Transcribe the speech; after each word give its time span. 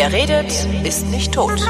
Wer 0.00 0.14
redet, 0.14 0.50
ist 0.82 1.08
nicht 1.08 1.34
tot. 1.34 1.60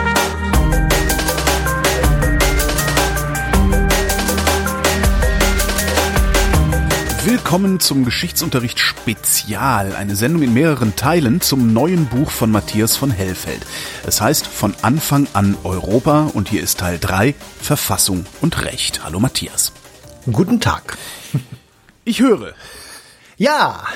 Willkommen 7.25 7.81
zum 7.81 8.05
Geschichtsunterricht 8.05 8.79
Spezial, 8.79 9.97
eine 9.97 10.15
Sendung 10.15 10.43
in 10.43 10.55
mehreren 10.55 10.95
Teilen 10.95 11.41
zum 11.41 11.73
neuen 11.73 12.07
Buch 12.07 12.31
von 12.31 12.53
Matthias 12.53 12.97
von 12.97 13.11
Hellfeld. 13.11 13.67
Es 14.07 14.21
heißt 14.21 14.47
Von 14.47 14.77
Anfang 14.81 15.27
an 15.33 15.57
Europa 15.65 16.31
und 16.33 16.49
hier 16.49 16.63
ist 16.63 16.79
Teil 16.79 17.01
3 17.01 17.35
Verfassung 17.61 18.27
und 18.41 18.65
Recht. 18.65 19.03
Hallo 19.03 19.19
Matthias. 19.19 19.73
Guten 20.31 20.61
Tag. 20.61 20.97
Ich 22.05 22.21
höre. 22.21 22.55
Ja. 23.37 23.89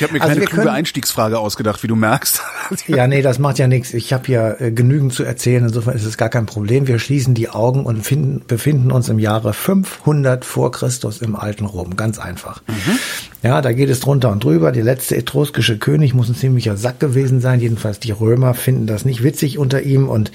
Ich 0.00 0.04
habe 0.04 0.14
mir 0.14 0.20
keine 0.20 0.30
also 0.30 0.46
kluge 0.46 0.62
können, 0.62 0.74
Einstiegsfrage 0.74 1.38
ausgedacht, 1.38 1.82
wie 1.82 1.86
du 1.86 1.94
merkst. 1.94 2.40
ja, 2.86 3.06
nee, 3.06 3.20
das 3.20 3.38
macht 3.38 3.58
ja 3.58 3.68
nichts. 3.68 3.92
Ich 3.92 4.14
habe 4.14 4.32
ja 4.32 4.52
äh, 4.58 4.72
genügend 4.72 5.12
zu 5.12 5.24
erzählen. 5.24 5.64
Insofern 5.64 5.94
ist 5.94 6.06
es 6.06 6.16
gar 6.16 6.30
kein 6.30 6.46
Problem. 6.46 6.86
Wir 6.86 6.98
schließen 6.98 7.34
die 7.34 7.50
Augen 7.50 7.84
und 7.84 8.02
finden, 8.02 8.42
befinden 8.46 8.92
uns 8.92 9.10
im 9.10 9.18
Jahre 9.18 9.52
500 9.52 10.46
vor 10.46 10.72
Christus 10.72 11.20
im 11.20 11.36
alten 11.36 11.66
Rom. 11.66 11.96
Ganz 11.96 12.18
einfach. 12.18 12.62
Mhm. 12.66 12.98
Ja, 13.42 13.60
da 13.60 13.72
geht 13.72 13.90
es 13.90 14.00
drunter 14.00 14.30
und 14.30 14.42
drüber. 14.42 14.72
Der 14.72 14.84
letzte 14.84 15.16
etruskische 15.16 15.78
König 15.78 16.14
muss 16.14 16.30
ein 16.30 16.34
ziemlicher 16.34 16.78
Sack 16.78 16.98
gewesen 17.00 17.42
sein. 17.42 17.60
Jedenfalls 17.60 17.98
die 17.98 18.12
Römer 18.12 18.54
finden 18.54 18.86
das 18.86 19.04
nicht 19.04 19.22
witzig 19.22 19.58
unter 19.58 19.82
ihm. 19.82 20.08
Und 20.08 20.32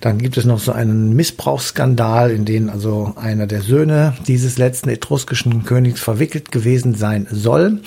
dann 0.00 0.18
gibt 0.18 0.36
es 0.36 0.44
noch 0.44 0.60
so 0.60 0.70
einen 0.70 1.16
Missbrauchsskandal, 1.16 2.30
in 2.30 2.44
den 2.44 2.68
also 2.68 3.14
einer 3.16 3.48
der 3.48 3.62
Söhne 3.62 4.14
dieses 4.28 4.58
letzten 4.58 4.90
etruskischen 4.90 5.64
Königs 5.64 6.00
verwickelt 6.00 6.52
gewesen 6.52 6.94
sein 6.94 7.26
soll. 7.30 7.80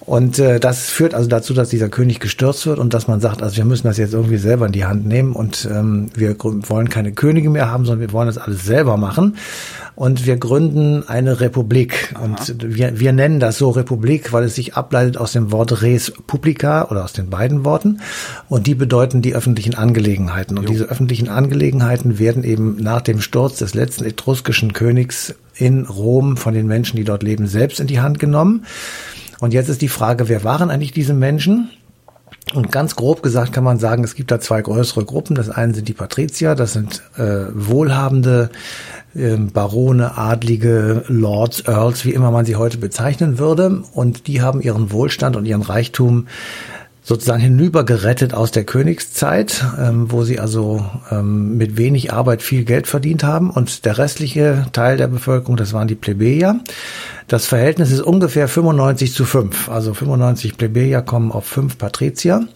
Und 0.00 0.38
äh, 0.38 0.58
das 0.70 0.88
führt 0.88 1.14
also 1.14 1.28
dazu, 1.28 1.52
dass 1.52 1.68
dieser 1.68 1.88
König 1.88 2.20
gestürzt 2.20 2.64
wird 2.64 2.78
und 2.78 2.94
dass 2.94 3.08
man 3.08 3.18
sagt, 3.20 3.42
also 3.42 3.56
wir 3.56 3.64
müssen 3.64 3.88
das 3.88 3.98
jetzt 3.98 4.14
irgendwie 4.14 4.36
selber 4.36 4.66
in 4.66 4.72
die 4.72 4.84
Hand 4.84 5.04
nehmen 5.04 5.32
und 5.32 5.68
ähm, 5.68 6.10
wir 6.14 6.36
wollen 6.38 6.88
keine 6.88 7.10
Könige 7.10 7.50
mehr 7.50 7.68
haben, 7.68 7.86
sondern 7.86 8.06
wir 8.06 8.12
wollen 8.12 8.28
das 8.28 8.38
alles 8.38 8.64
selber 8.66 8.96
machen 8.96 9.34
und 9.96 10.26
wir 10.26 10.36
gründen 10.36 11.02
eine 11.08 11.40
Republik. 11.40 12.14
Aha. 12.14 12.24
Und 12.24 12.54
wir, 12.62 13.00
wir 13.00 13.12
nennen 13.12 13.40
das 13.40 13.58
so 13.58 13.70
Republik, 13.70 14.32
weil 14.32 14.44
es 14.44 14.54
sich 14.54 14.76
ableitet 14.76 15.16
aus 15.16 15.32
dem 15.32 15.50
Wort 15.50 15.82
res 15.82 16.12
publica 16.28 16.86
oder 16.88 17.02
aus 17.02 17.14
den 17.14 17.30
beiden 17.30 17.64
Worten. 17.64 18.00
Und 18.48 18.68
die 18.68 18.76
bedeuten 18.76 19.22
die 19.22 19.34
öffentlichen 19.34 19.74
Angelegenheiten. 19.74 20.56
Und 20.56 20.66
jo. 20.66 20.70
diese 20.70 20.84
öffentlichen 20.84 21.28
Angelegenheiten 21.28 22.20
werden 22.20 22.44
eben 22.44 22.76
nach 22.76 23.00
dem 23.00 23.20
Sturz 23.20 23.58
des 23.58 23.74
letzten 23.74 24.04
etruskischen 24.04 24.72
Königs 24.72 25.34
in 25.56 25.84
Rom 25.84 26.36
von 26.36 26.54
den 26.54 26.68
Menschen, 26.68 26.96
die 26.96 27.04
dort 27.04 27.24
leben, 27.24 27.48
selbst 27.48 27.80
in 27.80 27.88
die 27.88 28.00
Hand 28.00 28.20
genommen. 28.20 28.64
Und 29.40 29.54
jetzt 29.54 29.68
ist 29.68 29.82
die 29.82 29.88
Frage, 29.88 30.28
wer 30.28 30.44
waren 30.44 30.70
eigentlich 30.70 30.92
diese 30.92 31.14
Menschen? 31.14 31.70
Und 32.54 32.72
ganz 32.72 32.96
grob 32.96 33.22
gesagt 33.22 33.52
kann 33.52 33.64
man 33.64 33.78
sagen, 33.78 34.02
es 34.02 34.14
gibt 34.14 34.30
da 34.30 34.40
zwei 34.40 34.60
größere 34.60 35.04
Gruppen. 35.04 35.36
Das 35.36 35.50
eine 35.50 35.74
sind 35.74 35.88
die 35.88 35.92
Patrizier, 35.92 36.54
das 36.54 36.72
sind 36.72 37.02
äh, 37.16 37.46
wohlhabende 37.54 38.50
ähm, 39.14 39.52
Barone, 39.52 40.16
Adlige, 40.18 41.04
Lords, 41.06 41.64
Earls, 41.66 42.04
wie 42.04 42.12
immer 42.12 42.30
man 42.30 42.44
sie 42.44 42.56
heute 42.56 42.78
bezeichnen 42.78 43.38
würde. 43.38 43.82
Und 43.92 44.26
die 44.26 44.42
haben 44.42 44.60
ihren 44.60 44.90
Wohlstand 44.90 45.36
und 45.36 45.46
ihren 45.46 45.62
Reichtum 45.62 46.26
sozusagen 47.10 47.42
hinübergerettet 47.42 48.34
aus 48.34 48.52
der 48.52 48.62
Königszeit, 48.62 49.64
ähm, 49.80 50.12
wo 50.12 50.22
sie 50.22 50.38
also 50.38 50.86
ähm, 51.10 51.56
mit 51.56 51.76
wenig 51.76 52.12
Arbeit 52.12 52.40
viel 52.40 52.62
Geld 52.62 52.86
verdient 52.86 53.24
haben. 53.24 53.50
Und 53.50 53.84
der 53.84 53.98
restliche 53.98 54.66
Teil 54.70 54.96
der 54.96 55.08
Bevölkerung, 55.08 55.56
das 55.56 55.72
waren 55.72 55.88
die 55.88 55.96
Plebejer. 55.96 56.60
Das 57.26 57.46
Verhältnis 57.46 57.90
ist 57.90 58.00
ungefähr 58.00 58.46
95 58.46 59.12
zu 59.12 59.24
5. 59.24 59.68
Also 59.68 59.92
95 59.92 60.56
Plebejer 60.56 61.02
kommen 61.02 61.32
auf 61.32 61.46
5 61.46 61.78
Patrizier. 61.78 62.46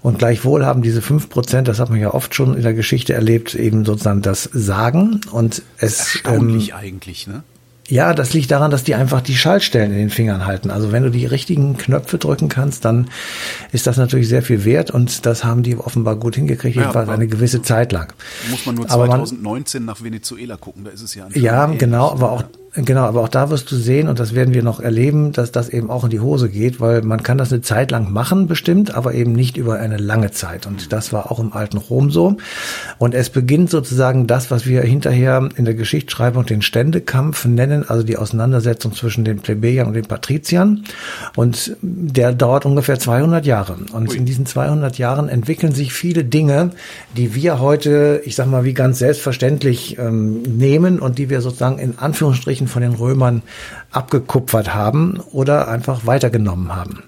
Und 0.00 0.18
gleichwohl 0.18 0.66
haben 0.66 0.82
diese 0.82 1.00
5 1.00 1.28
Prozent, 1.28 1.68
das 1.68 1.78
hat 1.78 1.88
man 1.88 2.00
ja 2.00 2.12
oft 2.12 2.34
schon 2.34 2.56
in 2.56 2.62
der 2.62 2.74
Geschichte 2.74 3.14
erlebt, 3.14 3.54
eben 3.54 3.84
sozusagen 3.84 4.20
das 4.20 4.50
Sagen. 4.52 5.20
Und 5.30 5.62
es 5.78 6.00
Erstaunlich 6.00 6.70
ähm, 6.70 6.74
eigentlich, 6.76 7.28
ne? 7.28 7.44
Ja, 7.92 8.14
das 8.14 8.32
liegt 8.32 8.50
daran, 8.50 8.70
dass 8.70 8.84
die 8.84 8.94
einfach 8.94 9.20
die 9.20 9.36
Schaltstellen 9.36 9.92
in 9.92 9.98
den 9.98 10.08
Fingern 10.08 10.46
halten. 10.46 10.70
Also 10.70 10.92
wenn 10.92 11.02
du 11.02 11.10
die 11.10 11.26
richtigen 11.26 11.76
Knöpfe 11.76 12.16
drücken 12.16 12.48
kannst, 12.48 12.86
dann 12.86 13.10
ist 13.70 13.86
das 13.86 13.98
natürlich 13.98 14.28
sehr 14.28 14.40
viel 14.40 14.64
wert 14.64 14.90
und 14.90 15.26
das 15.26 15.44
haben 15.44 15.62
die 15.62 15.76
offenbar 15.76 16.16
gut 16.16 16.36
hingekriegt, 16.36 16.74
ja, 16.74 16.82
jedenfalls 16.84 17.10
eine 17.10 17.26
gewisse 17.26 17.60
Zeit 17.60 17.92
lang. 17.92 18.14
Muss 18.50 18.64
man 18.64 18.76
nur 18.76 18.88
2019 18.88 19.82
man, 19.82 19.86
nach 19.94 20.02
Venezuela 20.02 20.56
gucken, 20.56 20.84
da 20.84 20.90
ist 20.90 21.02
es 21.02 21.14
ja. 21.14 21.28
Ja, 21.34 21.66
genau, 21.66 22.10
aber 22.12 22.32
auch 22.32 22.44
Genau, 22.74 23.02
aber 23.02 23.20
auch 23.20 23.28
da 23.28 23.50
wirst 23.50 23.70
du 23.70 23.76
sehen, 23.76 24.08
und 24.08 24.18
das 24.18 24.34
werden 24.34 24.54
wir 24.54 24.62
noch 24.62 24.80
erleben, 24.80 25.32
dass 25.32 25.52
das 25.52 25.68
eben 25.68 25.90
auch 25.90 26.04
in 26.04 26.10
die 26.10 26.20
Hose 26.20 26.48
geht, 26.48 26.80
weil 26.80 27.02
man 27.02 27.22
kann 27.22 27.36
das 27.36 27.52
eine 27.52 27.60
Zeit 27.60 27.90
lang 27.90 28.10
machen, 28.10 28.46
bestimmt, 28.46 28.94
aber 28.94 29.12
eben 29.12 29.32
nicht 29.32 29.58
über 29.58 29.78
eine 29.78 29.98
lange 29.98 30.30
Zeit. 30.30 30.66
Und 30.66 30.90
das 30.90 31.12
war 31.12 31.30
auch 31.30 31.38
im 31.38 31.52
alten 31.52 31.76
Rom 31.76 32.10
so. 32.10 32.38
Und 32.96 33.14
es 33.14 33.28
beginnt 33.28 33.68
sozusagen 33.68 34.26
das, 34.26 34.50
was 34.50 34.64
wir 34.64 34.80
hinterher 34.80 35.50
in 35.54 35.66
der 35.66 35.74
Geschichtsschreibung 35.74 36.46
den 36.46 36.62
Ständekampf 36.62 37.44
nennen, 37.44 37.86
also 37.86 38.04
die 38.04 38.16
Auseinandersetzung 38.16 38.94
zwischen 38.94 39.24
den 39.24 39.40
Plebejern 39.40 39.88
und 39.88 39.92
den 39.92 40.06
Patriziern. 40.06 40.84
Und 41.36 41.76
der 41.82 42.32
dauert 42.32 42.64
ungefähr 42.64 42.98
200 42.98 43.44
Jahre. 43.44 43.76
Und 43.92 44.08
Ui. 44.08 44.16
in 44.16 44.24
diesen 44.24 44.46
200 44.46 44.96
Jahren 44.96 45.28
entwickeln 45.28 45.74
sich 45.74 45.92
viele 45.92 46.24
Dinge, 46.24 46.70
die 47.18 47.34
wir 47.34 47.60
heute, 47.60 48.22
ich 48.24 48.34
sag 48.34 48.46
mal, 48.46 48.64
wie 48.64 48.72
ganz 48.72 48.98
selbstverständlich 48.98 49.98
ähm, 49.98 50.40
nehmen 50.40 51.00
und 51.00 51.18
die 51.18 51.28
wir 51.28 51.42
sozusagen 51.42 51.78
in 51.78 51.98
Anführungsstrichen 51.98 52.61
Anführungsstrichen 52.62 52.68
von 52.68 52.82
den 52.82 52.94
Römern 52.94 53.42
abgekupfert 53.90 54.74
haben 54.74 55.20
oder 55.32 55.68
einfach 55.68 56.06
weitergenommen 56.06 56.74
haben. 56.74 57.02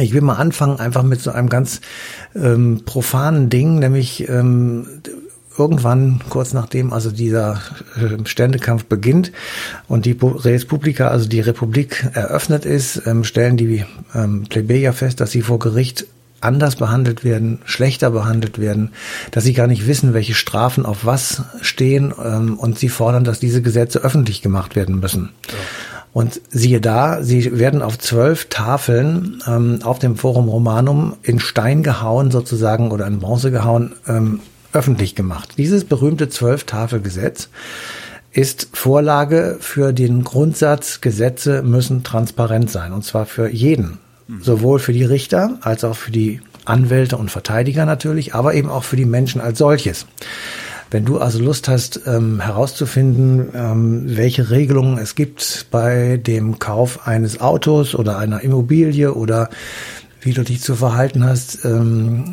Ich 0.00 0.12
will 0.12 0.22
mal 0.22 0.34
anfangen 0.34 0.80
einfach 0.80 1.04
mit 1.04 1.20
so 1.20 1.30
einem 1.30 1.48
ganz 1.48 1.80
ähm, 2.34 2.82
profanen 2.84 3.48
Ding, 3.48 3.78
nämlich 3.78 4.28
ähm, 4.28 4.86
irgendwann 5.56 6.20
kurz 6.28 6.52
nachdem 6.52 6.92
also 6.92 7.12
dieser 7.12 7.60
äh, 7.96 8.26
Ständekampf 8.26 8.86
beginnt 8.86 9.30
und 9.86 10.04
die 10.04 10.18
Res 10.20 10.64
Publica, 10.64 11.08
also 11.08 11.28
die 11.28 11.40
Republik 11.40 12.08
eröffnet 12.12 12.64
ist, 12.64 13.06
ähm, 13.06 13.22
stellen 13.22 13.56
die 13.56 13.84
ähm, 14.16 14.46
Plebejer 14.48 14.92
fest, 14.92 15.20
dass 15.20 15.30
sie 15.30 15.42
vor 15.42 15.60
Gericht 15.60 16.06
anders 16.44 16.76
behandelt 16.76 17.24
werden, 17.24 17.60
schlechter 17.64 18.10
behandelt 18.10 18.58
werden, 18.58 18.92
dass 19.30 19.44
sie 19.44 19.52
gar 19.52 19.66
nicht 19.66 19.86
wissen, 19.86 20.14
welche 20.14 20.34
Strafen 20.34 20.86
auf 20.86 21.04
was 21.04 21.42
stehen 21.60 22.12
ähm, 22.22 22.58
und 22.58 22.78
sie 22.78 22.88
fordern, 22.88 23.24
dass 23.24 23.40
diese 23.40 23.62
Gesetze 23.62 24.00
öffentlich 24.00 24.42
gemacht 24.42 24.76
werden 24.76 25.00
müssen. 25.00 25.30
Ja. 25.48 25.54
Und 26.14 26.40
siehe 26.48 26.80
da, 26.80 27.24
sie 27.24 27.58
werden 27.58 27.82
auf 27.82 27.98
zwölf 27.98 28.46
Tafeln 28.48 29.42
ähm, 29.48 29.80
auf 29.82 29.98
dem 29.98 30.16
Forum 30.16 30.48
Romanum 30.48 31.16
in 31.22 31.40
Stein 31.40 31.82
gehauen 31.82 32.30
sozusagen 32.30 32.92
oder 32.92 33.08
in 33.08 33.18
Bronze 33.18 33.50
gehauen, 33.50 33.94
ähm, 34.06 34.38
öffentlich 34.72 35.16
gemacht. 35.16 35.54
Dieses 35.58 35.84
berühmte 35.84 36.28
Zwölf-Tafel-Gesetz 36.28 37.48
ist 38.30 38.68
Vorlage 38.72 39.56
für 39.60 39.92
den 39.92 40.22
Grundsatz, 40.24 41.00
Gesetze 41.00 41.62
müssen 41.62 42.04
transparent 42.04 42.70
sein, 42.70 42.92
und 42.92 43.04
zwar 43.04 43.26
für 43.26 43.48
jeden. 43.48 43.98
Sowohl 44.40 44.78
für 44.78 44.92
die 44.92 45.04
Richter 45.04 45.58
als 45.60 45.84
auch 45.84 45.96
für 45.96 46.10
die 46.10 46.40
Anwälte 46.64 47.16
und 47.16 47.30
Verteidiger 47.30 47.84
natürlich, 47.84 48.34
aber 48.34 48.54
eben 48.54 48.70
auch 48.70 48.84
für 48.84 48.96
die 48.96 49.04
Menschen 49.04 49.40
als 49.40 49.58
solches. 49.58 50.06
Wenn 50.90 51.04
du 51.04 51.18
also 51.18 51.40
Lust 51.40 51.68
hast, 51.68 52.02
ähm, 52.06 52.40
herauszufinden, 52.40 53.48
ähm, 53.54 54.04
welche 54.16 54.50
Regelungen 54.50 54.98
es 54.98 55.14
gibt 55.14 55.66
bei 55.70 56.18
dem 56.18 56.58
Kauf 56.58 57.06
eines 57.06 57.40
Autos 57.40 57.94
oder 57.94 58.18
einer 58.18 58.42
Immobilie 58.42 59.12
oder 59.12 59.50
wie 60.20 60.32
du 60.32 60.42
dich 60.42 60.62
zu 60.62 60.74
verhalten 60.74 61.24
hast 61.24 61.64
ähm, 61.64 62.30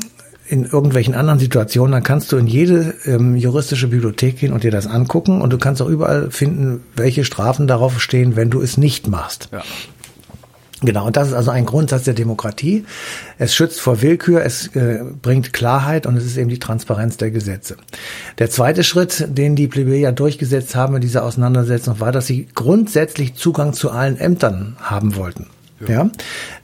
in 0.48 0.66
irgendwelchen 0.66 1.16
anderen 1.16 1.40
Situationen, 1.40 1.94
dann 1.94 2.04
kannst 2.04 2.32
du 2.32 2.38
in 2.38 2.46
jede 2.46 2.94
ähm, 3.06 3.36
juristische 3.36 3.88
Bibliothek 3.88 4.38
gehen 4.38 4.54
und 4.54 4.64
dir 4.64 4.72
das 4.72 4.86
angucken 4.86 5.42
und 5.42 5.52
du 5.52 5.58
kannst 5.58 5.82
auch 5.82 5.88
überall 5.88 6.30
finden, 6.30 6.84
welche 6.96 7.26
Strafen 7.26 7.68
darauf 7.68 8.02
stehen, 8.02 8.36
wenn 8.36 8.50
du 8.50 8.62
es 8.62 8.78
nicht 8.78 9.08
machst. 9.08 9.50
Ja. 9.52 9.64
Genau, 10.84 11.06
und 11.06 11.16
das 11.16 11.28
ist 11.28 11.34
also 11.36 11.52
ein 11.52 11.66
Grundsatz 11.66 12.06
der 12.06 12.16
Demokratie. 12.16 12.86
Es 13.38 13.54
schützt 13.54 13.80
vor 13.80 14.02
Willkür, 14.02 14.44
es 14.44 14.68
äh, 14.76 15.00
bringt 15.22 15.54
Klarheit 15.54 16.08
und 16.08 16.18
es 16.18 16.26
ist 16.26 16.38
eben 16.38 16.50
die 16.50 16.58
Transparenz 16.58 17.18
der 17.18 17.30
Gesetze. 17.30 17.78
Der 18.40 18.50
zweite 18.50 18.84
Schritt, 18.84 19.28
den 19.30 19.56
die 19.56 19.68
Plebejer 19.68 20.12
durchgesetzt 20.12 20.76
haben 20.76 20.96
in 20.96 21.02
dieser 21.02 21.24
Auseinandersetzung, 21.24 22.00
war, 22.00 22.12
dass 22.12 22.26
sie 22.26 22.48
grundsätzlich 22.56 23.36
Zugang 23.36 23.74
zu 23.74 23.92
allen 23.92 24.18
Ämtern 24.18 24.76
haben 24.82 25.16
wollten. 25.16 25.48
Ja. 25.82 25.90
ja. 25.90 26.10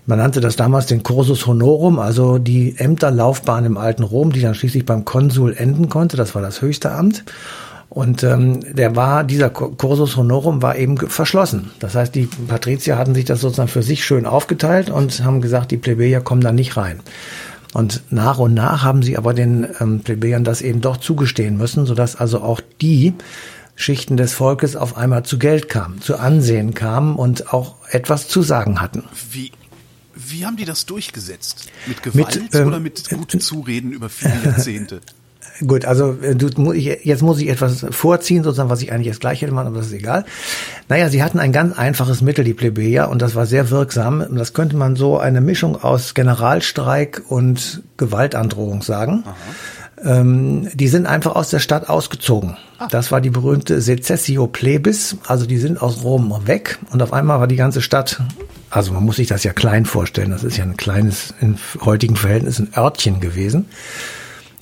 Man 0.07 0.17
nannte 0.19 0.41
das 0.41 0.55
damals 0.55 0.87
den 0.87 1.03
Cursus 1.03 1.45
Honorum, 1.45 1.99
also 1.99 2.39
die 2.39 2.75
Ämterlaufbahn 2.77 3.65
im 3.65 3.77
alten 3.77 4.03
Rom, 4.03 4.31
die 4.31 4.41
dann 4.41 4.55
schließlich 4.55 4.85
beim 4.85 5.05
Konsul 5.05 5.53
enden 5.53 5.89
konnte. 5.89 6.17
Das 6.17 6.33
war 6.33 6.41
das 6.41 6.61
höchste 6.61 6.91
Amt. 6.91 7.23
Und 7.97 8.21
ähm, 8.21 8.59
der 8.75 8.95
war, 8.95 9.23
dieser 9.23 9.49
Cursus 9.49 10.17
Honorum 10.17 10.61
war 10.61 10.75
eben 10.75 10.97
verschlossen. 10.97 11.71
Das 11.79 11.95
heißt, 11.95 12.13
die 12.13 12.27
Patrizier 12.27 12.95
hatten 12.95 13.15
sich 13.15 13.25
das 13.25 13.41
sozusagen 13.41 13.69
für 13.69 13.81
sich 13.81 14.05
schön 14.05 14.27
aufgeteilt 14.27 14.91
und 14.91 15.23
haben 15.23 15.41
gesagt, 15.41 15.71
die 15.71 15.77
Plebejer 15.77 16.21
kommen 16.21 16.41
da 16.41 16.51
nicht 16.51 16.77
rein. 16.77 16.99
Und 17.73 18.03
nach 18.11 18.37
und 18.37 18.53
nach 18.53 18.83
haben 18.83 19.01
sie 19.01 19.17
aber 19.17 19.33
den 19.33 19.67
ähm, 19.79 20.01
Plebejern 20.01 20.43
das 20.43 20.61
eben 20.61 20.79
doch 20.79 20.97
zugestehen 20.97 21.57
müssen, 21.57 21.87
sodass 21.87 22.15
also 22.15 22.41
auch 22.41 22.61
die 22.81 23.15
Schichten 23.73 24.15
des 24.15 24.31
Volkes 24.31 24.75
auf 24.75 24.95
einmal 24.95 25.23
zu 25.23 25.39
Geld 25.39 25.67
kamen, 25.67 25.99
zu 25.99 26.17
Ansehen 26.17 26.75
kamen 26.75 27.15
und 27.15 27.51
auch 27.51 27.77
etwas 27.89 28.27
zu 28.27 28.43
sagen 28.43 28.79
hatten. 28.79 29.05
Wie 29.31 29.51
Wie 30.13 30.45
haben 30.45 30.55
die 30.55 30.65
das 30.65 30.85
durchgesetzt? 30.85 31.67
Mit 31.87 32.03
Gewalt 32.03 32.43
mit, 32.43 32.53
ähm, 32.53 32.67
oder 32.67 32.79
mit 32.79 33.09
gutem 33.09 33.39
Zureden 33.39 33.91
über 33.91 34.07
viele 34.07 34.35
Jahrzehnte? 34.45 35.01
Gut, 35.65 35.85
also 35.85 36.17
äh, 36.21 36.35
du, 36.35 36.73
jetzt 36.73 37.21
muss 37.21 37.39
ich 37.39 37.49
etwas 37.49 37.85
vorziehen, 37.91 38.43
sozusagen, 38.43 38.69
was 38.69 38.81
ich 38.81 38.91
eigentlich 38.91 39.07
jetzt 39.07 39.21
gleich 39.21 39.41
hätte 39.41 39.53
machen, 39.53 39.67
aber 39.67 39.77
das 39.77 39.87
ist 39.87 39.93
egal. 39.93 40.25
Naja, 40.87 41.09
sie 41.09 41.23
hatten 41.23 41.39
ein 41.39 41.51
ganz 41.51 41.77
einfaches 41.77 42.21
Mittel, 42.21 42.45
die 42.45 42.53
Plebejer, 42.53 43.09
und 43.09 43.21
das 43.21 43.35
war 43.35 43.45
sehr 43.45 43.69
wirksam. 43.69 44.25
Das 44.35 44.53
könnte 44.53 44.75
man 44.75 44.95
so 44.95 45.17
eine 45.17 45.41
Mischung 45.41 45.81
aus 45.81 46.13
Generalstreik 46.13 47.23
und 47.27 47.81
Gewaltandrohung 47.97 48.81
sagen. 48.81 49.23
Ähm, 50.03 50.69
die 50.73 50.87
sind 50.87 51.07
einfach 51.07 51.35
aus 51.35 51.49
der 51.49 51.59
Stadt 51.59 51.89
ausgezogen. 51.89 52.55
Ah. 52.77 52.87
Das 52.91 53.11
war 53.11 53.19
die 53.19 53.31
berühmte 53.31 53.81
Secessio 53.81 54.45
Plebis, 54.45 55.17
also 55.25 55.47
die 55.47 55.57
sind 55.57 55.81
aus 55.81 56.03
Rom 56.03 56.33
weg 56.45 56.77
und 56.91 57.01
auf 57.01 57.13
einmal 57.13 57.39
war 57.39 57.47
die 57.47 57.55
ganze 57.55 57.81
Stadt 57.81 58.21
also 58.69 58.91
man 58.93 59.03
muss 59.03 59.15
sich 59.15 59.27
das 59.27 59.43
ja 59.43 59.53
klein 59.53 59.85
vorstellen, 59.85 60.31
das 60.31 60.43
ist 60.43 60.57
ja 60.57 60.63
ein 60.63 60.77
kleines, 60.77 61.33
in 61.39 61.57
heutigen 61.81 62.15
Verhältnissen 62.15 62.69
Örtchen 62.75 63.19
gewesen. 63.19 63.65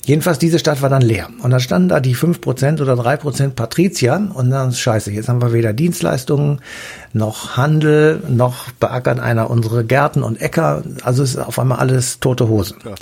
Jedenfalls, 0.06 0.38
diese 0.38 0.60
Stadt 0.60 0.82
war 0.82 0.88
dann 0.88 1.02
leer. 1.02 1.28
Und 1.42 1.50
da 1.50 1.58
standen 1.58 1.88
da 1.88 1.98
die 1.98 2.14
fünf 2.14 2.40
Prozent 2.40 2.80
oder 2.80 2.94
drei 2.94 3.16
Prozent 3.16 3.56
Patrizier 3.56 4.30
und 4.32 4.50
dann, 4.50 4.72
scheiße, 4.72 5.10
jetzt 5.10 5.28
haben 5.28 5.42
wir 5.42 5.52
weder 5.52 5.72
Dienstleistungen, 5.72 6.60
noch 7.12 7.56
Handel, 7.56 8.22
noch 8.28 8.70
beackern 8.70 9.18
einer 9.18 9.50
unsere 9.50 9.84
Gärten 9.84 10.22
und 10.22 10.40
Äcker. 10.40 10.84
Also 11.02 11.24
es 11.24 11.30
ist 11.30 11.38
auf 11.38 11.58
einmal 11.58 11.78
alles 11.78 12.20
tote 12.20 12.46
Hose. 12.46 12.76
Ja. 12.84 12.94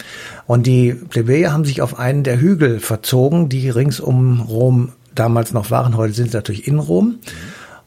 Und 0.46 0.66
die 0.66 0.94
Plebejer 0.94 1.52
haben 1.52 1.66
sich 1.66 1.82
auf 1.82 1.98
einen 1.98 2.24
der 2.24 2.40
Hügel 2.40 2.80
verzogen, 2.80 3.50
die 3.50 3.68
rings 3.68 4.00
um 4.00 4.40
Rom 4.40 4.92
damals 5.14 5.52
noch 5.52 5.70
waren. 5.70 5.98
Heute 5.98 6.14
sind 6.14 6.30
sie 6.30 6.36
natürlich 6.38 6.66
in 6.66 6.78
Rom. 6.78 7.06
Mhm 7.06 7.18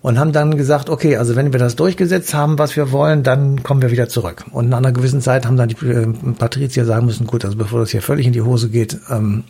und 0.02 0.20
haben 0.20 0.32
dann 0.32 0.58
gesagt, 0.58 0.90
okay, 0.90 1.18
also 1.18 1.36
wenn 1.36 1.52
wir 1.52 1.60
das 1.60 1.76
durchgesetzt 1.76 2.34
haben, 2.34 2.60
was 2.60 2.76
wir 2.76 2.92
wollen, 2.92 3.24
dann 3.24 3.64
kommen 3.64 3.82
wir 3.82 3.92
wieder 3.92 4.08
zurück. 4.08 4.46
Und 4.52 4.70
nach 4.70 4.78
einer 4.78 4.92
gewissen 4.92 5.22
Zeit 5.22 5.46
haben 5.46 5.58
dann 5.58 5.70
die 5.70 5.86
äh, 5.86 6.08
Patrizier 6.38 6.86
sagen 6.86 7.06
müssen, 7.06 7.28
gut, 7.28 7.44
also 7.44 7.58
bevor 7.58 7.80
das 7.80 7.90
hier 7.90 8.02
völlig 8.02 8.28
in 8.28 8.34
die 8.34 8.42
Hose 8.42 8.70
geht, 8.70 8.98
ähm, 9.10 9.44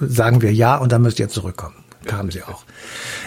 sagen 0.00 0.42
wir 0.42 0.52
ja 0.52 0.76
und 0.76 0.92
dann 0.92 1.02
müsst 1.02 1.18
ihr 1.18 1.28
zurückkommen. 1.28 1.74
Kamen 2.06 2.30
sie 2.30 2.44
auch. 2.44 2.62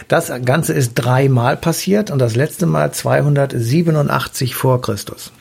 Das 0.07 0.31
Ganze 0.46 0.74
ist 0.74 0.94
dreimal 0.96 1.57
passiert 1.57 2.12
und 2.12 2.19
das 2.19 2.36
letzte 2.36 2.66
Mal 2.66 2.94
287 2.94 4.56
vor 4.56 4.81
Christus. 4.81 5.34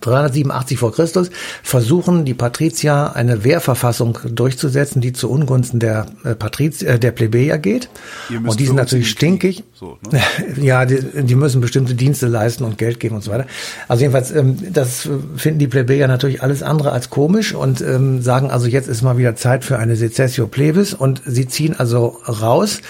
387 0.00 0.78
vor 0.78 0.92
Christus 0.92 1.30
versuchen 1.62 2.24
die 2.24 2.34
Patrizier 2.34 3.12
eine 3.14 3.44
Wehrverfassung 3.44 4.18
durchzusetzen, 4.28 5.00
die 5.00 5.12
zu 5.12 5.30
Ungunsten 5.30 5.80
der 5.80 6.06
äh, 6.24 6.34
Patriz 6.34 6.82
äh, 6.82 6.98
der 6.98 7.12
Plebejer 7.12 7.58
geht. 7.58 7.88
Und 8.28 8.60
die 8.60 8.66
sind 8.66 8.76
natürlich 8.76 9.10
stinkig. 9.10 9.64
So, 9.74 9.98
ne? 10.10 10.20
Ja, 10.60 10.84
die, 10.84 11.00
die, 11.24 11.34
müssen 11.34 11.60
bestimmte 11.60 11.94
Dienste 11.94 12.26
leisten 12.26 12.64
und 12.64 12.78
Geld 12.78 13.00
geben 13.00 13.16
und 13.16 13.22
so 13.22 13.30
weiter. 13.30 13.46
Also 13.86 14.02
jedenfalls, 14.02 14.30
ähm, 14.30 14.58
das 14.72 15.08
finden 15.36 15.58
die 15.58 15.68
Plebejer 15.68 16.08
natürlich 16.08 16.42
alles 16.42 16.62
andere 16.62 16.92
als 16.92 17.10
komisch 17.10 17.54
und 17.54 17.80
ähm, 17.80 18.22
sagen 18.22 18.50
also 18.50 18.66
jetzt 18.66 18.88
ist 18.88 19.02
mal 19.02 19.18
wieder 19.18 19.36
Zeit 19.36 19.64
für 19.64 19.78
eine 19.78 19.96
Secessio 19.96 20.46
Plebis 20.46 20.94
und 20.94 21.22
sie 21.26 21.46
ziehen 21.46 21.78
also 21.78 22.18
raus 22.26 22.80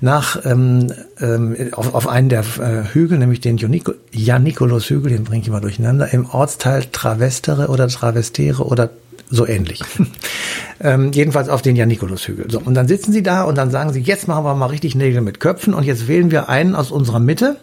nach 0.00 0.38
ähm, 1.20 1.56
auf, 1.72 1.94
auf 1.94 2.08
einen 2.08 2.28
der 2.28 2.40
äh, 2.40 2.94
Hügel, 2.94 3.18
nämlich 3.18 3.40
den 3.40 3.58
Janikolos-Hügel, 4.12 5.10
den 5.10 5.24
bringe 5.24 5.42
ich 5.42 5.48
immer 5.48 5.60
durcheinander, 5.60 6.12
im 6.12 6.26
Ortsteil 6.26 6.84
Travestere 6.92 7.68
oder 7.68 7.88
Travestere 7.88 8.64
oder 8.64 8.90
so 9.30 9.46
ähnlich. 9.46 9.82
ähm, 10.80 11.12
jedenfalls 11.12 11.48
auf 11.48 11.62
den 11.62 11.76
Janikolos-Hügel. 11.76 12.50
So, 12.50 12.60
und 12.60 12.74
dann 12.74 12.88
sitzen 12.88 13.12
sie 13.12 13.22
da 13.22 13.42
und 13.42 13.56
dann 13.56 13.70
sagen 13.70 13.92
sie, 13.92 14.00
jetzt 14.00 14.28
machen 14.28 14.44
wir 14.44 14.54
mal 14.54 14.66
richtig 14.66 14.94
Nägel 14.94 15.20
mit 15.20 15.40
Köpfen 15.40 15.74
und 15.74 15.84
jetzt 15.84 16.08
wählen 16.08 16.30
wir 16.30 16.48
einen 16.48 16.74
aus 16.74 16.90
unserer 16.90 17.18
Mitte 17.18 17.56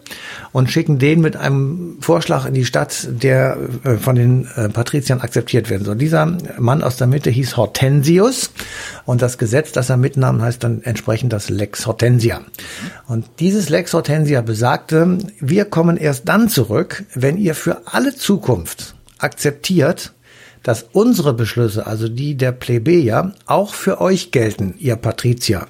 und 0.52 0.70
schicken 0.70 1.00
den 1.00 1.22
mit 1.22 1.36
einem 1.36 1.98
Vorschlag 2.02 2.46
in 2.46 2.54
die 2.54 2.66
Stadt, 2.66 3.08
der 3.10 3.58
äh, 3.84 3.96
von 3.98 4.16
den 4.16 4.48
äh, 4.56 4.70
Patriziern 4.70 5.22
akzeptiert 5.22 5.70
werden 5.70 5.86
soll. 5.86 5.96
Dieser 5.96 6.38
Mann 6.58 6.84
aus 6.84 6.98
der 6.98 7.08
Mitte 7.08 7.30
hieß 7.30 7.58
Hortensius 7.58 8.52
und 9.06 9.22
das 9.22 9.38
Gesetz, 9.38 9.72
das 9.72 9.90
er 9.90 9.98
mitnahm, 9.98 10.42
heißt 10.42 10.64
dann 10.64 10.82
entsprechend 10.84 11.32
das 11.32 11.50
Lex 11.50 11.88
Hortensia. 11.88 12.42
Und 13.08 13.26
dieses 13.40 13.70
Lex 13.70 13.94
Hortensia 13.94 14.42
besagte, 14.42 15.18
wir 15.40 15.66
kommen 15.66 15.98
erst 15.98 16.28
dann 16.28 16.50
zurück, 16.50 17.04
wenn 17.14 17.38
ihr 17.38 17.56
für 17.56 17.82
alle 17.86 18.16
Zukunft 18.16 18.96
akzeptiert, 19.20 20.15
dass 20.66 20.88
unsere 20.92 21.34
Beschlüsse, 21.34 21.86
also 21.86 22.10
die 22.10 22.36
der 22.36 22.52
Plebejer, 22.52 23.34
auch 23.46 23.76
für 23.76 24.02
euch 24.02 24.32
gelten, 24.32 24.74
ihr 24.80 24.96
Patrizier. 24.96 25.68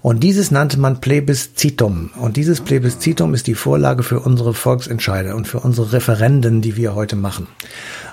Und 0.00 0.22
dieses 0.22 0.50
nannte 0.50 0.78
man 0.78 1.00
Plebiscitum. 1.00 2.10
Und 2.18 2.38
dieses 2.38 2.62
Plebiscitum 2.62 3.34
ist 3.34 3.48
die 3.48 3.54
Vorlage 3.54 4.02
für 4.02 4.20
unsere 4.20 4.54
Volksentscheide 4.54 5.36
und 5.36 5.46
für 5.46 5.60
unsere 5.60 5.92
Referenden, 5.92 6.62
die 6.62 6.76
wir 6.76 6.94
heute 6.94 7.16
machen. 7.16 7.48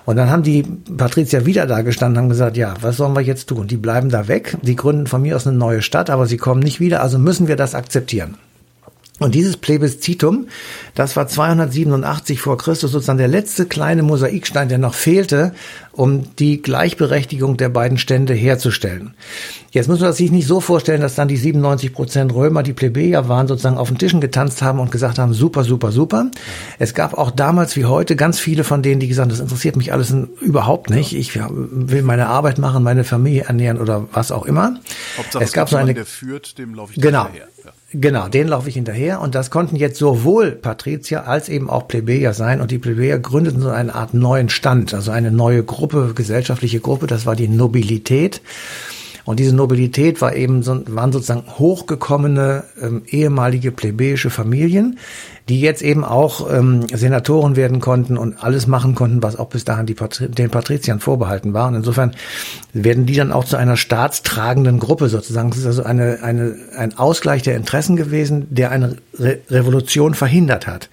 Und 0.03 0.17
dann 0.17 0.29
haben 0.29 0.43
die 0.43 0.63
Patrizier 0.63 1.45
wieder 1.45 1.65
da 1.65 1.81
gestanden 1.81 2.17
und 2.17 2.23
haben 2.23 2.29
gesagt, 2.29 2.57
ja, 2.57 2.73
was 2.81 2.97
sollen 2.97 3.15
wir 3.15 3.21
jetzt 3.21 3.47
tun? 3.47 3.67
Die 3.67 3.77
bleiben 3.77 4.09
da 4.09 4.27
weg, 4.27 4.57
die 4.63 4.75
gründen 4.75 5.07
von 5.07 5.21
mir 5.21 5.37
aus 5.37 5.47
eine 5.47 5.55
neue 5.55 5.81
Stadt, 5.81 6.09
aber 6.09 6.25
sie 6.25 6.37
kommen 6.37 6.61
nicht 6.61 6.81
wieder, 6.81 7.01
also 7.01 7.19
müssen 7.19 7.47
wir 7.47 7.55
das 7.55 7.73
akzeptieren. 7.73 8.35
Und 9.19 9.35
dieses 9.35 9.57
Plebiscitum, 9.57 10.47
das 10.95 11.15
war 11.15 11.27
287 11.27 12.41
vor 12.41 12.57
Christus 12.57 12.91
sozusagen 12.91 13.19
der 13.19 13.27
letzte 13.27 13.67
kleine 13.67 14.01
Mosaikstein, 14.01 14.69
der 14.69 14.79
noch 14.79 14.95
fehlte, 14.95 15.53
um 15.91 16.35
die 16.37 16.63
Gleichberechtigung 16.63 17.55
der 17.55 17.69
beiden 17.69 17.99
Stände 17.99 18.33
herzustellen. 18.33 19.13
Jetzt 19.69 19.87
muss 19.87 19.99
man 19.99 20.13
sich 20.13 20.31
nicht 20.31 20.47
so 20.47 20.59
vorstellen, 20.59 21.01
dass 21.01 21.13
dann 21.13 21.27
die 21.27 21.37
97 21.37 21.93
Prozent 21.93 22.33
Römer, 22.33 22.63
die 22.63 22.73
Plebejer 22.73 23.29
waren, 23.29 23.47
sozusagen 23.47 23.77
auf 23.77 23.89
den 23.89 23.99
Tischen 23.99 24.19
getanzt 24.19 24.63
haben 24.63 24.79
und 24.79 24.91
gesagt 24.91 25.19
haben, 25.19 25.33
super, 25.33 25.63
super, 25.63 25.91
super. 25.91 26.31
Es 26.79 26.95
gab 26.95 27.13
auch 27.13 27.29
damals 27.29 27.75
wie 27.75 27.85
heute 27.85 28.15
ganz 28.15 28.39
viele 28.39 28.63
von 28.63 28.81
denen, 28.81 28.99
die 28.99 29.07
gesagt 29.07 29.25
haben, 29.25 29.29
das 29.29 29.39
interessiert 29.39 29.75
mich 29.75 29.93
alles 29.93 30.11
überhaupt 30.41 30.89
nicht. 30.89 31.15
Ich 31.15 31.35
will 31.35 32.01
meine 32.01 32.27
Arbeit 32.27 32.57
machen, 32.57 32.81
meine 32.81 33.03
Familie 33.03 33.43
ernähren 33.43 33.79
oder 33.79 34.07
was 34.11 34.31
auch 34.31 34.45
immer. 34.45 34.79
Hauptsache, 35.19 35.43
es 35.43 35.53
gab 35.53 35.69
so 35.69 35.77
eine, 35.77 35.93
der 35.93 36.05
führt, 36.05 36.57
dem 36.57 36.73
laufe 36.73 36.93
ich 36.93 36.99
genau. 36.99 37.25
Hinterher. 37.25 37.47
Genau, 37.95 38.27
den 38.27 38.47
laufe 38.47 38.69
ich 38.69 38.75
hinterher. 38.75 39.21
Und 39.21 39.35
das 39.35 39.51
konnten 39.51 39.75
jetzt 39.75 39.99
sowohl 39.99 40.51
Patrizier 40.51 41.27
als 41.27 41.47
eben 41.47 41.69
auch 41.69 41.87
Plebejer 41.87 42.33
sein. 42.33 42.59
Und 42.59 42.71
die 42.71 42.79
Plebejer 42.79 43.19
gründeten 43.19 43.61
so 43.61 43.69
eine 43.69 43.93
Art 43.93 44.15
neuen 44.15 44.49
Stand, 44.49 44.95
also 44.95 45.11
eine 45.11 45.31
neue 45.31 45.63
Gruppe, 45.63 46.13
gesellschaftliche 46.15 46.79
Gruppe. 46.79 47.05
Das 47.05 47.27
war 47.27 47.35
die 47.35 47.47
Nobilität. 47.47 48.41
Und 49.25 49.39
diese 49.39 49.55
Nobilität 49.55 50.21
war 50.21 50.35
eben 50.35 50.63
so, 50.63 50.81
waren 50.87 51.11
sozusagen 51.11 51.45
hochgekommene 51.57 52.63
ähm, 52.81 53.03
ehemalige 53.07 53.71
plebejische 53.71 54.29
Familien, 54.29 54.99
die 55.49 55.61
jetzt 55.61 55.81
eben 55.81 56.03
auch 56.03 56.51
ähm, 56.51 56.87
Senatoren 56.93 57.55
werden 57.55 57.79
konnten 57.79 58.17
und 58.17 58.43
alles 58.43 58.67
machen 58.67 58.95
konnten, 58.95 59.23
was 59.23 59.37
auch 59.37 59.49
bis 59.49 59.65
dahin 59.65 59.85
Patri 59.95 60.29
den 60.29 60.49
Patriziern 60.49 60.99
vorbehalten 60.99 61.53
war. 61.53 61.67
Und 61.67 61.75
insofern 61.75 62.11
werden 62.73 63.05
die 63.05 63.15
dann 63.15 63.31
auch 63.31 63.43
zu 63.43 63.57
einer 63.57 63.77
staatstragenden 63.77 64.79
Gruppe 64.79 65.09
sozusagen. 65.09 65.49
Es 65.49 65.57
ist 65.57 65.65
also 65.65 65.83
eine, 65.83 66.19
eine, 66.21 66.55
ein 66.77 66.97
Ausgleich 66.97 67.43
der 67.43 67.55
Interessen 67.55 67.95
gewesen, 67.95 68.47
der 68.49 68.71
eine 68.71 68.97
Re 69.17 69.39
Revolution 69.49 70.13
verhindert 70.13 70.67
hat. 70.67 70.89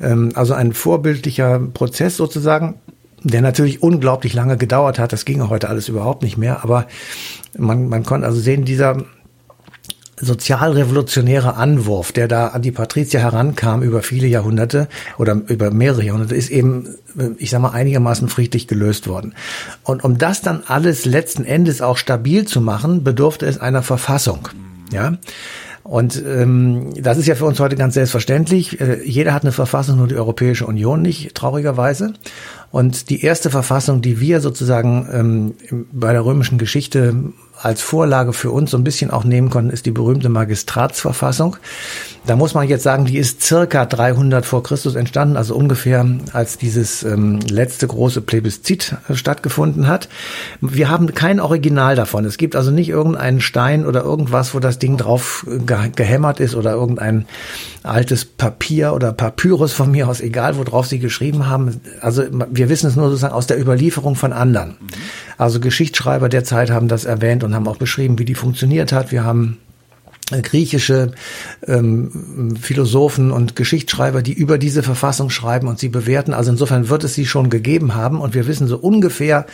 Ähm, 0.00 0.30
also 0.34 0.54
ein 0.54 0.72
vorbildlicher 0.72 1.60
Prozess 1.60 2.16
sozusagen 2.16 2.76
der 3.24 3.40
natürlich 3.40 3.82
unglaublich 3.82 4.34
lange 4.34 4.56
gedauert 4.56 4.98
hat. 4.98 5.12
Das 5.12 5.24
ginge 5.24 5.48
heute 5.48 5.68
alles 5.68 5.88
überhaupt 5.88 6.22
nicht 6.22 6.36
mehr. 6.36 6.62
Aber 6.62 6.86
man, 7.56 7.88
man 7.88 8.04
konnte 8.04 8.26
also 8.26 8.38
sehen, 8.38 8.64
dieser 8.64 8.98
sozialrevolutionäre 10.16 11.56
Anwurf, 11.56 12.12
der 12.12 12.28
da 12.28 12.48
an 12.48 12.62
die 12.62 12.70
Patrizier 12.70 13.20
herankam 13.20 13.82
über 13.82 14.02
viele 14.02 14.26
Jahrhunderte 14.26 14.88
oder 15.18 15.40
über 15.48 15.70
mehrere 15.70 16.04
Jahrhunderte, 16.04 16.34
ist 16.36 16.50
eben, 16.50 16.88
ich 17.38 17.50
sag 17.50 17.60
mal, 17.60 17.70
einigermaßen 17.70 18.28
friedlich 18.28 18.68
gelöst 18.68 19.08
worden. 19.08 19.34
Und 19.82 20.04
um 20.04 20.18
das 20.18 20.40
dann 20.40 20.62
alles 20.66 21.04
letzten 21.04 21.44
Endes 21.44 21.82
auch 21.82 21.96
stabil 21.96 22.46
zu 22.46 22.60
machen, 22.60 23.02
bedurfte 23.02 23.46
es 23.46 23.58
einer 23.58 23.82
Verfassung. 23.82 24.48
Ja. 24.92 25.14
Und 25.84 26.20
ähm, 26.26 26.94
das 26.96 27.18
ist 27.18 27.26
ja 27.26 27.34
für 27.34 27.44
uns 27.44 27.60
heute 27.60 27.76
ganz 27.76 27.92
selbstverständlich. 27.92 28.80
Äh, 28.80 29.04
jeder 29.04 29.34
hat 29.34 29.42
eine 29.42 29.52
Verfassung, 29.52 29.98
nur 29.98 30.08
die 30.08 30.16
Europäische 30.16 30.66
Union 30.66 31.02
nicht, 31.02 31.34
traurigerweise. 31.34 32.14
Und 32.70 33.10
die 33.10 33.22
erste 33.22 33.50
Verfassung, 33.50 34.00
die 34.00 34.18
wir 34.18 34.40
sozusagen 34.40 35.06
ähm, 35.12 35.86
bei 35.92 36.12
der 36.12 36.24
römischen 36.24 36.56
Geschichte 36.56 37.14
als 37.60 37.82
Vorlage 37.82 38.32
für 38.32 38.50
uns 38.50 38.70
so 38.70 38.78
ein 38.78 38.84
bisschen 38.84 39.10
auch 39.10 39.24
nehmen 39.24 39.50
konnten, 39.50 39.70
ist 39.70 39.84
die 39.84 39.90
berühmte 39.90 40.30
Magistratsverfassung. 40.30 41.58
Da 42.26 42.36
muss 42.36 42.54
man 42.54 42.66
jetzt 42.66 42.82
sagen, 42.82 43.04
die 43.04 43.18
ist 43.18 43.42
circa 43.42 43.84
300 43.84 44.46
vor 44.46 44.62
Christus 44.62 44.94
entstanden, 44.94 45.36
also 45.36 45.54
ungefähr 45.54 46.06
als 46.32 46.56
dieses 46.56 47.02
ähm, 47.02 47.38
letzte 47.40 47.86
große 47.86 48.22
Plebiszit 48.22 48.96
äh, 49.08 49.14
stattgefunden 49.14 49.88
hat. 49.88 50.08
Wir 50.62 50.88
haben 50.88 51.14
kein 51.14 51.38
Original 51.38 51.96
davon. 51.96 52.24
Es 52.24 52.38
gibt 52.38 52.56
also 52.56 52.70
nicht 52.70 52.88
irgendeinen 52.88 53.42
Stein 53.42 53.84
oder 53.84 54.04
irgendwas, 54.04 54.54
wo 54.54 54.58
das 54.58 54.78
Ding 54.78 54.96
drauf 54.96 55.46
ge 55.46 55.90
gehämmert 55.94 56.40
ist 56.40 56.54
oder 56.54 56.72
irgendein 56.72 57.26
altes 57.82 58.24
Papier 58.24 58.94
oder 58.94 59.12
Papyrus 59.12 59.74
von 59.74 59.90
mir 59.90 60.08
aus, 60.08 60.22
egal 60.22 60.56
worauf 60.56 60.86
sie 60.86 61.00
geschrieben 61.00 61.46
haben. 61.46 61.82
Also 62.00 62.22
wir 62.50 62.70
wissen 62.70 62.86
es 62.86 62.96
nur 62.96 63.08
sozusagen 63.08 63.34
aus 63.34 63.46
der 63.46 63.60
Überlieferung 63.60 64.16
von 64.16 64.32
anderen. 64.32 64.76
Also 65.36 65.60
Geschichtsschreiber 65.60 66.30
der 66.30 66.44
Zeit 66.44 66.70
haben 66.70 66.88
das 66.88 67.04
erwähnt 67.04 67.44
und 67.44 67.54
haben 67.54 67.68
auch 67.68 67.76
beschrieben, 67.76 68.18
wie 68.18 68.24
die 68.24 68.34
funktioniert 68.34 68.92
hat. 68.92 69.12
Wir 69.12 69.24
haben 69.24 69.58
äh, 69.58 69.63
griechische 70.30 71.12
ähm, 71.66 72.56
Philosophen 72.60 73.30
und 73.30 73.56
Geschichtsschreiber, 73.56 74.22
die 74.22 74.32
über 74.32 74.58
diese 74.58 74.82
Verfassung 74.82 75.30
schreiben 75.30 75.68
und 75.68 75.78
sie 75.78 75.88
bewerten. 75.88 76.32
Also 76.32 76.50
insofern 76.50 76.88
wird 76.88 77.04
es 77.04 77.14
sie 77.14 77.26
schon 77.26 77.50
gegeben 77.50 77.94
haben 77.94 78.20
und 78.20 78.34
wir 78.34 78.46
wissen 78.46 78.66
so 78.66 78.78
ungefähr, 78.78 79.46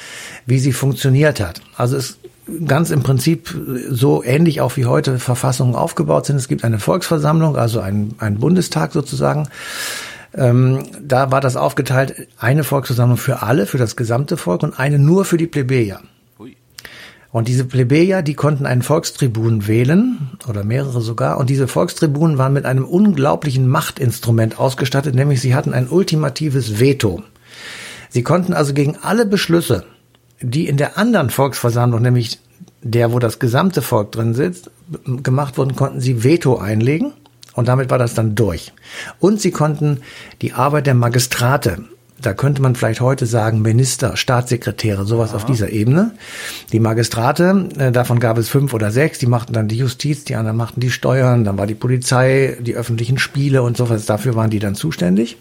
wie 0.47 0.59
sie 0.59 0.73
funktioniert 0.73 1.41
hat. 1.41 1.61
Also 1.77 1.97
es 1.97 2.19
ganz 2.67 2.91
im 2.91 3.03
Prinzip 3.03 3.55
so 3.91 4.23
ähnlich 4.25 4.61
auch 4.61 4.77
wie 4.77 4.87
heute 4.87 5.19
Verfassungen 5.19 5.75
aufgebaut 5.75 6.27
sind. 6.27 6.37
Es 6.37 6.49
gibt 6.49 6.65
eine 6.65 6.79
Volksversammlung, 6.79 7.57
also 7.57 7.81
ein, 7.81 8.15
ein 8.19 8.39
Bundestag 8.39 8.93
sozusagen. 8.93 9.49
Ähm, 10.35 10.85
da 11.03 11.33
war 11.33 11.41
das 11.41 11.57
aufgeteilt, 11.57 12.29
eine 12.39 12.65
Volksversammlung 12.65 13.19
für 13.19 13.43
alle, 13.43 13.67
für 13.67 13.79
das 13.79 13.97
gesamte 13.97 14.37
Volk 14.37 14.63
und 14.63 14.79
eine 14.79 14.99
nur 14.99 15.25
für 15.25 15.37
die 15.37 15.47
Plebejer. 15.49 16.01
Und 17.33 17.47
diese 17.47 17.65
Plebejer, 17.65 18.23
die 18.23 18.35
konnten 18.35 18.67
einen 18.67 18.83
Volkstribun 18.83 19.69
wählen 19.69 20.31
oder 20.49 20.65
mehrere 20.65 21.01
sogar. 21.01 21.39
Und 21.39 21.49
diese 21.49 21.69
Volkstribunen 21.69 22.39
waren 22.39 22.53
mit 22.53 22.65
einem 22.65 22.85
unglaublichen 22.85 23.69
Machtinstrument 23.69 24.59
ausgestattet, 24.59 25.15
nämlich 25.15 25.41
sie 25.41 25.55
hatten 25.55 25.73
ein 25.73 25.89
ultimatives 25.89 26.81
Veto. 26.81 27.23
Sie 28.09 28.25
konnten 28.25 28.53
also 28.53 28.75
gegen 28.75 28.97
alle 29.01 29.27
Beschlüsse, 29.27 29.85
die 30.41 30.67
in 30.67 30.77
der 30.77 30.99
anderen 30.99 31.31
Volksversammlung, 31.31 32.03
nämlich 32.03 32.41
der, 32.83 33.13
wo 33.13 33.21
das 33.21 33.39
gesamte 33.39 33.83
Volk 33.83 34.11
drin 34.11 34.35
sitzt, 34.35 34.71
gemacht 35.05 35.57
wurden, 35.57 35.77
konnten 35.77 36.01
sie 36.01 36.25
Veto 36.25 36.59
einlegen. 36.59 37.13
Und 37.55 37.69
damit 37.69 37.91
war 37.91 37.99
das 37.99 38.15
dann 38.15 38.35
durch. 38.35 38.73
Und 39.21 39.41
sie 39.41 39.51
konnten 39.51 40.01
die 40.41 40.53
Arbeit 40.53 40.87
der 40.87 40.95
Magistrate 40.95 41.85
da 42.21 42.35
könnte 42.35 42.63
man 42.63 42.75
vielleicht 42.75 43.01
heute 43.01 43.27
sagen, 43.27 43.63
Minister, 43.63 44.17
Staatssekretäre, 44.17 45.05
sowas 45.05 45.31
Aha. 45.31 45.37
auf 45.37 45.45
dieser 45.45 45.71
Ebene. 45.71 46.13
Die 46.73 46.81
Magistrate, 46.81 47.69
äh, 47.79 47.93
davon 47.93 48.21
gab 48.21 48.39
es 48.39 48.49
fünf 48.49 48.75
oder 48.75 48.91
sechs, 48.91 49.19
die 49.19 49.27
machten 49.27 49.53
dann 49.53 49.69
die 49.69 49.77
Justiz, 49.77 50.25
die 50.25 50.37
anderen 50.37 50.57
machten 50.57 50.81
die 50.81 50.91
Steuern, 50.91 51.45
dann 51.45 51.59
war 51.59 51.67
die 51.67 51.75
Polizei, 51.75 52.57
die 52.61 52.75
öffentlichen 52.75 53.19
Spiele 53.19 53.63
und 53.63 53.77
sowas, 53.77 54.07
dafür 54.07 54.35
waren 54.35 54.51
die 54.51 54.59
dann 54.59 54.75
zuständig. 54.75 55.39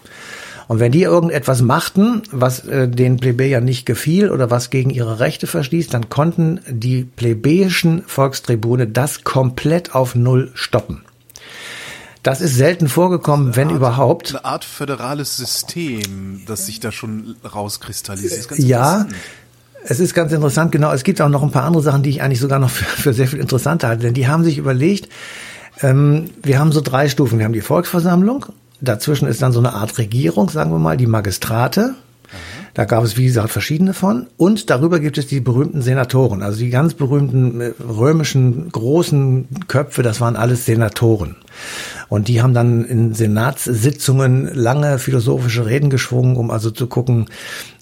Und 0.68 0.78
wenn 0.78 0.92
die 0.92 1.02
irgendetwas 1.02 1.62
machten, 1.62 2.22
was 2.30 2.64
äh, 2.64 2.88
den 2.88 3.16
Plebejern 3.16 3.64
nicht 3.64 3.86
gefiel 3.86 4.30
oder 4.30 4.52
was 4.52 4.70
gegen 4.70 4.90
ihre 4.90 5.18
Rechte 5.18 5.48
verstieß, 5.48 5.88
dann 5.88 6.08
konnten 6.08 6.60
die 6.68 7.02
plebejischen 7.02 8.02
Volkstribune 8.06 8.86
das 8.86 9.24
komplett 9.24 9.96
auf 9.96 10.14
Null 10.14 10.52
stoppen. 10.54 11.02
Das 12.22 12.40
ist 12.40 12.54
selten 12.54 12.88
vorgekommen, 12.88 13.56
wenn 13.56 13.68
Art, 13.68 13.76
überhaupt. 13.76 14.30
Eine 14.30 14.44
Art 14.44 14.64
föderales 14.64 15.36
System, 15.36 16.42
das 16.46 16.66
sich 16.66 16.80
da 16.80 16.92
schon 16.92 17.36
rauskristallisiert. 17.44 18.58
ja. 18.58 19.06
Es 19.82 19.98
ist 19.98 20.12
ganz 20.12 20.30
interessant, 20.30 20.72
genau. 20.72 20.92
Es 20.92 21.04
gibt 21.04 21.22
auch 21.22 21.30
noch 21.30 21.42
ein 21.42 21.50
paar 21.50 21.64
andere 21.64 21.82
Sachen, 21.82 22.02
die 22.02 22.10
ich 22.10 22.20
eigentlich 22.20 22.40
sogar 22.40 22.58
noch 22.58 22.68
für, 22.70 22.84
für 22.84 23.14
sehr 23.14 23.26
viel 23.26 23.40
interessanter 23.40 23.88
halte. 23.88 24.02
Denn 24.02 24.14
die 24.14 24.28
haben 24.28 24.44
sich 24.44 24.58
überlegt, 24.58 25.08
ähm, 25.80 26.30
wir 26.42 26.58
haben 26.58 26.72
so 26.72 26.82
drei 26.82 27.08
Stufen. 27.08 27.38
Wir 27.38 27.46
haben 27.46 27.54
die 27.54 27.62
Volksversammlung, 27.62 28.46
dazwischen 28.80 29.26
ist 29.26 29.40
dann 29.40 29.52
so 29.52 29.58
eine 29.58 29.72
Art 29.72 29.96
Regierung, 29.98 30.50
sagen 30.50 30.70
wir 30.70 30.78
mal, 30.78 30.96
die 30.96 31.06
Magistrate. 31.06 31.94
Da 32.74 32.84
gab 32.84 33.04
es, 33.04 33.16
wie 33.16 33.26
gesagt, 33.26 33.50
verschiedene 33.50 33.94
von. 33.94 34.26
Und 34.36 34.70
darüber 34.70 35.00
gibt 35.00 35.18
es 35.18 35.26
die 35.26 35.40
berühmten 35.40 35.82
Senatoren. 35.82 36.42
Also 36.42 36.60
die 36.60 36.70
ganz 36.70 36.94
berühmten 36.94 37.60
äh, 37.60 37.72
römischen 37.80 38.70
großen 38.70 39.48
Köpfe, 39.68 40.02
das 40.02 40.20
waren 40.20 40.36
alles 40.36 40.66
Senatoren. 40.66 41.36
Und 42.08 42.28
die 42.28 42.42
haben 42.42 42.54
dann 42.54 42.84
in 42.84 43.14
Senatssitzungen 43.14 44.52
lange 44.54 44.98
philosophische 44.98 45.66
Reden 45.66 45.90
geschwungen, 45.90 46.36
um 46.36 46.50
also 46.50 46.70
zu 46.70 46.86
gucken, 46.86 47.26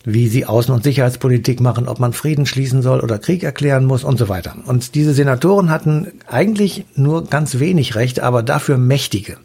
wie 0.04 0.28
sie 0.28 0.46
Außen- 0.46 0.72
und 0.72 0.84
Sicherheitspolitik 0.84 1.60
machen, 1.60 1.88
ob 1.88 1.98
man 1.98 2.12
Frieden 2.12 2.46
schließen 2.46 2.82
soll 2.82 3.00
oder 3.00 3.18
Krieg 3.18 3.42
erklären 3.42 3.84
muss 3.84 4.04
und 4.04 4.18
so 4.18 4.28
weiter. 4.28 4.54
Und 4.66 4.94
diese 4.94 5.12
Senatoren 5.12 5.70
hatten 5.70 6.12
eigentlich 6.26 6.86
nur 6.94 7.24
ganz 7.24 7.58
wenig 7.58 7.94
Rechte, 7.94 8.22
aber 8.22 8.42
dafür 8.42 8.78
mächtige. 8.78 9.36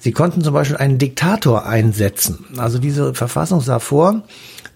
Sie 0.00 0.12
konnten 0.12 0.42
zum 0.42 0.54
Beispiel 0.54 0.76
einen 0.76 0.98
Diktator 0.98 1.66
einsetzen. 1.66 2.44
Also 2.56 2.78
diese 2.78 3.14
Verfassung 3.14 3.60
sah 3.60 3.78
vor, 3.78 4.22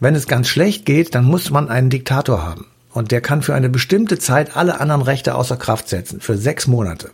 wenn 0.01 0.15
es 0.15 0.27
ganz 0.27 0.49
schlecht 0.49 0.87
geht, 0.87 1.15
dann 1.15 1.25
muss 1.25 1.51
man 1.51 1.69
einen 1.69 1.91
Diktator 1.91 2.43
haben. 2.43 2.67
Und 2.91 3.11
der 3.11 3.21
kann 3.21 3.43
für 3.43 3.55
eine 3.55 3.69
bestimmte 3.69 4.19
Zeit 4.19 4.57
alle 4.57 4.81
anderen 4.81 5.03
Rechte 5.03 5.35
außer 5.35 5.57
Kraft 5.57 5.89
setzen, 5.89 6.21
für 6.21 6.37
sechs 6.37 6.67
Monate 6.67 7.11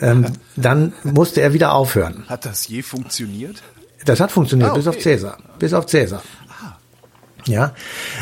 ähm, 0.00 0.26
dann 0.56 0.92
musste 1.04 1.40
er 1.40 1.52
wieder 1.52 1.74
aufhören. 1.74 2.24
Hat 2.28 2.44
das 2.44 2.68
je 2.68 2.82
funktioniert? 2.82 3.62
Das 4.04 4.20
hat 4.20 4.32
funktioniert, 4.32 4.70
ah, 4.70 4.72
okay. 4.72 4.80
bis 4.80 4.88
auf 4.88 4.98
Cäsar. 4.98 5.38
Bis 5.58 5.74
auf 5.74 5.86
Cäsar. 5.86 6.22
Ja, 7.44 7.74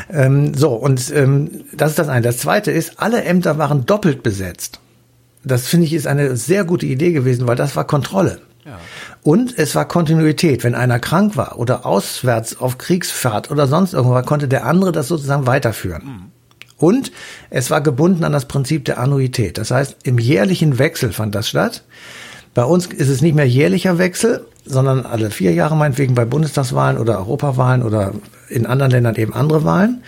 ähm, 0.08 0.54
so 0.54 0.72
und 0.72 1.12
ähm, 1.14 1.64
das 1.74 1.90
ist 1.90 1.98
das 1.98 2.08
eine. 2.08 2.22
Das 2.22 2.38
zweite 2.38 2.70
ist, 2.70 3.00
alle 3.00 3.22
Ämter 3.22 3.58
waren 3.58 3.84
doppelt 3.84 4.22
besetzt. 4.22 4.80
Das 5.44 5.66
finde 5.66 5.86
ich 5.86 5.92
ist 5.92 6.06
eine 6.06 6.36
sehr 6.36 6.64
gute 6.64 6.86
Idee 6.86 7.12
gewesen, 7.12 7.46
weil 7.46 7.56
das 7.56 7.76
war 7.76 7.86
Kontrolle. 7.86 8.40
Ja. 8.64 8.78
Und 9.22 9.58
es 9.58 9.74
war 9.74 9.86
Kontinuität. 9.86 10.64
Wenn 10.64 10.74
einer 10.74 10.98
krank 10.98 11.36
war 11.36 11.58
oder 11.58 11.84
auswärts 11.84 12.58
auf 12.58 12.78
Kriegsfahrt 12.78 13.50
oder 13.50 13.66
sonst 13.66 13.92
irgendwo 13.92 14.20
konnte 14.22 14.48
der 14.48 14.64
andere 14.66 14.92
das 14.92 15.08
sozusagen 15.08 15.46
weiterführen. 15.46 16.04
Mhm. 16.04 16.22
Und 16.78 17.12
es 17.50 17.70
war 17.70 17.82
gebunden 17.82 18.24
an 18.24 18.32
das 18.32 18.46
Prinzip 18.46 18.86
der 18.86 18.98
Annuität. 18.98 19.58
Das 19.58 19.70
heißt, 19.70 19.98
im 20.02 20.18
jährlichen 20.18 20.78
Wechsel 20.78 21.12
fand 21.12 21.34
das 21.34 21.48
statt. 21.48 21.84
Bei 22.54 22.64
uns 22.64 22.86
ist 22.86 23.08
es 23.08 23.20
nicht 23.20 23.34
mehr 23.34 23.46
jährlicher 23.46 23.98
Wechsel, 23.98 24.46
sondern 24.64 25.04
alle 25.04 25.30
vier 25.30 25.52
Jahre 25.52 25.76
meinetwegen 25.76 26.14
bei 26.14 26.24
Bundestagswahlen 26.24 26.98
oder 26.98 27.18
Europawahlen 27.18 27.82
oder 27.82 28.12
in 28.48 28.66
anderen 28.66 28.90
Ländern 28.90 29.14
eben 29.16 29.34
andere 29.34 29.62
Wahlen. 29.64 30.02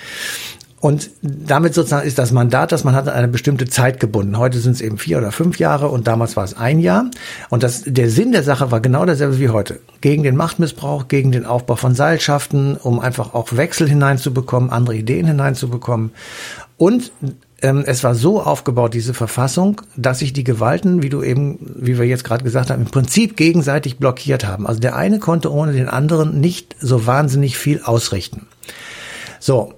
Und 0.83 1.11
damit 1.23 1.75
sozusagen 1.75 2.05
ist 2.05 2.19
das 2.19 2.33
Mandat, 2.33 2.73
das 2.73 2.83
man 2.83 2.97
hat, 2.97 3.07
an 3.07 3.15
eine 3.15 3.29
bestimmte 3.29 3.69
Zeit 3.69 4.01
gebunden. 4.01 4.37
Heute 4.37 4.59
sind 4.59 4.73
es 4.73 4.81
eben 4.81 4.99
vier 4.99 5.19
oder 5.19 5.31
fünf 5.31 5.61
Jahre 5.61 5.87
und 5.87 6.09
damals 6.09 6.37
war 6.37 6.43
es 6.43 6.57
ein 6.57 6.81
Jahr. 6.81 7.09
Und 7.51 7.63
das, 7.63 7.85
der 7.87 8.11
Sinn 8.11 8.33
der 8.33 8.43
Sache 8.43 8.73
war 8.73 8.81
genau 8.81 9.05
derselbe 9.07 9.39
wie 9.39 9.51
heute. 9.51 9.79
Gegen 10.01 10.25
den 10.25 10.35
Machtmissbrauch, 10.35 11.07
gegen 11.07 11.31
den 11.31 11.47
Aufbau 11.47 11.77
von 11.77 11.95
Seilschaften, 11.95 12.77
um 12.77 12.99
einfach 12.99 13.33
auch 13.33 13.57
Wechsel 13.57 13.89
hineinzubekommen, 13.89 14.71
andere 14.71 14.97
Ideen 14.97 15.25
hineinzubekommen. 15.25 16.11
Und 16.79 17.13
ähm, 17.61 17.85
es 17.87 18.03
war 18.03 18.17
so 18.17 18.43
aufgebaut, 18.43 18.93
diese 18.93 19.15
Verfassung, 19.15 19.83
dass 19.97 20.19
sich 20.19 20.33
die 20.33 20.43
Gewalten, 20.43 21.01
wie 21.01 21.11
du 21.11 21.23
eben, 21.23 21.61
wie 21.77 21.97
wir 21.97 22.07
jetzt 22.07 22.25
gerade 22.25 22.43
gesagt 22.43 22.71
haben, 22.71 22.83
im 22.83 22.91
Prinzip 22.91 23.37
gegenseitig 23.37 23.99
blockiert 23.99 24.45
haben. 24.45 24.67
Also 24.67 24.81
der 24.81 24.97
eine 24.97 25.21
konnte 25.21 25.53
ohne 25.53 25.75
den 25.75 25.89
anderen 25.89 26.41
nicht 26.41 26.75
so 26.81 27.07
wahnsinnig 27.07 27.57
viel 27.57 27.83
ausrichten. 27.85 28.49
So, 29.39 29.75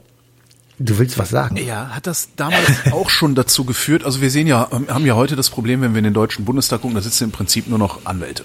Du 0.79 0.99
willst 0.99 1.19
was 1.19 1.31
sagen? 1.31 1.57
Ja, 1.57 1.91
hat 1.91 2.07
das 2.07 2.31
damals 2.37 2.69
auch 2.93 3.09
schon 3.09 3.35
dazu 3.35 3.65
geführt? 3.65 4.05
Also 4.05 4.21
wir 4.21 4.31
sehen 4.31 4.47
ja, 4.47 4.69
haben 4.71 5.07
ja 5.07 5.15
heute 5.15 5.37
das 5.37 5.51
Problem, 5.51 5.81
wenn 5.83 5.93
wir 5.93 5.99
in 5.99 6.05
den 6.05 6.15
Deutschen 6.15 6.45
Bundestag 6.45 6.83
gucken, 6.83 6.97
da 6.97 7.03
sitzen 7.03 7.25
im 7.25 7.31
Prinzip 7.31 7.69
nur 7.69 7.79
noch 7.79 8.05
Anwälte. 8.05 8.45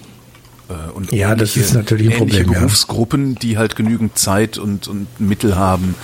Äh, 0.68 0.90
und 0.92 1.12
ja, 1.12 1.34
das 1.34 1.56
ist 1.56 1.74
natürlich 1.74 2.10
ein 2.12 2.18
Problem. 2.18 2.46
Berufsgruppen, 2.46 3.32
ja. 3.32 3.38
die 3.40 3.58
halt 3.58 3.74
genügend 3.74 4.16
Zeit 4.16 4.58
und, 4.58 4.86
und 4.86 5.20
Mittel 5.20 5.56
haben, 5.56 5.96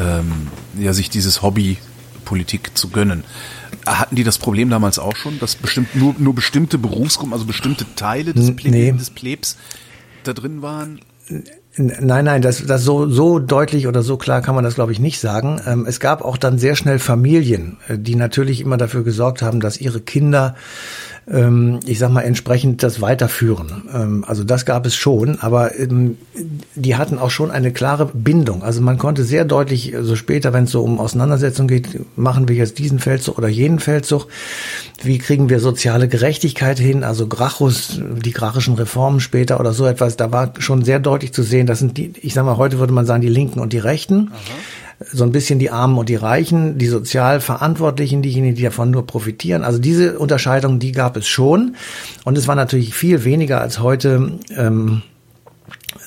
ähm, 0.00 0.48
ja, 0.78 0.92
sich 0.92 1.10
dieses 1.10 1.42
Hobby 1.42 1.76
Politik 2.24 2.76
zu 2.76 2.88
gönnen. 2.88 3.24
Hatten 3.86 4.16
die 4.16 4.24
das 4.24 4.38
Problem 4.38 4.70
damals 4.70 4.98
auch 4.98 5.16
schon, 5.16 5.38
dass 5.38 5.56
bestimmt 5.56 5.94
nur, 5.94 6.14
nur 6.18 6.34
bestimmte 6.34 6.78
Berufsgruppen, 6.78 7.34
also 7.34 7.44
bestimmte 7.44 7.84
Teile 7.96 8.32
des, 8.32 8.56
Ple 8.56 8.70
nee. 8.70 8.92
des 8.92 9.10
Plebs 9.10 9.58
da 10.22 10.32
drin 10.32 10.62
waren? 10.62 11.00
Nein, 11.76 12.24
nein, 12.24 12.40
das, 12.40 12.64
das 12.64 12.84
so, 12.84 13.08
so 13.08 13.40
deutlich 13.40 13.88
oder 13.88 14.02
so 14.02 14.16
klar 14.16 14.42
kann 14.42 14.54
man 14.54 14.62
das, 14.62 14.76
glaube 14.76 14.92
ich, 14.92 15.00
nicht 15.00 15.18
sagen. 15.18 15.60
Ähm, 15.66 15.86
es 15.88 15.98
gab 15.98 16.22
auch 16.22 16.36
dann 16.36 16.56
sehr 16.56 16.76
schnell 16.76 17.00
Familien, 17.00 17.78
äh, 17.88 17.98
die 17.98 18.14
natürlich 18.14 18.60
immer 18.60 18.76
dafür 18.76 19.02
gesorgt 19.02 19.42
haben, 19.42 19.58
dass 19.58 19.80
ihre 19.80 20.00
Kinder 20.00 20.54
ähm, 21.30 21.80
ich 21.86 21.98
sag 21.98 22.10
mal, 22.10 22.22
entsprechend 22.22 22.82
das 22.82 23.00
weiterführen. 23.00 23.88
Ähm, 23.92 24.24
also 24.26 24.44
das 24.44 24.66
gab 24.66 24.84
es 24.86 24.94
schon, 24.94 25.38
aber 25.40 25.78
ähm, 25.78 26.18
die 26.74 26.96
hatten 26.96 27.18
auch 27.18 27.30
schon 27.30 27.50
eine 27.50 27.72
klare 27.72 28.10
Bindung. 28.12 28.62
Also 28.62 28.80
man 28.80 28.98
konnte 28.98 29.24
sehr 29.24 29.44
deutlich, 29.44 29.90
so 29.92 29.98
also 29.98 30.16
später, 30.16 30.52
wenn 30.52 30.64
es 30.64 30.70
so 30.70 30.82
um 30.82 31.00
Auseinandersetzung 31.00 31.66
geht, 31.66 31.88
machen 32.16 32.48
wir 32.48 32.56
jetzt 32.56 32.78
diesen 32.78 32.98
Feldzug 32.98 33.38
oder 33.38 33.48
jenen 33.48 33.78
Feldzug, 33.78 34.28
wie 35.02 35.18
kriegen 35.18 35.48
wir 35.48 35.60
soziale 35.60 36.08
Gerechtigkeit 36.08 36.78
hin, 36.78 37.04
also 37.04 37.26
Gracchus, 37.26 38.00
die 38.22 38.32
grachischen 38.32 38.74
Reformen 38.74 39.20
später 39.20 39.60
oder 39.60 39.72
so 39.72 39.86
etwas, 39.86 40.16
da 40.16 40.30
war 40.30 40.52
schon 40.58 40.84
sehr 40.84 40.98
deutlich 40.98 41.32
zu 41.32 41.42
sehen, 41.42 41.66
das 41.66 41.78
sind 41.78 41.96
die, 41.96 42.12
ich 42.20 42.34
sag 42.34 42.44
mal, 42.44 42.56
heute 42.56 42.78
würde 42.78 42.92
man 42.92 43.06
sagen, 43.06 43.22
die 43.22 43.28
Linken 43.28 43.60
und 43.60 43.72
die 43.72 43.78
Rechten. 43.78 44.30
Aha 44.32 44.83
so 45.12 45.24
ein 45.24 45.32
bisschen 45.32 45.58
die 45.58 45.70
Armen 45.70 45.98
und 45.98 46.08
die 46.08 46.16
Reichen, 46.16 46.78
die 46.78 46.86
sozial 46.86 47.40
Verantwortlichen, 47.40 48.22
diejenigen, 48.22 48.54
die 48.54 48.62
davon 48.62 48.90
nur 48.90 49.06
profitieren. 49.06 49.64
Also 49.64 49.78
diese 49.78 50.18
Unterscheidung, 50.18 50.78
die 50.78 50.92
gab 50.92 51.16
es 51.16 51.26
schon. 51.26 51.76
Und 52.24 52.38
es 52.38 52.48
war 52.48 52.54
natürlich 52.54 52.94
viel 52.94 53.24
weniger 53.24 53.60
als 53.60 53.80
heute. 53.80 54.38
Ähm, 54.56 55.02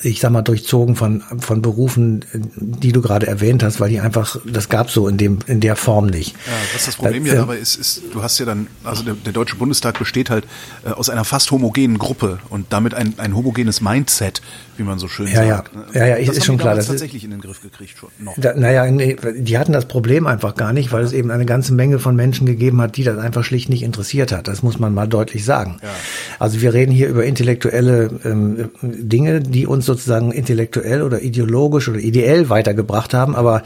ich 0.02 0.20
sag 0.20 0.30
mal, 0.30 0.42
durchzogen 0.42 0.96
von, 0.96 1.22
von 1.40 1.62
Berufen, 1.62 2.24
die 2.56 2.92
du 2.92 3.00
gerade 3.00 3.26
erwähnt 3.26 3.62
hast, 3.62 3.80
weil 3.80 3.90
die 3.90 4.00
einfach, 4.00 4.36
das 4.44 4.68
gab 4.68 4.90
so 4.90 5.08
in 5.08 5.16
dem, 5.16 5.38
in 5.46 5.60
der 5.60 5.76
Form 5.76 6.06
nicht. 6.06 6.32
Ja, 6.46 6.52
was 6.74 6.86
das 6.86 6.96
Problem 6.96 7.26
ja 7.26 7.34
dabei 7.34 7.56
ist, 7.56 7.76
ist, 7.76 8.02
du 8.12 8.22
hast 8.22 8.38
ja 8.38 8.46
dann, 8.46 8.66
also 8.84 9.02
der, 9.02 9.14
der 9.14 9.32
Deutsche 9.32 9.56
Bundestag 9.56 9.98
besteht 9.98 10.30
halt 10.30 10.44
äh, 10.84 10.90
aus 10.90 11.08
einer 11.08 11.24
fast 11.24 11.50
homogenen 11.50 11.98
Gruppe 11.98 12.38
und 12.50 12.66
damit 12.72 12.94
ein, 12.94 13.14
ein 13.18 13.34
homogenes 13.34 13.80
Mindset, 13.80 14.42
wie 14.76 14.82
man 14.82 14.98
so 14.98 15.08
schön 15.08 15.26
ja, 15.28 15.46
sagt. 15.46 15.72
Ja, 15.94 16.00
ja, 16.00 16.06
ja, 16.06 16.16
ich, 16.18 16.28
ist 16.28 16.44
schon 16.44 16.58
klar. 16.58 16.74
Das 16.74 16.86
tatsächlich 16.86 17.24
in 17.24 17.30
den 17.30 17.40
Griff 17.40 17.60
gekriegt 17.62 17.98
schon 17.98 18.10
noch. 18.18 18.34
Da, 18.36 18.54
naja, 18.54 18.88
nee, 18.90 19.16
die 19.36 19.58
hatten 19.58 19.72
das 19.72 19.86
Problem 19.86 20.26
einfach 20.26 20.54
gar 20.54 20.72
nicht, 20.72 20.92
weil 20.92 21.04
es 21.04 21.12
eben 21.12 21.30
eine 21.30 21.46
ganze 21.46 21.72
Menge 21.72 21.98
von 21.98 22.14
Menschen 22.14 22.46
gegeben 22.46 22.80
hat, 22.80 22.96
die 22.96 23.04
das 23.04 23.18
einfach 23.18 23.42
schlicht 23.42 23.68
nicht 23.68 23.82
interessiert 23.82 24.32
hat. 24.32 24.48
Das 24.48 24.62
muss 24.62 24.78
man 24.78 24.94
mal 24.94 25.08
deutlich 25.08 25.44
sagen. 25.44 25.78
Ja. 25.82 25.88
Also 26.38 26.60
wir 26.60 26.74
reden 26.74 26.92
hier 26.92 27.08
über 27.08 27.24
intellektuelle 27.24 28.10
ähm, 28.24 28.70
Dinge, 28.82 29.40
die 29.40 29.66
uns 29.68 29.86
sozusagen 29.86 30.32
intellektuell 30.32 31.02
oder 31.02 31.22
ideologisch 31.22 31.88
oder 31.88 31.98
ideell 31.98 32.48
weitergebracht 32.48 33.14
haben, 33.14 33.36
aber 33.36 33.62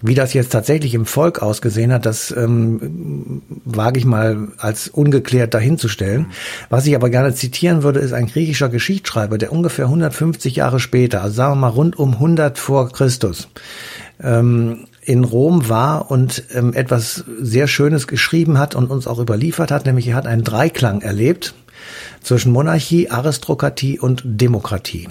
wie 0.00 0.14
das 0.14 0.34
jetzt 0.34 0.50
tatsächlich 0.50 0.94
im 0.94 1.06
Volk 1.06 1.42
ausgesehen 1.42 1.92
hat, 1.92 2.06
das 2.06 2.34
ähm, 2.36 3.42
wage 3.64 3.98
ich 3.98 4.04
mal 4.04 4.48
als 4.58 4.88
ungeklärt 4.88 5.54
dahinzustellen. 5.54 6.26
Was 6.70 6.86
ich 6.86 6.94
aber 6.94 7.10
gerne 7.10 7.34
zitieren 7.34 7.82
würde, 7.82 8.00
ist 8.00 8.12
ein 8.12 8.26
griechischer 8.26 8.68
Geschichtsschreiber, 8.68 9.38
der 9.38 9.52
ungefähr 9.52 9.86
150 9.86 10.56
Jahre 10.56 10.80
später, 10.80 11.22
also 11.22 11.34
sagen 11.34 11.52
wir 11.52 11.60
mal 11.60 11.68
rund 11.68 11.98
um 11.98 12.14
100 12.14 12.58
vor 12.58 12.90
Christus, 12.90 13.48
ähm, 14.22 14.86
in 15.04 15.24
Rom 15.24 15.68
war 15.68 16.10
und 16.10 16.44
ähm, 16.54 16.72
etwas 16.74 17.24
sehr 17.40 17.66
Schönes 17.66 18.06
geschrieben 18.06 18.58
hat 18.58 18.74
und 18.74 18.90
uns 18.90 19.06
auch 19.06 19.18
überliefert 19.18 19.70
hat, 19.70 19.84
nämlich 19.84 20.08
er 20.08 20.14
hat 20.14 20.26
einen 20.26 20.44
Dreiklang 20.44 21.00
erlebt 21.00 21.54
zwischen 22.22 22.52
Monarchie, 22.52 23.10
Aristokratie 23.10 23.98
und 23.98 24.22
Demokratie. 24.24 25.08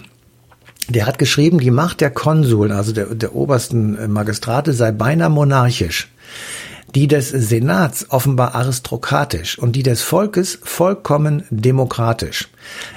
Der 0.91 1.05
hat 1.05 1.17
geschrieben, 1.17 1.59
die 1.59 1.71
Macht 1.71 2.01
der 2.01 2.09
Konsuln, 2.09 2.71
also 2.71 2.91
der, 2.91 3.15
der 3.15 3.35
obersten 3.35 3.97
äh, 3.97 4.07
Magistrate, 4.07 4.73
sei 4.73 4.91
beinahe 4.91 5.29
monarchisch, 5.29 6.09
die 6.93 7.07
des 7.07 7.29
Senats 7.29 8.07
offenbar 8.09 8.55
aristokratisch 8.55 9.57
und 9.57 9.75
die 9.75 9.83
des 9.83 10.01
Volkes 10.01 10.59
vollkommen 10.63 11.43
demokratisch. 11.49 12.49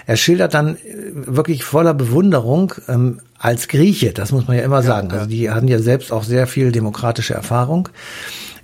Er 0.06 0.16
schildert 0.16 0.54
dann 0.54 0.76
äh, 0.76 0.78
wirklich 1.12 1.64
voller 1.64 1.94
Bewunderung 1.94 2.74
ähm, 2.88 3.20
als 3.38 3.68
Grieche, 3.68 4.12
das 4.12 4.32
muss 4.32 4.48
man 4.48 4.56
ja 4.56 4.64
immer 4.64 4.82
sagen. 4.82 5.10
Also 5.12 5.26
die 5.26 5.50
hatten 5.50 5.68
ja 5.68 5.78
selbst 5.78 6.10
auch 6.10 6.24
sehr 6.24 6.46
viel 6.46 6.72
demokratische 6.72 7.34
Erfahrung 7.34 7.88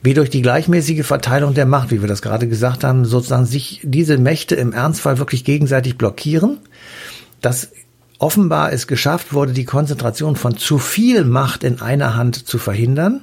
wie 0.02 0.14
durch 0.14 0.30
die 0.30 0.42
gleichmäßige 0.42 1.04
Verteilung 1.04 1.54
der 1.54 1.66
Macht, 1.66 1.90
wie 1.90 2.00
wir 2.00 2.08
das 2.08 2.22
gerade 2.22 2.48
gesagt 2.48 2.84
haben, 2.84 3.04
sozusagen 3.04 3.44
sich 3.44 3.80
diese 3.82 4.16
Mächte 4.16 4.54
im 4.54 4.72
Ernstfall 4.72 5.18
wirklich 5.18 5.44
gegenseitig 5.44 5.98
blockieren. 5.98 6.58
Das 7.42 7.68
Offenbar 8.20 8.70
es 8.70 8.86
geschafft 8.86 9.32
wurde, 9.32 9.54
die 9.54 9.64
Konzentration 9.64 10.36
von 10.36 10.58
zu 10.58 10.76
viel 10.78 11.24
Macht 11.24 11.64
in 11.64 11.80
einer 11.80 12.16
Hand 12.16 12.46
zu 12.46 12.58
verhindern. 12.58 13.22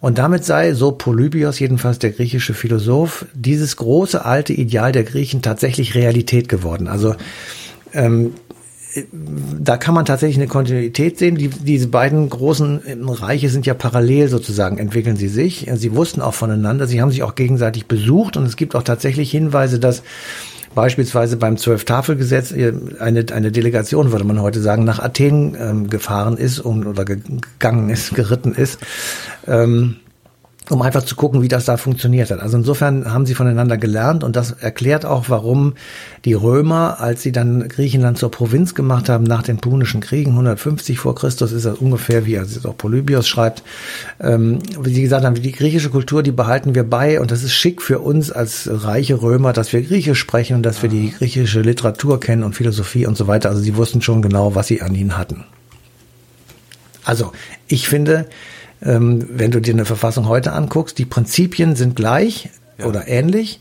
Und 0.00 0.18
damit 0.18 0.44
sei, 0.44 0.74
so 0.74 0.92
Polybios, 0.92 1.58
jedenfalls 1.58 1.98
der 1.98 2.10
griechische 2.10 2.52
Philosoph, 2.52 3.24
dieses 3.32 3.76
große 3.76 4.22
alte 4.22 4.52
Ideal 4.52 4.92
der 4.92 5.04
Griechen 5.04 5.40
tatsächlich 5.40 5.94
Realität 5.94 6.50
geworden. 6.50 6.88
Also 6.88 7.16
ähm, 7.94 8.34
da 9.60 9.78
kann 9.78 9.94
man 9.94 10.04
tatsächlich 10.04 10.36
eine 10.36 10.46
Kontinuität 10.46 11.18
sehen. 11.18 11.36
Die, 11.36 11.48
diese 11.48 11.88
beiden 11.88 12.28
großen 12.28 12.82
Reiche 13.08 13.48
sind 13.48 13.64
ja 13.64 13.72
parallel 13.72 14.28
sozusagen, 14.28 14.76
entwickeln 14.76 15.16
sie 15.16 15.28
sich. 15.28 15.70
Sie 15.74 15.94
wussten 15.94 16.20
auch 16.20 16.34
voneinander, 16.34 16.86
sie 16.86 17.00
haben 17.00 17.10
sich 17.10 17.22
auch 17.22 17.34
gegenseitig 17.34 17.86
besucht 17.86 18.36
und 18.36 18.44
es 18.44 18.56
gibt 18.56 18.76
auch 18.76 18.82
tatsächlich 18.82 19.30
Hinweise, 19.30 19.78
dass 19.78 20.02
beispielsweise 20.74 21.36
beim 21.36 21.56
Zwölf-Tafel-Gesetz 21.56 22.52
eine, 22.52 23.24
eine 23.32 23.52
Delegation, 23.52 24.12
würde 24.12 24.24
man 24.24 24.40
heute 24.40 24.60
sagen, 24.60 24.84
nach 24.84 24.98
Athen 24.98 25.56
ähm, 25.58 25.90
gefahren 25.90 26.36
ist 26.36 26.60
um, 26.60 26.86
oder 26.86 27.04
gegangen 27.04 27.90
ist, 27.90 28.14
geritten 28.14 28.54
ist. 28.54 28.78
Ähm, 29.46 29.96
um 30.70 30.82
einfach 30.82 31.02
zu 31.02 31.16
gucken, 31.16 31.42
wie 31.42 31.48
das 31.48 31.64
da 31.64 31.76
funktioniert 31.76 32.30
hat. 32.30 32.40
Also 32.40 32.58
insofern 32.58 33.12
haben 33.12 33.26
sie 33.26 33.34
voneinander 33.34 33.78
gelernt 33.78 34.24
und 34.24 34.36
das 34.36 34.52
erklärt 34.52 35.06
auch, 35.06 35.26
warum 35.28 35.74
die 36.24 36.34
Römer, 36.34 37.00
als 37.00 37.22
sie 37.22 37.32
dann 37.32 37.68
Griechenland 37.68 38.18
zur 38.18 38.30
Provinz 38.30 38.74
gemacht 38.74 39.08
haben 39.08 39.24
nach 39.24 39.42
den 39.42 39.58
Punischen 39.58 40.00
Kriegen, 40.00 40.32
150 40.32 40.98
vor 40.98 41.14
Christus 41.14 41.52
ist 41.52 41.64
das 41.64 41.78
ungefähr, 41.78 42.26
wie 42.26 42.34
es 42.34 42.64
auch 42.66 42.76
Polybios 42.76 43.26
schreibt, 43.26 43.62
ähm, 44.20 44.58
wie 44.80 44.92
sie 44.92 45.02
gesagt 45.02 45.24
haben, 45.24 45.34
die 45.34 45.52
griechische 45.52 45.90
Kultur, 45.90 46.22
die 46.22 46.32
behalten 46.32 46.74
wir 46.74 46.84
bei 46.84 47.20
und 47.20 47.30
das 47.30 47.42
ist 47.42 47.52
schick 47.52 47.80
für 47.80 48.00
uns 48.00 48.30
als 48.30 48.68
reiche 48.70 49.22
Römer, 49.22 49.52
dass 49.52 49.72
wir 49.72 49.82
Griechisch 49.82 50.18
sprechen 50.18 50.56
und 50.56 50.62
dass 50.62 50.82
wir 50.82 50.90
die 50.90 51.10
griechische 51.10 51.60
Literatur 51.60 52.20
kennen 52.20 52.42
und 52.42 52.54
Philosophie 52.54 53.06
und 53.06 53.16
so 53.16 53.26
weiter. 53.26 53.48
Also 53.48 53.62
sie 53.62 53.76
wussten 53.76 54.02
schon 54.02 54.22
genau, 54.22 54.54
was 54.54 54.66
sie 54.66 54.82
an 54.82 54.94
ihnen 54.94 55.16
hatten. 55.16 55.44
Also 57.04 57.32
ich 57.68 57.88
finde, 57.88 58.26
wenn 58.80 59.50
du 59.50 59.60
dir 59.60 59.74
eine 59.74 59.84
Verfassung 59.84 60.28
heute 60.28 60.52
anguckst, 60.52 60.98
die 60.98 61.04
Prinzipien 61.04 61.76
sind 61.76 61.96
gleich 61.96 62.50
ja. 62.78 62.86
oder 62.86 63.08
ähnlich. 63.08 63.60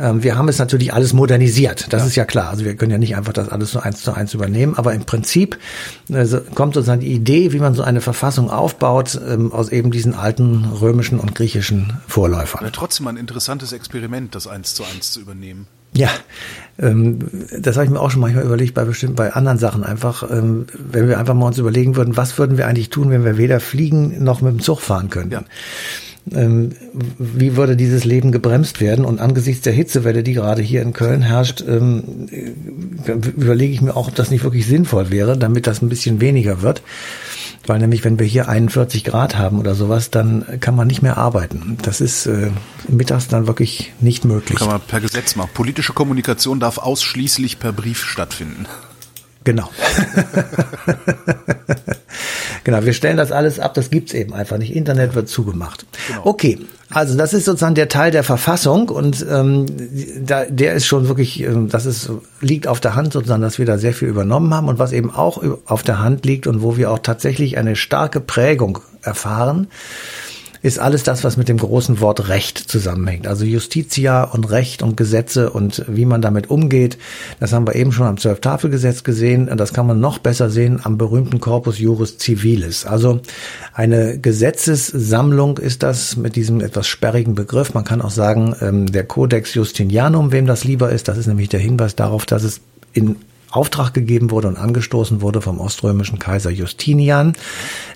Ähm, 0.00 0.22
wir 0.22 0.36
haben 0.36 0.48
es 0.48 0.58
natürlich 0.58 0.94
alles 0.94 1.12
modernisiert, 1.12 1.92
das 1.92 2.02
ja. 2.02 2.06
ist 2.08 2.16
ja 2.16 2.24
klar. 2.24 2.50
Also 2.50 2.64
wir 2.64 2.74
können 2.74 2.90
ja 2.90 2.98
nicht 2.98 3.16
einfach 3.16 3.32
das 3.32 3.48
alles 3.48 3.72
so 3.72 3.80
eins 3.80 4.02
zu 4.02 4.12
eins 4.12 4.34
übernehmen, 4.34 4.74
aber 4.76 4.94
im 4.94 5.04
Prinzip 5.04 5.58
also 6.12 6.40
kommt 6.54 6.74
sozusagen 6.74 7.02
die 7.02 7.12
Idee, 7.12 7.52
wie 7.52 7.58
man 7.58 7.74
so 7.74 7.82
eine 7.82 8.00
Verfassung 8.00 8.50
aufbaut, 8.50 9.20
ähm, 9.28 9.52
aus 9.52 9.68
eben 9.68 9.90
diesen 9.90 10.14
alten 10.14 10.64
römischen 10.64 11.20
und 11.20 11.34
griechischen 11.34 11.98
Vorläufern. 12.08 12.64
Ja, 12.64 12.70
trotzdem 12.70 13.06
ein 13.08 13.16
interessantes 13.16 13.72
Experiment, 13.72 14.34
das 14.34 14.46
eins 14.46 14.74
zu 14.74 14.84
eins 14.84 15.12
zu 15.12 15.20
übernehmen. 15.20 15.66
Ja, 15.92 16.10
ähm, 16.78 17.18
das 17.58 17.76
habe 17.76 17.84
ich 17.84 17.90
mir 17.90 18.00
auch 18.00 18.10
schon 18.10 18.20
manchmal 18.20 18.44
überlegt 18.44 18.74
bei 18.74 18.84
bestimmten, 18.84 19.16
bei 19.16 19.32
anderen 19.32 19.58
Sachen 19.58 19.84
einfach, 19.84 20.28
ähm, 20.30 20.66
wenn 20.78 21.08
wir 21.08 21.18
einfach 21.18 21.34
mal 21.34 21.46
uns 21.46 21.58
überlegen 21.58 21.96
würden, 21.96 22.16
was 22.16 22.38
würden 22.38 22.56
wir 22.56 22.66
eigentlich 22.66 22.90
tun, 22.90 23.10
wenn 23.10 23.24
wir 23.24 23.38
weder 23.38 23.60
fliegen 23.60 24.22
noch 24.22 24.40
mit 24.40 24.52
dem 24.52 24.60
Zug 24.60 24.80
fahren 24.80 25.10
könnten. 25.10 25.32
Ja. 25.32 25.44
Ähm, 26.32 26.72
wie 27.18 27.56
würde 27.56 27.76
dieses 27.76 28.04
Leben 28.04 28.30
gebremst 28.30 28.80
werden? 28.80 29.04
Und 29.04 29.20
angesichts 29.20 29.62
der 29.62 29.72
Hitzewelle, 29.72 30.22
die 30.22 30.34
gerade 30.34 30.62
hier 30.62 30.82
in 30.82 30.92
Köln 30.92 31.22
herrscht, 31.22 31.64
ähm, 31.66 32.28
überlege 33.36 33.72
ich 33.72 33.80
mir 33.80 33.96
auch, 33.96 34.08
ob 34.08 34.14
das 34.14 34.30
nicht 34.30 34.44
wirklich 34.44 34.66
sinnvoll 34.66 35.10
wäre, 35.10 35.36
damit 35.36 35.66
das 35.66 35.82
ein 35.82 35.88
bisschen 35.88 36.20
weniger 36.20 36.62
wird. 36.62 36.82
Weil 37.66 37.78
nämlich, 37.78 38.04
wenn 38.04 38.18
wir 38.18 38.26
hier 38.26 38.48
41 38.48 39.04
Grad 39.04 39.36
haben 39.36 39.58
oder 39.58 39.74
sowas, 39.74 40.10
dann 40.10 40.60
kann 40.60 40.74
man 40.74 40.86
nicht 40.86 41.02
mehr 41.02 41.18
arbeiten. 41.18 41.76
Das 41.82 42.00
ist 42.00 42.26
äh, 42.26 42.50
mittags 42.88 43.28
dann 43.28 43.46
wirklich 43.46 43.92
nicht 44.00 44.24
möglich. 44.24 44.58
Kann 44.58 44.68
man 44.68 44.80
per 44.80 45.00
Gesetz 45.00 45.36
machen. 45.36 45.50
Politische 45.52 45.92
Kommunikation 45.92 46.58
darf 46.58 46.78
ausschließlich 46.78 47.58
per 47.58 47.72
Brief 47.72 48.04
stattfinden. 48.04 48.66
Genau. 49.44 49.70
genau, 52.64 52.84
wir 52.84 52.92
stellen 52.92 53.16
das 53.16 53.32
alles 53.32 53.58
ab, 53.58 53.74
das 53.74 53.90
gibt's 53.90 54.12
eben 54.12 54.34
einfach 54.34 54.58
nicht. 54.58 54.74
Internet 54.74 55.14
wird 55.14 55.28
zugemacht. 55.28 55.86
Genau. 56.08 56.20
Okay, 56.24 56.58
also 56.92 57.16
das 57.16 57.32
ist 57.32 57.44
sozusagen 57.44 57.76
der 57.76 57.88
Teil 57.88 58.10
der 58.10 58.24
Verfassung 58.24 58.88
und 58.88 59.24
ähm, 59.30 59.66
da, 60.24 60.44
der 60.44 60.74
ist 60.74 60.86
schon 60.86 61.06
wirklich, 61.06 61.40
ähm, 61.42 61.68
das 61.68 61.86
ist, 61.86 62.10
liegt 62.40 62.66
auf 62.66 62.80
der 62.80 62.96
Hand 62.96 63.12
sozusagen, 63.12 63.42
dass 63.42 63.58
wir 63.58 63.66
da 63.66 63.78
sehr 63.78 63.94
viel 63.94 64.08
übernommen 64.08 64.52
haben 64.52 64.68
und 64.68 64.78
was 64.78 64.92
eben 64.92 65.10
auch 65.10 65.42
auf 65.66 65.84
der 65.84 66.00
Hand 66.00 66.26
liegt 66.26 66.48
und 66.48 66.62
wo 66.62 66.76
wir 66.76 66.90
auch 66.90 66.98
tatsächlich 66.98 67.58
eine 67.58 67.76
starke 67.76 68.20
Prägung 68.20 68.80
erfahren, 69.02 69.68
ist 70.62 70.78
alles 70.78 71.02
das, 71.02 71.24
was 71.24 71.36
mit 71.36 71.48
dem 71.48 71.56
großen 71.56 72.00
Wort 72.00 72.28
Recht 72.28 72.58
zusammenhängt. 72.58 73.26
Also 73.26 73.44
Justitia 73.44 74.24
und 74.24 74.50
Recht 74.50 74.82
und 74.82 74.96
Gesetze 74.96 75.50
und 75.50 75.84
wie 75.88 76.04
man 76.04 76.20
damit 76.20 76.50
umgeht. 76.50 76.98
Das 77.38 77.52
haben 77.52 77.66
wir 77.66 77.74
eben 77.74 77.92
schon 77.92 78.06
am 78.06 78.18
Zwölftafelgesetz 78.18 79.02
gesehen. 79.02 79.48
Und 79.48 79.58
das 79.58 79.72
kann 79.72 79.86
man 79.86 80.00
noch 80.00 80.18
besser 80.18 80.50
sehen 80.50 80.80
am 80.82 80.98
berühmten 80.98 81.40
Corpus 81.40 81.78
Juris 81.78 82.18
Civilis. 82.18 82.84
Also 82.84 83.20
eine 83.72 84.18
Gesetzessammlung 84.18 85.56
ist 85.58 85.82
das 85.82 86.16
mit 86.16 86.36
diesem 86.36 86.60
etwas 86.60 86.86
sperrigen 86.86 87.34
Begriff. 87.34 87.72
Man 87.72 87.84
kann 87.84 88.02
auch 88.02 88.10
sagen, 88.10 88.54
ähm, 88.60 88.86
der 88.86 89.04
Codex 89.04 89.54
Justinianum, 89.54 90.30
wem 90.32 90.46
das 90.46 90.64
lieber 90.64 90.90
ist. 90.90 91.08
Das 91.08 91.16
ist 91.16 91.26
nämlich 91.26 91.48
der 91.48 91.60
Hinweis 91.60 91.96
darauf, 91.96 92.26
dass 92.26 92.42
es 92.42 92.60
in 92.92 93.16
Auftrag 93.50 93.94
gegeben 93.94 94.30
wurde 94.30 94.48
und 94.48 94.56
angestoßen 94.56 95.20
wurde 95.20 95.40
vom 95.40 95.60
oströmischen 95.60 96.18
Kaiser 96.18 96.50
Justinian, 96.50 97.34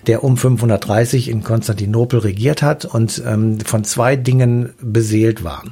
der 0.07 0.23
um 0.23 0.37
530 0.37 1.29
in 1.29 1.43
Konstantinopel 1.43 2.19
regiert 2.19 2.61
hat 2.61 2.85
und 2.85 3.21
ähm, 3.25 3.59
von 3.59 3.83
zwei 3.83 4.15
Dingen 4.15 4.73
beseelt 4.81 5.43
war. 5.43 5.63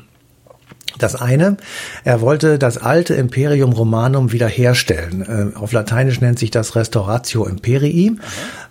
Das 0.97 1.15
eine, 1.15 1.57
er 2.03 2.21
wollte 2.21 2.59
das 2.59 2.77
alte 2.77 3.15
Imperium 3.15 3.73
Romanum 3.73 4.31
wiederherstellen. 4.31 5.53
Äh, 5.55 5.57
auf 5.57 5.71
Lateinisch 5.71 6.21
nennt 6.21 6.39
sich 6.39 6.51
das 6.51 6.75
Restauratio 6.75 7.45
Imperii. 7.45 8.17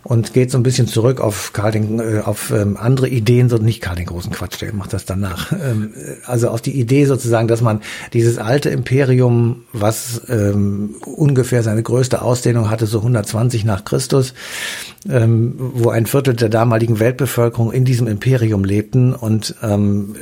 und 0.04 0.32
geht 0.32 0.50
so 0.50 0.58
ein 0.58 0.62
bisschen 0.62 0.88
zurück 0.88 1.20
auf 1.20 1.52
Karl 1.52 1.72
den, 1.72 2.00
äh, 2.00 2.22
auf 2.24 2.50
ähm, 2.50 2.76
andere 2.76 3.08
Ideen, 3.08 3.48
so 3.48 3.58
nicht 3.58 3.80
Karl 3.80 3.96
den 3.96 4.06
großen 4.06 4.32
Quatsch, 4.32 4.60
der 4.60 4.74
macht 4.74 4.92
das 4.92 5.04
danach. 5.04 5.52
Ähm, 5.52 5.92
also 6.26 6.48
auf 6.48 6.60
die 6.60 6.78
Idee 6.78 7.04
sozusagen, 7.04 7.46
dass 7.46 7.60
man 7.60 7.80
dieses 8.12 8.38
alte 8.38 8.70
Imperium, 8.70 9.62
was 9.72 10.22
ähm, 10.28 10.96
ungefähr 11.04 11.62
seine 11.62 11.82
größte 11.82 12.22
Ausdehnung 12.22 12.68
hatte, 12.68 12.86
so 12.86 12.98
120 12.98 13.64
nach 13.64 13.84
Christus, 13.84 14.34
wo 15.04 15.90
ein 15.90 16.06
Viertel 16.06 16.34
der 16.34 16.48
damaligen 16.48 17.00
Weltbevölkerung 17.00 17.72
in 17.72 17.84
diesem 17.84 18.06
Imperium 18.06 18.64
lebten 18.64 19.14
und 19.14 19.56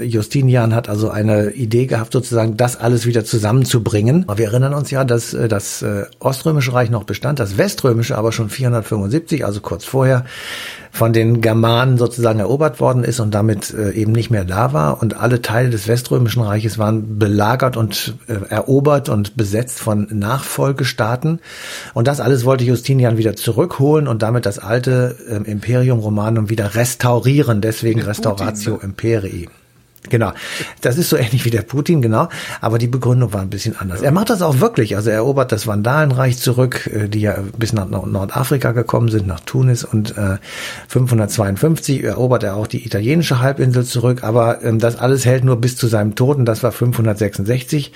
Justinian 0.00 0.74
hat 0.74 0.88
also 0.88 1.10
eine 1.10 1.50
Idee 1.50 1.84
gehabt, 1.90 2.14
sozusagen 2.14 2.56
das 2.56 2.76
alles 2.76 3.04
wieder 3.04 3.24
zusammenzubringen. 3.26 4.24
Aber 4.26 4.38
wir 4.38 4.46
erinnern 4.46 4.72
uns 4.72 4.90
ja, 4.90 5.04
dass 5.04 5.34
äh, 5.34 5.48
das 5.48 5.82
äh, 5.82 6.06
Oströmische 6.18 6.72
Reich 6.72 6.88
noch 6.88 7.04
bestand, 7.04 7.38
das 7.38 7.58
Weströmische 7.58 8.16
aber 8.16 8.32
schon 8.32 8.48
475, 8.48 9.44
also 9.44 9.60
kurz 9.60 9.84
vorher, 9.84 10.24
von 10.90 11.12
den 11.12 11.40
Germanen 11.40 11.98
sozusagen 11.98 12.40
erobert 12.40 12.80
worden 12.80 13.04
ist 13.04 13.20
und 13.20 13.34
damit 13.34 13.72
äh, 13.74 13.90
eben 13.92 14.12
nicht 14.12 14.30
mehr 14.30 14.44
da 14.44 14.72
war. 14.72 15.02
Und 15.02 15.14
alle 15.14 15.42
Teile 15.42 15.70
des 15.70 15.86
Weströmischen 15.86 16.42
Reiches 16.42 16.78
waren 16.78 17.18
belagert 17.18 17.76
und 17.76 18.14
erobert 18.48 19.08
und 19.08 19.36
besetzt 19.36 19.78
von 19.80 20.08
Nachfolgestaaten. 20.10 21.40
Und 21.94 22.08
das 22.08 22.20
alles 22.20 22.44
wollte 22.44 22.64
Justinian 22.64 23.18
wieder 23.18 23.36
zurückholen 23.36 24.08
und 24.08 24.22
damit 24.22 24.46
das 24.46 24.58
alte 24.58 25.16
äh, 25.28 25.50
Imperium 25.50 25.98
Romanum 25.98 26.48
wieder 26.48 26.74
restaurieren. 26.74 27.60
Deswegen 27.60 28.00
Restauratio? 28.00 28.78
Imperii. 28.82 29.48
Genau. 30.08 30.32
Das 30.80 30.96
ist 30.96 31.10
so 31.10 31.16
ähnlich 31.16 31.44
wie 31.44 31.50
der 31.50 31.62
Putin, 31.62 32.00
genau. 32.00 32.28
Aber 32.60 32.78
die 32.78 32.86
Begründung 32.86 33.34
war 33.34 33.42
ein 33.42 33.50
bisschen 33.50 33.76
anders. 33.78 34.00
Er 34.00 34.12
macht 34.12 34.30
das 34.30 34.40
auch 34.40 34.60
wirklich. 34.60 34.96
Also 34.96 35.10
er 35.10 35.16
erobert 35.16 35.52
das 35.52 35.66
Vandalenreich 35.66 36.38
zurück, 36.38 36.88
äh, 36.92 37.08
die 37.08 37.20
ja 37.20 37.36
bis 37.58 37.74
nach 37.74 37.88
Nordafrika 37.88 38.72
gekommen 38.72 39.10
sind, 39.10 39.26
nach 39.26 39.40
Tunis 39.40 39.84
und 39.84 40.16
äh, 40.16 40.38
552 40.88 42.02
erobert 42.02 42.44
er 42.44 42.56
auch 42.56 42.66
die 42.66 42.84
italienische 42.86 43.40
Halbinsel 43.40 43.84
zurück. 43.84 44.24
Aber 44.24 44.64
ähm, 44.64 44.78
das 44.78 44.96
alles 44.96 45.26
hält 45.26 45.44
nur 45.44 45.60
bis 45.60 45.76
zu 45.76 45.86
seinem 45.86 46.14
Tod 46.14 46.38
und 46.38 46.46
das 46.46 46.62
war 46.62 46.72
566. 46.72 47.92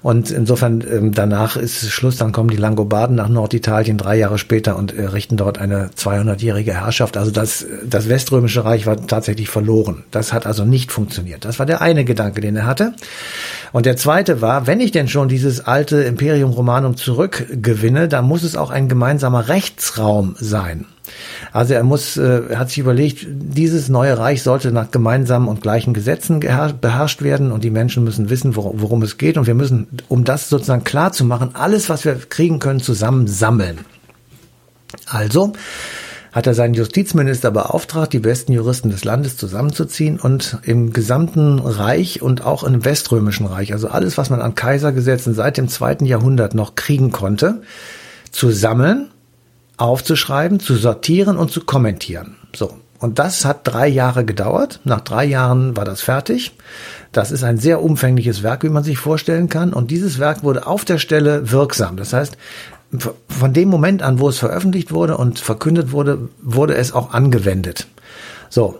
Und 0.00 0.30
insofern 0.30 0.84
ähm, 0.88 1.12
danach 1.12 1.56
ist 1.56 1.90
Schluss. 1.90 2.18
Dann 2.18 2.30
kommen 2.30 2.50
die 2.50 2.56
Langobarden 2.56 3.16
nach 3.16 3.28
Norditalien 3.28 3.98
drei 3.98 4.16
Jahre 4.16 4.38
später 4.38 4.76
und 4.76 4.96
äh, 4.96 5.06
richten 5.06 5.36
dort 5.36 5.58
eine 5.58 5.90
200-jährige 5.96 6.74
Herrschaft. 6.74 7.16
Also 7.16 7.32
das, 7.32 7.66
das 7.84 8.08
Weströmische 8.08 8.64
Reich 8.64 8.86
war 8.86 9.06
tatsächlich 9.06 9.48
verloren. 9.48 10.04
Das 10.12 10.32
hat 10.32 10.46
also 10.46 10.64
nicht 10.64 10.92
funktioniert. 10.92 11.47
Das 11.48 11.58
war 11.58 11.66
der 11.66 11.80
eine 11.80 12.04
Gedanke, 12.04 12.40
den 12.40 12.54
er 12.56 12.66
hatte. 12.66 12.94
Und 13.72 13.86
der 13.86 13.96
zweite 13.96 14.40
war, 14.40 14.66
wenn 14.66 14.80
ich 14.80 14.92
denn 14.92 15.08
schon 15.08 15.28
dieses 15.28 15.60
alte 15.60 16.02
Imperium 16.02 16.52
Romanum 16.52 16.96
zurückgewinne, 16.96 18.08
dann 18.08 18.24
muss 18.24 18.42
es 18.42 18.56
auch 18.56 18.70
ein 18.70 18.88
gemeinsamer 18.88 19.48
Rechtsraum 19.48 20.36
sein. 20.38 20.86
Also 21.52 21.74
er 21.74 21.84
muss, 21.84 22.16
äh, 22.16 22.42
er 22.50 22.58
hat 22.58 22.68
sich 22.68 22.78
überlegt, 22.78 23.26
dieses 23.28 23.88
neue 23.88 24.18
Reich 24.18 24.42
sollte 24.42 24.72
nach 24.72 24.90
gemeinsamen 24.90 25.48
und 25.48 25.62
gleichen 25.62 25.94
Gesetzen 25.94 26.40
beherrscht 26.40 27.22
werden 27.22 27.50
und 27.50 27.64
die 27.64 27.70
Menschen 27.70 28.04
müssen 28.04 28.30
wissen, 28.30 28.56
worum, 28.56 28.80
worum 28.80 29.02
es 29.02 29.18
geht 29.18 29.38
und 29.38 29.46
wir 29.46 29.54
müssen, 29.54 29.88
um 30.08 30.24
das 30.24 30.48
sozusagen 30.48 30.84
klar 30.84 31.12
zu 31.12 31.24
machen, 31.24 31.50
alles, 31.54 31.88
was 31.88 32.04
wir 32.04 32.16
kriegen 32.16 32.58
können, 32.58 32.80
zusammen 32.80 33.26
sammeln. 33.26 33.78
Also 35.06 35.52
hat 36.32 36.46
er 36.46 36.54
seinen 36.54 36.74
Justizminister 36.74 37.50
beauftragt, 37.50 38.12
die 38.12 38.18
besten 38.18 38.52
Juristen 38.52 38.90
des 38.90 39.04
Landes 39.04 39.36
zusammenzuziehen 39.36 40.18
und 40.18 40.58
im 40.62 40.92
gesamten 40.92 41.58
Reich 41.58 42.22
und 42.22 42.44
auch 42.44 42.64
im 42.64 42.84
Weströmischen 42.84 43.46
Reich, 43.46 43.72
also 43.72 43.88
alles, 43.88 44.18
was 44.18 44.30
man 44.30 44.40
an 44.40 44.54
Kaisergesetzen 44.54 45.34
seit 45.34 45.56
dem 45.56 45.68
zweiten 45.68 46.06
Jahrhundert 46.06 46.54
noch 46.54 46.74
kriegen 46.74 47.10
konnte, 47.10 47.62
zu 48.30 48.50
sammeln, 48.50 49.08
aufzuschreiben, 49.76 50.60
zu 50.60 50.74
sortieren 50.74 51.36
und 51.36 51.50
zu 51.50 51.62
kommentieren. 51.62 52.36
So. 52.54 52.74
Und 53.00 53.20
das 53.20 53.44
hat 53.44 53.60
drei 53.62 53.86
Jahre 53.86 54.24
gedauert. 54.24 54.80
Nach 54.82 55.00
drei 55.00 55.24
Jahren 55.24 55.76
war 55.76 55.84
das 55.84 56.00
fertig. 56.02 56.56
Das 57.12 57.30
ist 57.30 57.44
ein 57.44 57.56
sehr 57.56 57.80
umfängliches 57.80 58.42
Werk, 58.42 58.64
wie 58.64 58.68
man 58.70 58.82
sich 58.82 58.98
vorstellen 58.98 59.48
kann. 59.48 59.72
Und 59.72 59.92
dieses 59.92 60.18
Werk 60.18 60.42
wurde 60.42 60.66
auf 60.66 60.84
der 60.84 60.98
Stelle 60.98 61.52
wirksam. 61.52 61.96
Das 61.96 62.12
heißt, 62.12 62.36
von 63.28 63.52
dem 63.52 63.68
Moment 63.68 64.02
an, 64.02 64.18
wo 64.18 64.28
es 64.28 64.38
veröffentlicht 64.38 64.92
wurde 64.92 65.16
und 65.16 65.38
verkündet 65.38 65.92
wurde, 65.92 66.28
wurde 66.42 66.74
es 66.74 66.92
auch 66.92 67.12
angewendet. 67.12 67.86
So, 68.48 68.78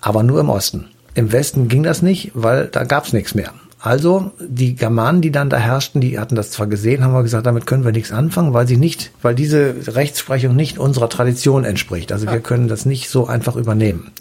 aber 0.00 0.22
nur 0.22 0.40
im 0.40 0.50
Osten. 0.50 0.88
Im 1.14 1.32
Westen 1.32 1.68
ging 1.68 1.82
das 1.82 2.02
nicht, 2.02 2.32
weil 2.34 2.66
da 2.66 2.84
gab's 2.84 3.12
nichts 3.12 3.34
mehr. 3.34 3.52
Also 3.80 4.30
die 4.38 4.76
Germanen, 4.76 5.22
die 5.22 5.32
dann 5.32 5.50
da 5.50 5.56
herrschten, 5.56 6.00
die 6.00 6.18
hatten 6.18 6.36
das 6.36 6.52
zwar 6.52 6.68
gesehen, 6.68 7.02
haben 7.02 7.14
wir 7.14 7.24
gesagt, 7.24 7.46
damit 7.46 7.66
können 7.66 7.84
wir 7.84 7.90
nichts 7.90 8.12
anfangen, 8.12 8.54
weil 8.54 8.68
sie 8.68 8.76
nicht, 8.76 9.10
weil 9.22 9.34
diese 9.34 9.74
Rechtsprechung 9.88 10.54
nicht 10.54 10.78
unserer 10.78 11.08
Tradition 11.08 11.64
entspricht. 11.64 12.12
Also 12.12 12.30
wir 12.30 12.38
können 12.38 12.68
das 12.68 12.86
nicht 12.86 13.08
so 13.08 13.26
einfach 13.26 13.56
übernehmen. 13.56 14.12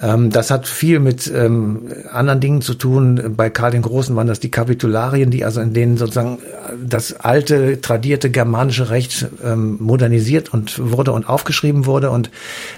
Ähm, 0.00 0.30
das 0.30 0.50
hat 0.50 0.66
viel 0.66 0.98
mit 0.98 1.30
ähm, 1.32 1.92
anderen 2.10 2.40
Dingen 2.40 2.62
zu 2.62 2.74
tun. 2.74 3.34
Bei 3.36 3.48
Karl 3.50 3.70
den 3.70 3.82
Großen 3.82 4.14
waren 4.16 4.26
das 4.26 4.40
die 4.40 4.50
Kapitularien, 4.50 5.30
die 5.30 5.44
also 5.44 5.60
in 5.60 5.72
denen 5.72 5.96
sozusagen 5.96 6.38
das 6.84 7.20
alte, 7.20 7.80
tradierte 7.80 8.30
germanische 8.30 8.90
Recht 8.90 9.28
ähm, 9.44 9.76
modernisiert 9.80 10.52
und 10.52 10.78
wurde 10.92 11.12
und 11.12 11.28
aufgeschrieben 11.28 11.86
wurde. 11.86 12.10
Und 12.10 12.30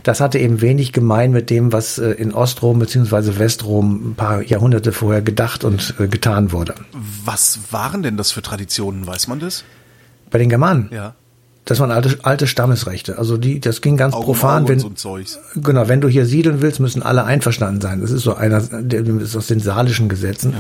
das 0.03 0.21
hatte 0.21 0.39
eben 0.39 0.61
wenig 0.61 0.93
gemein 0.93 1.31
mit 1.31 1.49
dem, 1.49 1.73
was 1.73 1.99
äh, 1.99 2.11
in 2.11 2.33
Ostrom 2.33 2.79
beziehungsweise 2.79 3.39
Westrom 3.39 4.11
ein 4.11 4.15
paar 4.15 4.43
Jahrhunderte 4.43 4.93
vorher 4.93 5.23
gedacht 5.23 5.65
und 5.65 5.95
äh, 5.99 6.09
getan 6.09 6.53
wurde. 6.53 6.75
Was 7.25 7.61
waren 7.71 8.03
denn 8.03 8.17
das 8.17 8.33
für 8.33 8.43
Traditionen, 8.43 9.07
weiß 9.07 9.29
man 9.29 9.41
das? 9.41 9.65
Bei 10.31 10.39
den 10.39 10.51
Germanen? 10.51 10.91
Ja. 10.93 11.15
Das 11.67 11.79
waren 11.81 11.91
alte, 11.91 12.17
alte 12.23 12.47
Stammesrechte. 12.47 13.19
Also 13.19 13.37
die, 13.37 13.59
das 13.59 13.81
ging 13.81 13.97
ganz 13.97 14.15
Augen, 14.15 14.25
profan. 14.25 14.63
Augen 14.63 14.69
wenn, 14.69 14.79
so 14.95 15.19
genau, 15.57 15.89
wenn 15.89 16.01
du 16.01 16.07
hier 16.07 16.25
siedeln 16.25 16.63
willst, 16.63 16.79
müssen 16.79 17.03
alle 17.03 17.25
einverstanden 17.25 17.81
sein. 17.81 18.01
Das 18.01 18.13
ist 18.13 18.23
so 18.23 18.37
einer, 18.37 18.61
der 18.61 19.05
ist 19.05 19.37
aus 19.37 19.49
den 19.49 19.59
salischen 19.59 20.09
Gesetzen. 20.09 20.55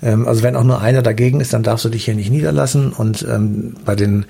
Ähm, 0.00 0.26
also 0.26 0.42
wenn 0.42 0.56
auch 0.56 0.64
nur 0.64 0.80
einer 0.80 1.02
dagegen 1.02 1.42
ist, 1.42 1.52
dann 1.52 1.62
darfst 1.62 1.84
du 1.84 1.90
dich 1.90 2.06
hier 2.06 2.14
nicht 2.14 2.30
niederlassen. 2.30 2.94
Und 2.94 3.26
ähm, 3.28 3.76
bei 3.84 3.94
den, 3.94 4.24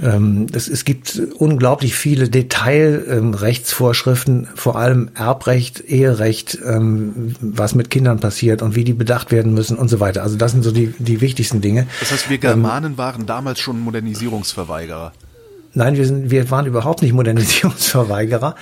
ähm, 0.00 0.46
es, 0.54 0.66
es 0.66 0.86
gibt 0.86 1.20
unglaublich 1.36 1.94
viele 1.94 2.30
Detailrechtsvorschriften, 2.30 4.44
ähm, 4.44 4.48
vor 4.54 4.76
allem 4.76 5.10
Erbrecht, 5.14 5.80
Eherecht, 5.80 6.58
ähm, 6.64 7.34
was 7.42 7.74
mit 7.74 7.90
Kindern 7.90 8.18
passiert 8.18 8.62
und 8.62 8.76
wie 8.76 8.84
die 8.84 8.94
bedacht 8.94 9.30
werden 9.30 9.52
müssen 9.52 9.76
und 9.76 9.88
so 9.88 10.00
weiter. 10.00 10.22
Also 10.22 10.38
das 10.38 10.52
sind 10.52 10.62
so 10.62 10.72
die, 10.72 10.94
die 10.98 11.20
wichtigsten 11.20 11.60
Dinge. 11.60 11.86
Das 12.00 12.12
heißt, 12.12 12.30
wir 12.30 12.38
Germanen 12.38 12.92
ähm, 12.92 12.98
waren 12.98 13.26
damals 13.26 13.60
schon 13.60 13.78
Modernisierungsverweigerer. 13.80 15.12
Nein, 15.72 15.96
wir, 15.96 16.06
sind, 16.06 16.30
wir 16.30 16.50
waren 16.50 16.66
überhaupt 16.66 17.02
nicht 17.02 17.12
Modernisierungsverweigerer. 17.12 18.56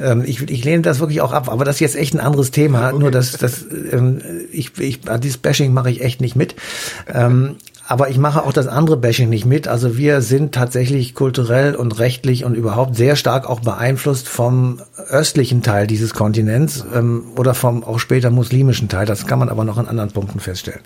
Ähm, 0.00 0.22
ich, 0.24 0.48
ich 0.48 0.64
lehne 0.64 0.82
das 0.82 1.00
wirklich 1.00 1.20
auch 1.20 1.32
ab, 1.32 1.48
aber 1.50 1.64
das 1.64 1.76
ist 1.76 1.80
jetzt 1.80 1.96
echt 1.96 2.14
ein 2.14 2.20
anderes 2.20 2.50
Thema. 2.52 2.88
Okay. 2.88 2.98
Nur 2.98 3.10
das, 3.10 3.32
das 3.32 3.64
ähm, 3.90 4.20
ich, 4.52 4.78
ich, 4.78 5.00
dieses 5.20 5.38
Bashing 5.38 5.72
mache 5.72 5.90
ich 5.90 6.02
echt 6.02 6.20
nicht 6.20 6.36
mit. 6.36 6.54
Ähm, 7.12 7.56
aber 7.92 8.08
ich 8.08 8.16
mache 8.16 8.44
auch 8.44 8.54
das 8.54 8.68
andere 8.68 8.96
Bashing 8.96 9.28
nicht 9.28 9.44
mit. 9.44 9.68
Also 9.68 9.98
wir 9.98 10.22
sind 10.22 10.54
tatsächlich 10.54 11.14
kulturell 11.14 11.74
und 11.74 11.98
rechtlich 11.98 12.42
und 12.46 12.54
überhaupt 12.54 12.96
sehr 12.96 13.16
stark 13.16 13.46
auch 13.46 13.60
beeinflusst 13.60 14.30
vom 14.30 14.80
östlichen 15.10 15.62
Teil 15.62 15.86
dieses 15.86 16.14
Kontinents 16.14 16.86
ähm, 16.94 17.24
oder 17.36 17.52
vom 17.52 17.84
auch 17.84 17.98
später 17.98 18.30
muslimischen 18.30 18.88
Teil. 18.88 19.04
Das 19.04 19.26
kann 19.26 19.38
man 19.38 19.50
aber 19.50 19.64
noch 19.64 19.76
in 19.76 19.88
anderen 19.88 20.10
Punkten 20.10 20.40
feststellen. 20.40 20.80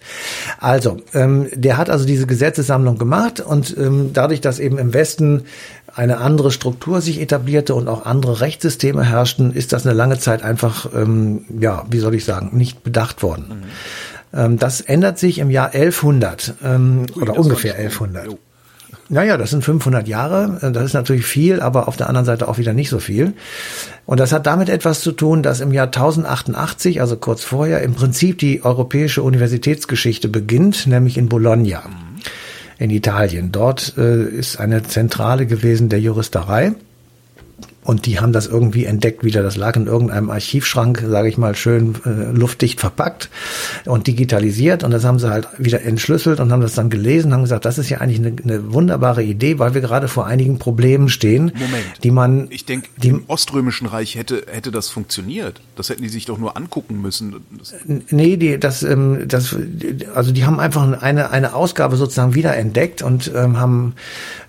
Also, 0.59 0.97
ähm, 1.15 1.47
der 1.55 1.77
hat 1.77 1.91
also 1.91 2.07
diese 2.07 2.27
Gesetzessammlung 2.27 2.99
gemacht 2.99 3.39
und 3.39 3.77
ähm, 3.79 4.11
dadurch, 4.13 4.41
dass 4.41 4.59
eben 4.59 4.77
im 4.77 4.93
Westen 4.93 5.45
eine 5.95 6.19
andere 6.19 6.51
Struktur 6.51 7.01
sich 7.01 7.21
etablierte 7.21 7.77
und 7.77 7.87
auch 7.87 8.05
andere 8.05 8.41
Rechtssysteme 8.41 9.05
herrschten, 9.05 9.53
ist 9.53 9.73
das 9.73 9.87
eine 9.87 9.95
lange 9.95 10.19
Zeit 10.19 10.43
einfach, 10.43 10.89
ähm, 10.93 11.45
ja, 11.61 11.85
wie 11.89 12.01
soll 12.01 12.17
ich 12.17 12.25
sagen, 12.25 12.51
nicht 12.53 12.83
bedacht 12.83 13.23
worden. 13.23 13.47
Mhm. 13.49 13.63
Ähm, 14.37 14.59
das 14.59 14.81
ändert 14.81 15.19
sich 15.19 15.39
im 15.39 15.51
Jahr 15.51 15.71
1100 15.73 16.55
ähm, 16.63 17.07
Ui, 17.17 17.23
oder 17.23 17.39
ungefähr 17.39 17.75
1100. 17.75 18.27
Jo. 18.27 18.39
Naja, 19.09 19.37
das 19.37 19.51
sind 19.51 19.65
500 19.65 20.09
Jahre. 20.09 20.59
Äh, 20.63 20.73
das 20.73 20.85
ist 20.85 20.95
natürlich 20.95 21.25
viel, 21.25 21.61
aber 21.61 21.89
auf 21.89 21.97
der 21.97 22.09
anderen 22.09 22.27
Seite 22.27 22.49
auch 22.49 22.59
wieder 22.59 22.73
nicht 22.73 22.91
so 22.91 22.99
viel. 22.99 23.35
Und 24.05 24.21
das 24.21 24.33
hat 24.33 24.47
damit 24.47 24.69
etwas 24.69 25.01
zu 25.01 25.13
tun, 25.13 25.43
dass 25.43 25.61
im 25.61 25.73
Jahr 25.73 25.87
1088, 25.87 27.01
also 27.01 27.17
kurz 27.17 27.45
vorher, 27.45 27.83
im 27.83 27.95
Prinzip 27.95 28.39
die 28.39 28.65
europäische 28.65 29.23
Universitätsgeschichte 29.23 30.29
beginnt, 30.29 30.87
nämlich 30.87 31.19
in 31.19 31.29
Bologna 31.29 31.85
in 32.79 32.91
Italien. 32.91 33.53
Dort 33.53 33.95
äh, 33.97 34.25
ist 34.25 34.59
eine 34.59 34.83
Zentrale 34.83 35.47
gewesen 35.47 35.89
der 35.89 36.01
Juristerei. 36.01 36.75
Und 37.87 38.07
die 38.07 38.19
haben 38.19 38.33
das 38.33 38.49
irgendwie 38.49 38.85
entdeckt 38.85 39.23
wieder. 39.23 39.45
Das 39.45 39.57
lag 39.57 39.77
in 39.77 39.87
irgendeinem 39.87 40.29
Archivschrank, 40.29 41.05
sage 41.07 41.29
ich 41.29 41.39
mal, 41.39 41.55
schön 41.55 41.95
äh, 42.05 42.37
luftdicht 42.37 42.81
verpackt 42.81 43.31
und 43.85 44.09
digitalisiert. 44.09 44.83
Und 44.83 44.91
das 44.91 45.05
haben 45.05 45.21
sie 45.21 45.31
halt 45.31 45.47
wieder 45.59 45.83
entschlüsselt 45.83 46.41
und 46.41 46.51
haben 46.51 46.63
das 46.63 46.75
dann 46.75 46.91
gelesen, 46.91 47.33
haben 47.33 47.43
gesagt, 47.43 47.65
das 47.65 47.79
ist 47.79 47.89
ja 47.89 47.99
eigentlich 47.99 48.19
eine, 48.19 48.35
eine 48.43 48.73
wunderbare 48.73 49.23
Idee, 49.23 49.61
weil 49.61 49.75
wir 49.75 49.83
gerade 49.83 50.09
vor 50.09 50.27
einigen 50.27 50.59
Problemen 50.59 51.09
stehen, 51.09 51.53
Moment. 51.55 51.85
die 52.03 52.11
man. 52.11 52.49
Ich 52.51 52.65
denke, 52.65 52.89
im 53.01 53.23
Oströmischen 53.29 53.87
Reich 53.87 54.17
hätte 54.17 54.45
hätte 54.51 54.73
das 54.73 54.89
funktioniert. 54.89 55.61
Das 55.77 55.89
hätten 55.89 56.03
die 56.03 56.09
sich 56.09 56.25
doch 56.25 56.39
nur 56.39 56.57
angucken 56.57 57.01
müssen. 57.01 57.37
Nee, 58.11 58.37
die, 58.37 58.59
das, 58.59 58.83
ähm, 58.83 59.29
das, 59.29 59.55
also 60.13 60.33
die 60.33 60.45
haben 60.45 60.59
einfach 60.59 61.01
eine 61.01 61.31
eine 61.31 61.55
Ausgabe 61.55 61.97
sozusagen 61.97 62.35
wieder 62.35 62.57
entdeckt 62.57 63.03
und 63.03 63.31
ähm, 63.33 63.61
haben 63.61 63.95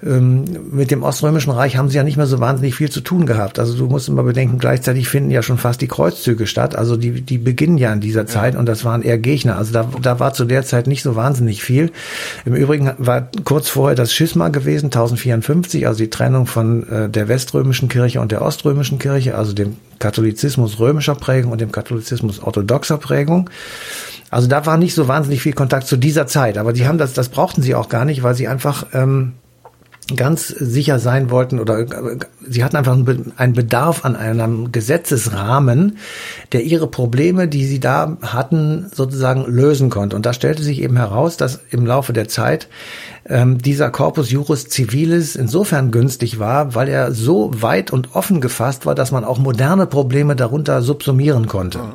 ähm, 0.04 0.46
mit 0.72 0.90
dem 0.90 1.04
Oströmischen 1.04 1.52
Reich 1.52 1.78
haben 1.78 1.90
sie 1.90 1.98
ja 1.98 2.04
nicht 2.04 2.18
mehr 2.18 2.26
so 2.26 2.40
wahnsinnig 2.40 2.74
viel 2.74 2.90
zu 2.90 3.02
tun 3.02 3.27
gehabt. 3.28 3.60
Also 3.60 3.78
du 3.78 3.86
musst 3.86 4.10
immer 4.10 4.24
bedenken, 4.24 4.58
gleichzeitig 4.58 5.08
finden 5.08 5.30
ja 5.30 5.44
schon 5.44 5.60
fast 5.60 5.82
die 5.82 5.88
Kreuzzüge 5.88 6.48
statt. 6.48 6.76
Also 6.76 6.98
die, 6.98 7.22
die 7.22 7.38
beginnen 7.38 7.78
ja 7.78 7.94
in 7.94 8.02
dieser 8.02 8.26
Zeit 8.26 8.56
und 8.56 8.66
das 8.66 8.84
waren 8.84 9.04
eher 9.04 9.20
Gegner. 9.20 9.58
Also 9.58 9.74
da, 9.74 9.88
da 10.02 10.20
war 10.20 10.34
zu 10.34 10.46
der 10.46 10.64
Zeit 10.64 10.88
nicht 10.88 11.04
so 11.04 11.16
wahnsinnig 11.16 11.62
viel. 11.62 11.92
Im 12.46 12.56
Übrigen 12.56 12.92
war 12.98 13.30
kurz 13.44 13.70
vorher 13.70 13.96
das 13.96 14.12
Schisma 14.12 14.50
gewesen, 14.50 14.88
1054, 14.88 15.86
also 15.86 16.00
die 16.00 16.10
Trennung 16.10 16.48
von 16.48 16.90
äh, 16.90 17.10
der 17.10 17.28
weströmischen 17.28 17.90
Kirche 17.90 18.20
und 18.20 18.32
der 18.32 18.42
oströmischen 18.42 18.98
Kirche, 18.98 19.36
also 19.36 19.54
dem 19.54 19.78
Katholizismus 20.00 20.80
römischer 20.80 21.16
Prägung 21.16 21.52
und 21.52 21.62
dem 21.62 21.72
Katholizismus 21.72 22.42
orthodoxer 22.42 22.98
Prägung. 22.98 23.50
Also 24.30 24.48
da 24.48 24.66
war 24.66 24.78
nicht 24.78 24.94
so 24.94 25.08
wahnsinnig 25.08 25.42
viel 25.42 25.54
Kontakt 25.54 25.88
zu 25.88 25.98
dieser 25.98 26.28
Zeit, 26.28 26.58
aber 26.58 26.74
die 26.74 26.88
haben 26.88 26.98
das, 26.98 27.14
das 27.14 27.30
brauchten 27.30 27.62
sie 27.62 27.76
auch 27.76 27.90
gar 27.90 28.06
nicht, 28.06 28.24
weil 28.24 28.36
sie 28.36 28.48
einfach 28.48 28.88
ähm, 28.94 29.34
ganz 30.16 30.48
sicher 30.48 31.00
sein 31.00 31.30
wollten 31.30 31.60
oder 31.60 31.86
sie 32.48 32.64
hatten 32.64 32.78
einfach 32.78 32.98
einen 33.38 33.54
Bedarf 33.54 34.06
an 34.06 34.16
einem 34.16 34.72
Gesetzesrahmen, 34.72 35.98
der 36.54 36.64
ihre 36.64 36.88
Probleme, 36.88 37.48
die 37.48 37.66
sie 37.66 37.80
da 37.80 38.18
hatten, 38.22 38.86
sozusagen 38.94 39.46
lösen 39.46 39.90
konnte. 39.90 40.16
Und 40.16 40.26
da 40.26 40.32
stellte 40.32 40.64
sich 40.64 40.82
eben 40.82 40.96
heraus, 40.96 41.36
dass 41.36 41.60
im 41.72 41.86
Laufe 41.86 42.14
der 42.14 42.30
Zeit 42.30 42.70
ähm, 43.26 43.58
dieser 43.58 43.90
Corpus 43.90 44.32
Juris 44.32 44.70
Civilis 44.70 45.36
insofern 45.36 45.92
günstig 45.92 46.40
war, 46.40 46.74
weil 46.74 46.88
er 46.88 47.12
so 47.12 47.52
weit 47.62 47.92
und 47.92 48.16
offen 48.16 48.40
gefasst 48.40 48.86
war, 48.86 48.96
dass 48.96 49.12
man 49.12 49.26
auch 49.26 49.40
moderne 49.40 49.88
Probleme 49.88 50.38
darunter 50.38 50.82
subsumieren 50.82 51.48
konnte. 51.48 51.80
Mhm. 51.80 51.94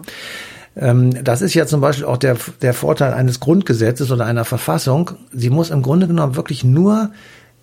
Ähm, 0.76 1.24
das 1.24 1.42
ist 1.42 1.54
ja 1.54 1.66
zum 1.66 1.80
Beispiel 1.80 2.04
auch 2.04 2.16
der, 2.16 2.36
der 2.60 2.74
Vorteil 2.74 3.14
eines 3.14 3.40
Grundgesetzes 3.40 4.10
oder 4.10 4.26
einer 4.26 4.44
Verfassung. 4.44 5.12
Sie 5.32 5.50
muss 5.50 5.70
im 5.70 5.82
Grunde 5.82 6.06
genommen 6.06 6.36
wirklich 6.36 6.64
nur 6.64 7.10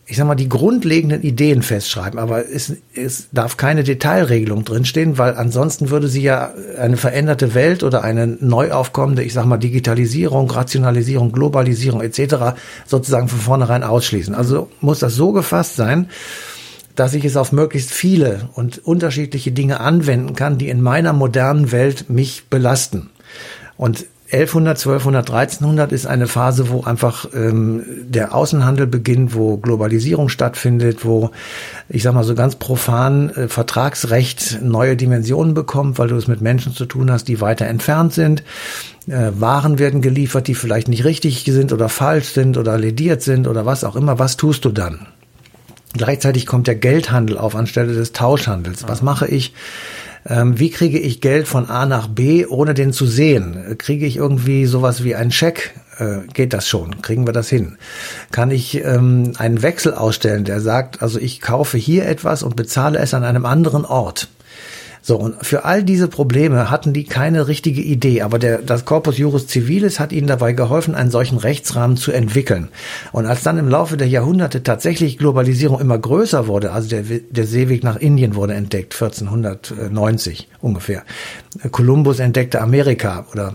ich 0.10 0.18
sag 0.18 0.26
mal, 0.26 0.34
die 0.34 0.50
grundlegenden 0.50 1.22
Ideen 1.22 1.62
festschreiben, 1.62 2.20
aber 2.20 2.50
es, 2.50 2.74
es 2.96 3.28
darf 3.32 3.58
keine 3.58 3.84
Detailregelung 3.84 4.66
drinstehen, 4.66 5.20
weil 5.20 5.36
ansonsten 5.36 5.92
würde 5.92 6.08
sie 6.08 6.24
ja 6.24 6.52
eine 6.80 6.98
veränderte 6.98 7.54
Welt 7.54 7.84
oder 7.84 8.04
eine 8.04 8.26
neu 8.26 8.72
aufkommende, 8.72 9.22
ich 9.22 9.34
sag 9.34 9.46
mal, 9.46 9.60
Digitalisierung, 9.60 10.50
Rationalisierung, 10.50 11.32
Globalisierung 11.32 12.02
etc. 12.02 12.58
sozusagen 12.88 13.28
von 13.28 13.40
vornherein 13.40 13.84
ausschließen. 13.84 14.34
Also 14.34 14.72
muss 14.82 14.98
das 14.98 15.14
so 15.14 15.32
gefasst 15.32 15.76
sein, 15.76 16.10
dass 16.96 17.14
ich 17.14 17.24
es 17.24 17.38
auf 17.38 17.52
möglichst 17.52 17.92
viele 17.92 18.50
und 18.56 18.80
unterschiedliche 18.80 19.52
Dinge 19.52 19.80
anwenden 19.80 20.34
kann, 20.36 20.58
die 20.58 20.70
in 20.70 20.82
meiner 20.82 21.14
modernen 21.14 21.72
Welt 21.72 22.10
mich 22.10 22.46
belasten. 22.50 23.12
Und 23.78 24.08
1100, 24.32 24.78
1200, 24.78 25.30
1300 25.32 25.92
ist 25.92 26.06
eine 26.06 26.28
Phase, 26.28 26.70
wo 26.70 26.84
einfach 26.84 27.26
ähm, 27.34 27.84
der 28.04 28.36
Außenhandel 28.36 28.86
beginnt, 28.86 29.34
wo 29.34 29.58
Globalisierung 29.58 30.30
stattfindet, 30.30 31.04
wo, 31.04 31.32
ich 31.88 32.04
sag 32.04 32.14
mal 32.14 32.24
so 32.24 32.36
ganz 32.36 32.56
profan, 32.56 33.32
äh, 33.32 33.48
Vertragsrecht 33.48 34.62
neue 34.62 34.96
Dimensionen 34.96 35.56
bekommt, 35.56 35.98
weil 35.98 36.10
du 36.10 36.16
es 36.16 36.28
mit 36.28 36.42
Menschen 36.42 36.76
zu 36.76 36.86
tun 36.86 37.10
hast, 37.12 37.28
die 37.28 37.42
weiter 37.42 37.66
entfernt 37.66 38.14
sind. 38.14 38.44
Äh, 39.08 39.32
Waren 39.40 39.80
werden 39.80 40.04
geliefert, 40.04 40.48
die 40.48 40.56
vielleicht 40.56 40.90
nicht 40.90 41.06
richtig 41.06 41.44
sind 41.46 41.74
oder 41.74 41.90
falsch 41.90 42.28
sind 42.28 42.58
oder 42.58 42.78
lediert 42.78 43.24
sind 43.24 43.48
oder 43.48 43.66
was 43.66 43.84
auch 43.84 43.96
immer. 43.96 44.20
Was 44.20 44.38
tust 44.38 44.64
du 44.64 44.70
dann? 44.70 45.08
Gleichzeitig 45.94 46.46
kommt 46.46 46.68
der 46.68 46.76
Geldhandel 46.76 47.40
auf 47.40 47.56
anstelle 47.56 47.94
des 47.94 48.12
Tauschhandels. 48.14 48.88
Was 48.88 49.02
mache 49.02 49.26
ich? 49.26 49.54
Ähm, 50.30 50.60
wie 50.60 50.70
kriege 50.70 51.00
ich 51.00 51.22
Geld 51.22 51.48
von 51.48 51.70
A 51.70 51.86
nach 51.86 52.08
B, 52.08 52.46
ohne 52.46 52.74
den 52.74 52.94
zu 52.94 53.06
sehen? 53.06 53.76
Kriege 53.78 54.06
ich 54.06 54.18
irgendwie 54.18 54.66
sowas 54.66 55.04
wie 55.04 55.16
einen 55.16 55.32
Scheck? 55.32 55.74
Äh, 55.98 56.28
geht 56.34 56.54
das 56.54 56.68
schon? 56.68 57.02
Kriegen 57.02 57.28
wir 57.28 57.34
das 57.34 57.50
hin? 57.50 57.78
Kann 58.32 58.52
ich 58.52 58.84
ähm, 58.84 59.34
einen 59.38 59.62
Wechsel 59.62 59.94
ausstellen, 59.94 60.46
der 60.46 60.62
sagt, 60.62 61.02
also 61.02 61.20
ich 61.20 61.42
kaufe 61.42 61.78
hier 61.78 62.06
etwas 62.06 62.44
und 62.44 62.56
bezahle 62.56 63.00
es 63.00 63.14
an 63.14 63.24
einem 63.24 63.46
anderen 63.46 63.86
Ort? 63.86 64.30
So, 65.02 65.18
und 65.18 65.46
für 65.46 65.66
all 65.66 65.84
diese 65.84 66.08
Probleme 66.08 66.70
hatten 66.70 66.94
die 66.94 67.06
keine 67.06 67.48
richtige 67.48 67.82
Idee, 67.82 68.22
aber 68.22 68.40
der, 68.40 68.60
das 68.60 68.86
Corpus 68.86 69.18
Juris 69.18 69.48
Civilis 69.48 70.00
hat 70.00 70.12
ihnen 70.12 70.28
dabei 70.28 70.54
geholfen, 70.54 70.96
einen 70.96 71.12
solchen 71.12 71.38
Rechtsrahmen 71.38 71.98
zu 71.98 72.12
entwickeln. 72.12 72.70
Und 73.12 73.26
als 73.26 73.44
dann 73.44 73.58
im 73.58 73.70
Laufe 73.70 73.98
der 73.98 74.08
Jahrhunderte 74.08 74.64
tatsächlich 74.64 75.18
Globalisierung 75.18 75.80
immer 75.80 75.98
größer 75.98 76.48
wurde, 76.48 76.72
also 76.72 76.90
der, 76.90 77.04
der 77.04 77.46
Seeweg 77.46 77.84
nach 77.84 77.96
Indien 77.96 78.36
wurde 78.36 78.54
entdeckt, 78.54 78.94
1490 78.94 80.48
ungefähr. 80.62 81.04
Kolumbus 81.72 82.20
entdeckte 82.20 82.62
Amerika 82.62 83.26
oder 83.32 83.54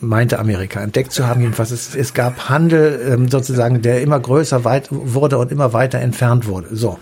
meinte 0.00 0.38
Amerika 0.38 0.80
entdeckt 0.80 1.12
zu 1.12 1.26
haben. 1.26 1.40
Jedenfalls, 1.40 1.70
es, 1.70 1.94
es 1.94 2.14
gab 2.14 2.48
Handel 2.48 3.00
ähm, 3.12 3.28
sozusagen, 3.28 3.82
der 3.82 4.00
immer 4.00 4.18
größer 4.20 4.64
weit 4.64 4.88
wurde 4.90 5.38
und 5.38 5.50
immer 5.50 5.72
weiter 5.72 5.98
entfernt 5.98 6.46
wurde. 6.46 6.74
So. 6.76 6.98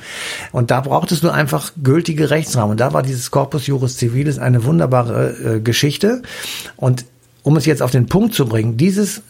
Und 0.53 0.71
da 0.71 0.81
brauchtest 0.81 1.23
du 1.23 1.31
einfach 1.31 1.73
gültige 1.83 2.31
Rechtsrahmen. 2.31 2.73
Und 2.73 2.81
da 2.81 2.93
war 2.93 3.03
dieses 3.03 3.31
Corpus 3.31 3.67
Juris 3.67 3.99
Civilis 3.99 4.39
eine 4.39 4.65
wunderbare 4.65 5.57
äh, 5.57 5.61
Geschichte. 5.61 6.23
Und 6.77 7.05
um 7.43 7.57
es 7.57 7.67
jetzt 7.67 7.83
auf 7.83 7.91
den 7.91 8.07
Punkt 8.07 8.35
zu 8.35 8.47
bringen, 8.47 8.77
dieses 8.77 9.23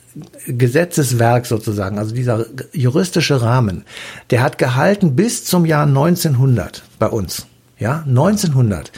Gesetzeswerk 0.47 1.45
sozusagen, 1.45 1.99
also 1.99 2.15
dieser 2.15 2.47
juristische 2.73 3.43
Rahmen, 3.43 3.85
der 4.31 4.43
hat 4.43 4.59
gehalten 4.59 5.17
bis 5.17 5.45
zum 5.45 5.67
Jahr 5.67 5.87
1900 5.87 6.83
bei 6.99 7.09
uns. 7.09 7.47
Ja, 7.79 8.05
1900. 8.07 8.91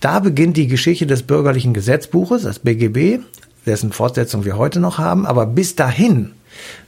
Da 0.00 0.18
beginnt 0.18 0.56
die 0.56 0.66
Geschichte 0.66 1.06
des 1.06 1.22
bürgerlichen 1.22 1.74
Gesetzbuches, 1.74 2.42
das 2.42 2.58
BGB, 2.58 3.20
dessen 3.66 3.92
Fortsetzung 3.92 4.44
wir 4.44 4.56
heute 4.56 4.80
noch 4.80 4.98
haben. 4.98 5.26
Aber 5.26 5.46
bis 5.46 5.76
dahin, 5.76 6.32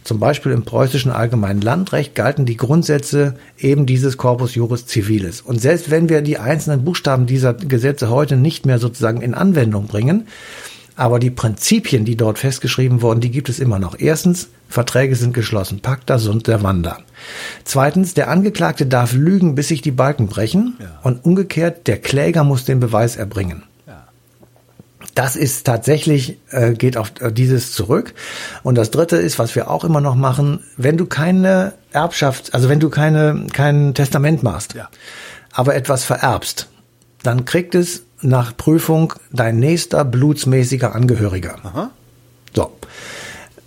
zum 0.04 0.18
Beispiel 0.18 0.52
im 0.52 0.64
preußischen 0.64 1.10
allgemeinen 1.10 1.60
Landrecht, 1.60 2.14
galten 2.14 2.46
die 2.46 2.56
Grundsätze 2.56 3.34
eben 3.58 3.86
dieses 3.86 4.16
Corpus 4.16 4.54
Juris 4.54 4.86
Civilis. 4.86 5.40
Und 5.40 5.60
selbst 5.60 5.90
wenn 5.90 6.08
wir 6.08 6.22
die 6.22 6.38
einzelnen 6.38 6.84
Buchstaben 6.84 7.26
dieser 7.26 7.54
Gesetze 7.54 8.10
heute 8.10 8.36
nicht 8.36 8.64
mehr 8.64 8.78
sozusagen 8.78 9.20
in 9.20 9.34
Anwendung 9.34 9.86
bringen, 9.86 10.26
aber 10.98 11.20
die 11.20 11.30
Prinzipien, 11.30 12.04
die 12.04 12.16
dort 12.16 12.40
festgeschrieben 12.40 13.02
wurden, 13.02 13.20
die 13.20 13.30
gibt 13.30 13.48
es 13.48 13.60
immer 13.60 13.78
noch. 13.78 13.94
Erstens, 14.00 14.48
Verträge 14.68 15.14
sind 15.14 15.32
geschlossen. 15.32 15.78
Pacta 15.78 16.18
sunt 16.18 16.48
der 16.48 16.64
Wander. 16.64 16.98
Zweitens, 17.62 18.14
der 18.14 18.28
Angeklagte 18.28 18.84
darf 18.84 19.12
lügen, 19.12 19.54
bis 19.54 19.68
sich 19.68 19.80
die 19.80 19.92
Balken 19.92 20.26
brechen. 20.26 20.76
Ja. 20.80 20.98
Und 21.04 21.24
umgekehrt, 21.24 21.86
der 21.86 21.98
Kläger 21.98 22.42
muss 22.42 22.64
den 22.64 22.80
Beweis 22.80 23.14
erbringen. 23.14 23.62
Das 25.18 25.34
ist 25.34 25.64
tatsächlich, 25.64 26.38
äh, 26.50 26.74
geht 26.74 26.96
auf 26.96 27.10
äh, 27.18 27.32
dieses 27.32 27.72
zurück. 27.72 28.14
Und 28.62 28.76
das 28.76 28.92
dritte 28.92 29.16
ist, 29.16 29.40
was 29.40 29.52
wir 29.56 29.68
auch 29.68 29.82
immer 29.82 30.00
noch 30.00 30.14
machen, 30.14 30.62
wenn 30.76 30.96
du 30.96 31.06
keine 31.06 31.72
Erbschaft, 31.90 32.54
also 32.54 32.68
wenn 32.68 32.78
du 32.78 32.88
keine, 32.88 33.48
kein 33.52 33.94
Testament 33.94 34.44
machst, 34.44 34.74
ja. 34.74 34.88
aber 35.50 35.74
etwas 35.74 36.04
vererbst, 36.04 36.68
dann 37.24 37.46
kriegt 37.46 37.74
es 37.74 38.04
nach 38.20 38.56
Prüfung 38.56 39.12
dein 39.32 39.58
nächster 39.58 40.04
blutsmäßiger 40.04 40.94
Angehöriger. 40.94 41.56
Aha. 41.64 41.90
So. 42.54 42.78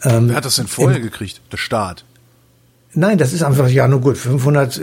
Ähm, 0.04 0.30
Wer 0.30 0.38
hat 0.38 0.46
das 0.46 0.56
denn 0.56 0.68
vorher 0.68 1.00
im, 1.00 1.04
gekriegt? 1.04 1.42
Der 1.52 1.58
Staat. 1.58 2.06
Nein, 2.93 3.17
das 3.17 3.32
ist 3.32 3.41
einfach, 3.41 3.69
ja, 3.69 3.88
nur 3.88 4.01
gut, 4.01 4.17
500, 4.17 4.82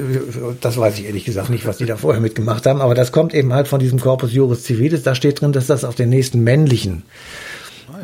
das 0.63 0.79
weiß 0.79 0.99
ich 0.99 1.05
ehrlich 1.07 1.27
gesagt 1.27 1.51
nicht, 1.51 1.67
was 1.67 1.77
die 1.77 1.85
da 1.85 1.97
vorher 1.97 2.23
mitgemacht 2.23 2.65
haben, 2.65 2.81
aber 2.81 2.95
das 2.95 3.13
kommt 3.13 3.35
eben 3.35 3.53
halt 3.53 3.69
von 3.69 3.81
diesem 3.81 4.01
Corpus 4.01 4.33
Juris 4.33 4.65
Civilis, 4.65 5.03
da 5.03 5.15
steht 5.15 5.43
drin, 5.43 5.53
dass 5.53 5.67
das 5.67 5.85
auf 5.85 5.95
den 5.95 6.09
nächsten 6.09 6.43
männlichen 6.43 7.03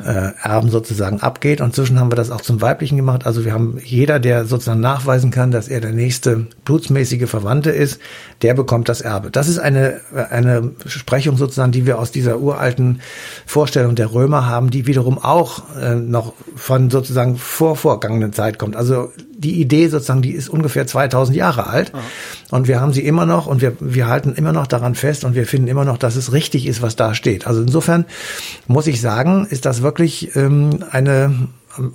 äh, 0.04 0.32
Erben 0.42 0.70
sozusagen 0.70 1.20
abgeht. 1.20 1.60
Und 1.60 1.74
zwischen 1.74 1.98
haben 1.98 2.10
wir 2.10 2.16
das 2.16 2.30
auch 2.30 2.40
zum 2.40 2.60
Weiblichen 2.60 2.96
gemacht. 2.96 3.26
Also 3.26 3.44
wir 3.44 3.52
haben 3.52 3.78
jeder, 3.82 4.18
der 4.18 4.44
sozusagen 4.44 4.80
nachweisen 4.80 5.30
kann, 5.30 5.50
dass 5.50 5.68
er 5.68 5.80
der 5.80 5.92
nächste 5.92 6.46
blutsmäßige 6.64 7.28
Verwandte 7.28 7.70
ist, 7.70 8.00
der 8.42 8.54
bekommt 8.54 8.88
das 8.88 9.00
Erbe. 9.00 9.30
Das 9.30 9.48
ist 9.48 9.58
eine, 9.58 10.00
eine 10.30 10.72
Sprechung 10.86 11.36
sozusagen, 11.36 11.72
die 11.72 11.86
wir 11.86 11.98
aus 11.98 12.10
dieser 12.10 12.38
uralten 12.40 13.00
Vorstellung 13.46 13.94
der 13.94 14.12
Römer 14.12 14.46
haben, 14.46 14.70
die 14.70 14.86
wiederum 14.86 15.18
auch 15.18 15.62
äh, 15.76 15.94
noch 15.94 16.34
von 16.54 16.90
sozusagen 16.90 17.36
vor 17.36 17.76
vorgangenen 17.76 18.32
Zeit 18.32 18.58
kommt. 18.58 18.76
Also 18.76 19.10
die 19.44 19.61
Idee 19.61 19.88
sozusagen, 19.88 20.22
die 20.22 20.33
ist 20.33 20.48
ungefähr 20.48 20.87
2000 20.87 21.37
Jahre 21.37 21.66
alt. 21.66 21.92
Ja. 21.94 22.00
Und 22.50 22.66
wir 22.66 22.80
haben 22.80 22.92
sie 22.92 23.04
immer 23.04 23.26
noch 23.26 23.46
und 23.46 23.61
wir, 23.61 23.76
wir 23.80 24.09
halten 24.09 24.33
immer 24.35 24.52
noch 24.52 24.66
daran 24.66 24.94
fest 24.94 25.24
und 25.24 25.35
wir 25.35 25.46
finden 25.46 25.68
immer 25.68 25.85
noch, 25.85 25.98
dass 25.98 26.16
es 26.16 26.33
richtig 26.33 26.66
ist, 26.66 26.83
was 26.83 26.96
da 26.96 27.14
steht. 27.14 27.46
Also 27.46 27.62
insofern 27.62 28.07
muss 28.66 28.87
ich 28.87 29.00
sagen, 29.00 29.46
ist 29.48 29.66
das 29.66 29.83
wirklich 29.83 30.35
ähm, 30.35 30.85
eine, 30.90 31.48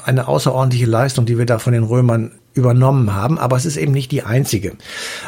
eine 0.03 0.27
außerordentliche 0.27 0.85
Leistung, 0.85 1.25
die 1.25 1.37
wir 1.37 1.45
da 1.45 1.59
von 1.59 1.73
den 1.73 1.83
Römern 1.83 2.31
übernommen 2.53 3.13
haben, 3.13 3.37
aber 3.37 3.55
es 3.55 3.65
ist 3.65 3.77
eben 3.77 3.91
nicht 3.91 4.11
die 4.11 4.23
einzige. 4.23 4.73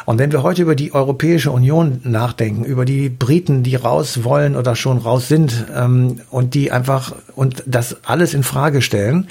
Und 0.06 0.18
wenn 0.18 0.32
wir 0.32 0.42
heute 0.42 0.62
über 0.62 0.74
die 0.74 0.92
Europäische 0.92 1.50
Union 1.50 2.00
nachdenken, 2.04 2.64
über 2.64 2.84
die 2.84 3.08
Briten, 3.08 3.62
die 3.62 3.76
raus 3.76 4.24
wollen 4.24 4.56
oder 4.56 4.76
schon 4.76 4.98
raus 4.98 5.28
sind 5.28 5.66
ähm, 5.74 6.20
und 6.30 6.54
die 6.54 6.72
einfach 6.72 7.14
und 7.34 7.62
das 7.66 8.04
alles 8.04 8.34
in 8.34 8.42
Frage 8.42 8.82
stellen, 8.82 9.28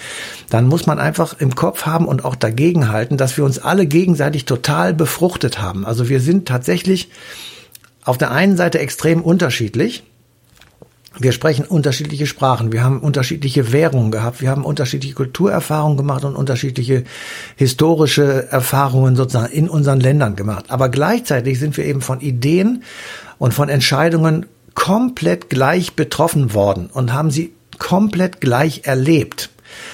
dann 0.49 0.67
muss 0.67 0.87
man 0.87 0.99
einfach 0.99 1.39
im 1.39 1.55
Kopf 1.55 1.85
haben 1.85 2.05
und 2.07 2.25
auch 2.25 2.35
dagegen 2.35 2.89
halten, 2.89 3.17
dass 3.17 3.37
wir 3.37 3.43
uns 3.43 3.59
alle 3.59 3.85
gegenseitig 3.85 4.45
total 4.45 4.93
befruchtet 4.93 5.61
haben. 5.61 5.85
Also 5.85 6.09
wir 6.09 6.19
sind 6.19 6.47
tatsächlich 6.47 7.09
auf 8.03 8.17
der 8.17 8.31
einen 8.31 8.57
Seite 8.57 8.79
extrem 8.79 9.21
unterschiedlich 9.21 10.03
Wir 11.23 11.33
sprechen 11.33 11.65
unterschiedliche 11.65 12.25
Sprachen, 12.25 12.71
wir 12.71 12.83
haben 12.83 12.99
unterschiedliche 12.99 13.71
Währungen 13.71 14.09
gehabt, 14.09 14.41
wir 14.41 14.49
haben 14.49 14.65
unterschiedliche 14.65 15.13
Kulturerfahrungen 15.13 15.95
gemacht 15.95 16.25
und 16.25 16.35
unterschiedliche 16.35 17.03
historische 17.55 18.47
Erfahrungen 18.49 19.15
sozusagen 19.15 19.53
in 19.53 19.69
unseren 19.69 19.99
Ländern 19.99 20.35
gemacht. 20.35 20.65
Aber 20.69 20.89
gleichzeitig 20.89 21.59
sind 21.59 21.77
wir 21.77 21.85
eben 21.85 22.01
von 22.01 22.21
Ideen 22.21 22.83
und 23.37 23.53
von 23.53 23.69
Entscheidungen 23.69 24.47
komplett 24.73 25.51
gleich 25.51 25.93
betroffen 25.93 26.55
worden 26.55 26.89
und 26.91 27.13
haben 27.13 27.29
sie 27.29 27.53
komplett 27.77 28.41
gleich 28.41 28.81
erlebt. 28.85 29.50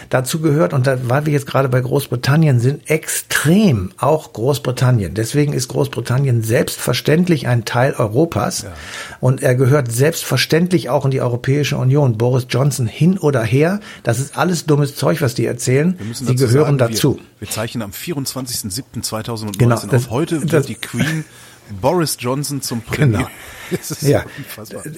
Dazu 0.09 0.39
gehört, 0.39 0.73
und 0.73 0.87
da, 0.87 0.97
weil 1.03 1.25
wir 1.25 1.33
jetzt 1.33 1.47
gerade 1.47 1.69
bei 1.69 1.81
Großbritannien 1.81 2.59
sind, 2.59 2.89
extrem 2.89 3.91
auch 3.97 4.33
Großbritannien. 4.33 5.13
Deswegen 5.13 5.53
ist 5.53 5.67
Großbritannien 5.69 6.43
selbstverständlich 6.43 7.47
ein 7.47 7.65
Teil 7.65 7.93
Europas 7.93 8.63
ja. 8.63 8.73
und 9.19 9.41
er 9.41 9.55
gehört 9.55 9.91
selbstverständlich 9.91 10.89
auch 10.89 11.05
in 11.05 11.11
die 11.11 11.21
Europäische 11.21 11.77
Union. 11.77 12.17
Boris 12.17 12.47
Johnson 12.49 12.87
hin 12.87 13.17
oder 13.17 13.43
her, 13.43 13.79
das 14.03 14.19
ist 14.19 14.37
alles 14.37 14.65
dummes 14.65 14.95
Zeug, 14.95 15.21
was 15.21 15.33
die 15.35 15.45
erzählen. 15.45 15.97
Sie 16.13 16.35
gehören 16.35 16.77
sagen, 16.79 16.93
dazu. 16.93 17.15
Wir, 17.15 17.47
wir 17.47 17.49
zeichnen 17.49 17.81
am 17.81 17.91
24.07.2019 17.91 19.57
genau, 19.57 19.75
auf. 19.75 20.09
Heute 20.09 20.41
wird 20.41 20.53
das, 20.53 20.65
die 20.65 20.75
Queen 20.75 21.25
Boris 21.82 22.17
Johnson 22.19 22.62
zum 22.62 22.82
Premier. 22.82 23.17
Genau. 23.17 23.27
ja, 24.01 24.23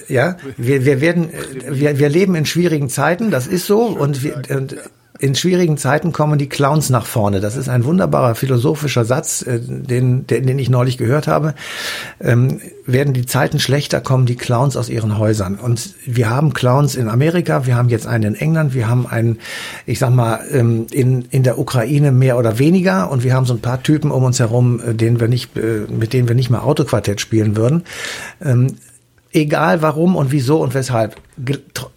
ja, 0.08 0.36
wir, 0.56 0.84
wir 0.84 1.00
werden, 1.00 1.30
wir, 1.68 1.98
wir 1.98 2.08
leben 2.08 2.34
in 2.36 2.46
schwierigen 2.46 2.88
Zeiten, 2.88 3.30
das 3.30 3.46
ist 3.46 3.66
so, 3.66 3.86
und 3.86 4.22
wir, 4.22 4.42
und 4.48 4.76
in 5.20 5.34
schwierigen 5.34 5.76
Zeiten 5.76 6.12
kommen 6.12 6.38
die 6.38 6.48
Clowns 6.48 6.88
nach 6.88 7.04
vorne. 7.04 7.40
Das 7.40 7.56
ist 7.56 7.68
ein 7.68 7.84
wunderbarer 7.84 8.34
philosophischer 8.34 9.04
Satz, 9.04 9.42
äh, 9.42 9.60
den, 9.60 10.26
den, 10.26 10.46
den 10.46 10.58
ich 10.58 10.70
neulich 10.70 10.96
gehört 10.96 11.28
habe. 11.28 11.54
Ähm, 12.20 12.60
werden 12.86 13.12
die 13.12 13.26
Zeiten 13.26 13.60
schlechter, 13.60 14.00
kommen 14.00 14.24
die 14.24 14.36
Clowns 14.36 14.76
aus 14.76 14.88
ihren 14.88 15.18
Häusern. 15.18 15.56
Und 15.56 15.94
wir 16.06 16.30
haben 16.30 16.54
Clowns 16.54 16.96
in 16.96 17.08
Amerika, 17.08 17.66
wir 17.66 17.76
haben 17.76 17.90
jetzt 17.90 18.06
einen 18.06 18.34
in 18.34 18.40
England, 18.40 18.72
wir 18.72 18.88
haben 18.88 19.06
einen, 19.06 19.38
ich 19.84 19.98
sag 19.98 20.10
mal, 20.10 20.40
ähm, 20.50 20.86
in, 20.90 21.26
in 21.30 21.42
der 21.42 21.58
Ukraine 21.58 22.12
mehr 22.12 22.38
oder 22.38 22.58
weniger 22.58 23.10
und 23.10 23.22
wir 23.22 23.34
haben 23.34 23.44
so 23.44 23.52
ein 23.52 23.60
paar 23.60 23.82
Typen 23.82 24.10
um 24.10 24.24
uns 24.24 24.38
herum, 24.38 24.80
äh, 24.80 24.94
denen 24.94 25.20
wir 25.20 25.28
nicht, 25.28 25.56
äh, 25.58 25.86
mit 25.90 26.14
denen 26.14 26.28
wir 26.28 26.34
nicht 26.34 26.48
mal 26.48 26.60
Autoquartett 26.60 27.20
spielen 27.20 27.56
würden. 27.56 27.84
Ähm, 28.42 28.76
egal 29.32 29.82
warum 29.82 30.16
und 30.16 30.32
wieso 30.32 30.60
und 30.60 30.74
weshalb, 30.74 31.16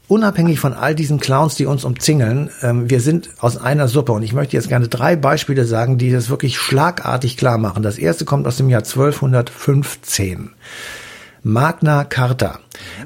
unabhängig 0.08 0.60
von 0.60 0.74
all 0.74 0.96
diesen 0.96 1.19
Clowns, 1.19 1.56
die 1.56 1.65
uns 1.65 1.84
umzingeln, 1.84 2.50
ähm, 2.62 2.89
wir 2.89 3.02
sind 3.02 3.30
aus 3.39 3.58
einer 3.58 3.88
Suppe. 3.88 4.12
Und 4.12 4.24
ich 4.24 4.34
möchte 4.34 4.56
jetzt 4.56 4.69
gerne 4.69 4.88
drei 4.88 5.15
Beispiele 5.15 5.65
sagen, 5.65 5.98
die 5.98 6.12
das 6.12 6.30
wirklich 6.30 6.58
schlagartig 6.58 7.38
klar 7.38 7.58
machen. 7.58 7.84
Das 7.84 7.98
erste 7.98 8.26
kommt 8.26 8.48
aus 8.48 8.58
dem 8.58 8.69
Jahr 8.69 8.84
1215. 8.84 10.52
Magna 11.46 12.06
Carta. 12.06 12.60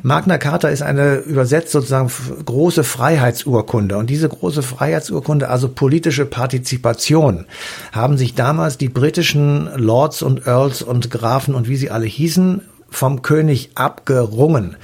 Magna 0.04 0.38
Carta 0.38 0.68
ist 0.68 0.84
eine 0.84 1.16
übersetzt 1.16 1.72
sozusagen 1.72 2.12
große 2.46 2.84
Freiheitsurkunde. 2.84 3.98
Und 3.98 4.12
diese 4.12 4.30
große 4.30 4.62
Freiheitsurkunde, 4.62 5.50
also 5.50 5.70
politische 5.70 6.28
Partizipation, 6.28 7.46
haben 7.92 8.16
sich 8.16 8.36
damals 8.36 8.78
die 8.78 8.90
britischen 8.90 9.72
Lords 9.76 10.22
und 10.22 10.46
Earls 10.46 10.84
und 10.84 11.10
Grafen 11.10 11.56
und 11.56 11.68
wie 11.68 11.78
sie 11.78 11.90
alle 11.90 12.06
hießen, 12.06 12.62
vom 12.90 13.22
König 13.22 13.72
abgerungen 13.76 14.76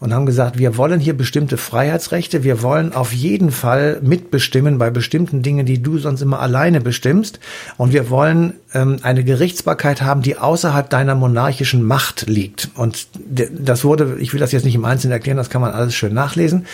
und 0.00 0.14
haben 0.14 0.26
gesagt, 0.26 0.58
wir 0.58 0.76
wollen 0.76 1.00
hier 1.00 1.16
bestimmte 1.16 1.56
Freiheitsrechte, 1.56 2.44
wir 2.44 2.62
wollen 2.62 2.92
auf 2.92 3.12
jeden 3.12 3.50
Fall 3.50 3.98
mitbestimmen 4.00 4.78
bei 4.78 4.90
bestimmten 4.90 5.42
Dingen, 5.42 5.66
die 5.66 5.82
du 5.82 5.98
sonst 5.98 6.22
immer 6.22 6.40
alleine 6.40 6.80
bestimmst. 6.80 7.40
Und 7.76 7.92
wir 7.92 8.08
wollen 8.08 8.54
ähm, 8.74 8.98
eine 9.02 9.24
Gerichtsbarkeit 9.24 10.02
haben, 10.02 10.22
die 10.22 10.36
außerhalb 10.36 10.88
deiner 10.88 11.16
monarchischen 11.16 11.82
Macht 11.82 12.28
liegt. 12.28 12.70
Und 12.76 13.08
das 13.18 13.82
wurde, 13.84 14.16
ich 14.20 14.32
will 14.32 14.40
das 14.40 14.52
jetzt 14.52 14.64
nicht 14.64 14.76
im 14.76 14.84
Einzelnen 14.84 15.12
erklären, 15.12 15.36
das 15.36 15.50
kann 15.50 15.60
man 15.60 15.72
alles 15.72 15.94
schön 15.94 16.14
nachlesen 16.14 16.66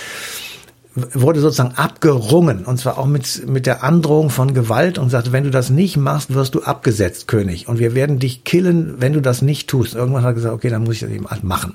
wurde 0.94 1.40
sozusagen 1.40 1.74
abgerungen 1.76 2.64
und 2.64 2.78
zwar 2.78 2.98
auch 2.98 3.07
mit 3.07 3.48
mit 3.48 3.66
der 3.66 3.83
Androhung 3.83 4.30
von 4.30 4.54
Gewalt 4.54 4.98
und 4.98 5.11
sagte, 5.11 5.33
wenn 5.33 5.44
du 5.44 5.50
das 5.50 5.70
nicht 5.70 5.96
machst, 5.96 6.35
wirst 6.35 6.54
du 6.54 6.62
abgesetzt, 6.62 7.26
König, 7.26 7.68
und 7.68 7.78
wir 7.78 7.94
werden 7.94 8.18
dich 8.18 8.44
killen, 8.44 8.94
wenn 8.98 9.12
du 9.12 9.20
das 9.20 9.42
nicht 9.42 9.68
tust. 9.68 9.94
Irgendwann 9.94 10.22
hat 10.22 10.30
er 10.30 10.35
gesagt, 10.35 10.54
okay, 10.54 10.70
dann 10.70 10.85
muss 10.85 10.94
ich 10.94 11.00
das 11.00 11.11
eben 11.11 11.26
halt 11.26 11.44
machen. 11.44 11.74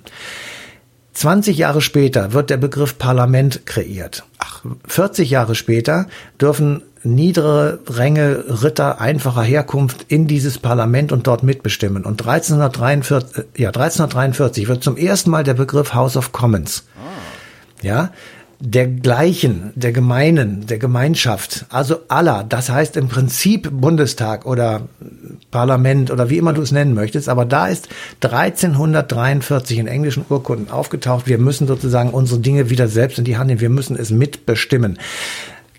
20 1.13 1.57
Jahre 1.57 1.81
später 1.81 2.31
wird 2.31 2.49
der 2.49 2.57
Begriff 2.57 2.97
Parlament 2.97 3.65
kreiert. 3.65 4.23
Ach. 4.37 4.63
40 4.87 5.29
Jahre 5.29 5.53
später 5.53 6.07
dürfen 6.39 6.83
niedere 7.03 7.79
Ränge 7.87 8.45
Ritter 8.63 9.01
einfacher 9.01 9.41
Herkunft 9.41 10.05
in 10.07 10.27
dieses 10.27 10.59
Parlament 10.59 11.11
und 11.11 11.27
dort 11.27 11.43
mitbestimmen. 11.43 12.05
Und 12.05 12.21
1343, 12.21 13.45
ja, 13.57 13.69
1343 13.69 14.67
wird 14.69 14.83
zum 14.83 14.95
ersten 14.95 15.29
Mal 15.29 15.43
der 15.43 15.55
Begriff 15.55 15.93
House 15.93 16.15
of 16.15 16.31
Commons. 16.31 16.85
Ah. 16.95 17.81
Ja, 17.81 18.11
der 18.61 18.87
Gleichen, 18.87 19.71
der 19.75 19.93
Gemeinen, 19.93 20.65
der 20.67 20.79
Gemeinschaft, 20.79 21.65
also 21.69 21.99
aller. 22.09 22.43
Das 22.47 22.69
heißt 22.69 22.97
im 22.97 23.07
Prinzip 23.07 23.69
Bundestag 23.71 24.45
oder 24.45 24.81
Parlament 25.49 26.11
oder 26.11 26.29
wie 26.29 26.37
immer 26.37 26.51
du 26.51 26.61
es 26.61 26.73
nennen 26.73 26.93
möchtest. 26.93 27.29
Aber 27.29 27.45
da 27.45 27.67
ist 27.67 27.87
1343 28.21 29.77
in 29.77 29.87
englischen 29.87 30.25
Urkunden 30.27 30.69
aufgetaucht. 30.71 31.27
Wir 31.27 31.37
müssen 31.37 31.67
sozusagen 31.67 32.09
unsere 32.09 32.41
Dinge 32.41 32.69
wieder 32.69 32.89
selbst 32.89 33.17
in 33.17 33.23
die 33.23 33.37
Hand 33.37 33.47
nehmen. 33.47 33.61
Wir 33.61 33.69
müssen 33.69 33.95
es 33.95 34.11
mitbestimmen 34.11 34.99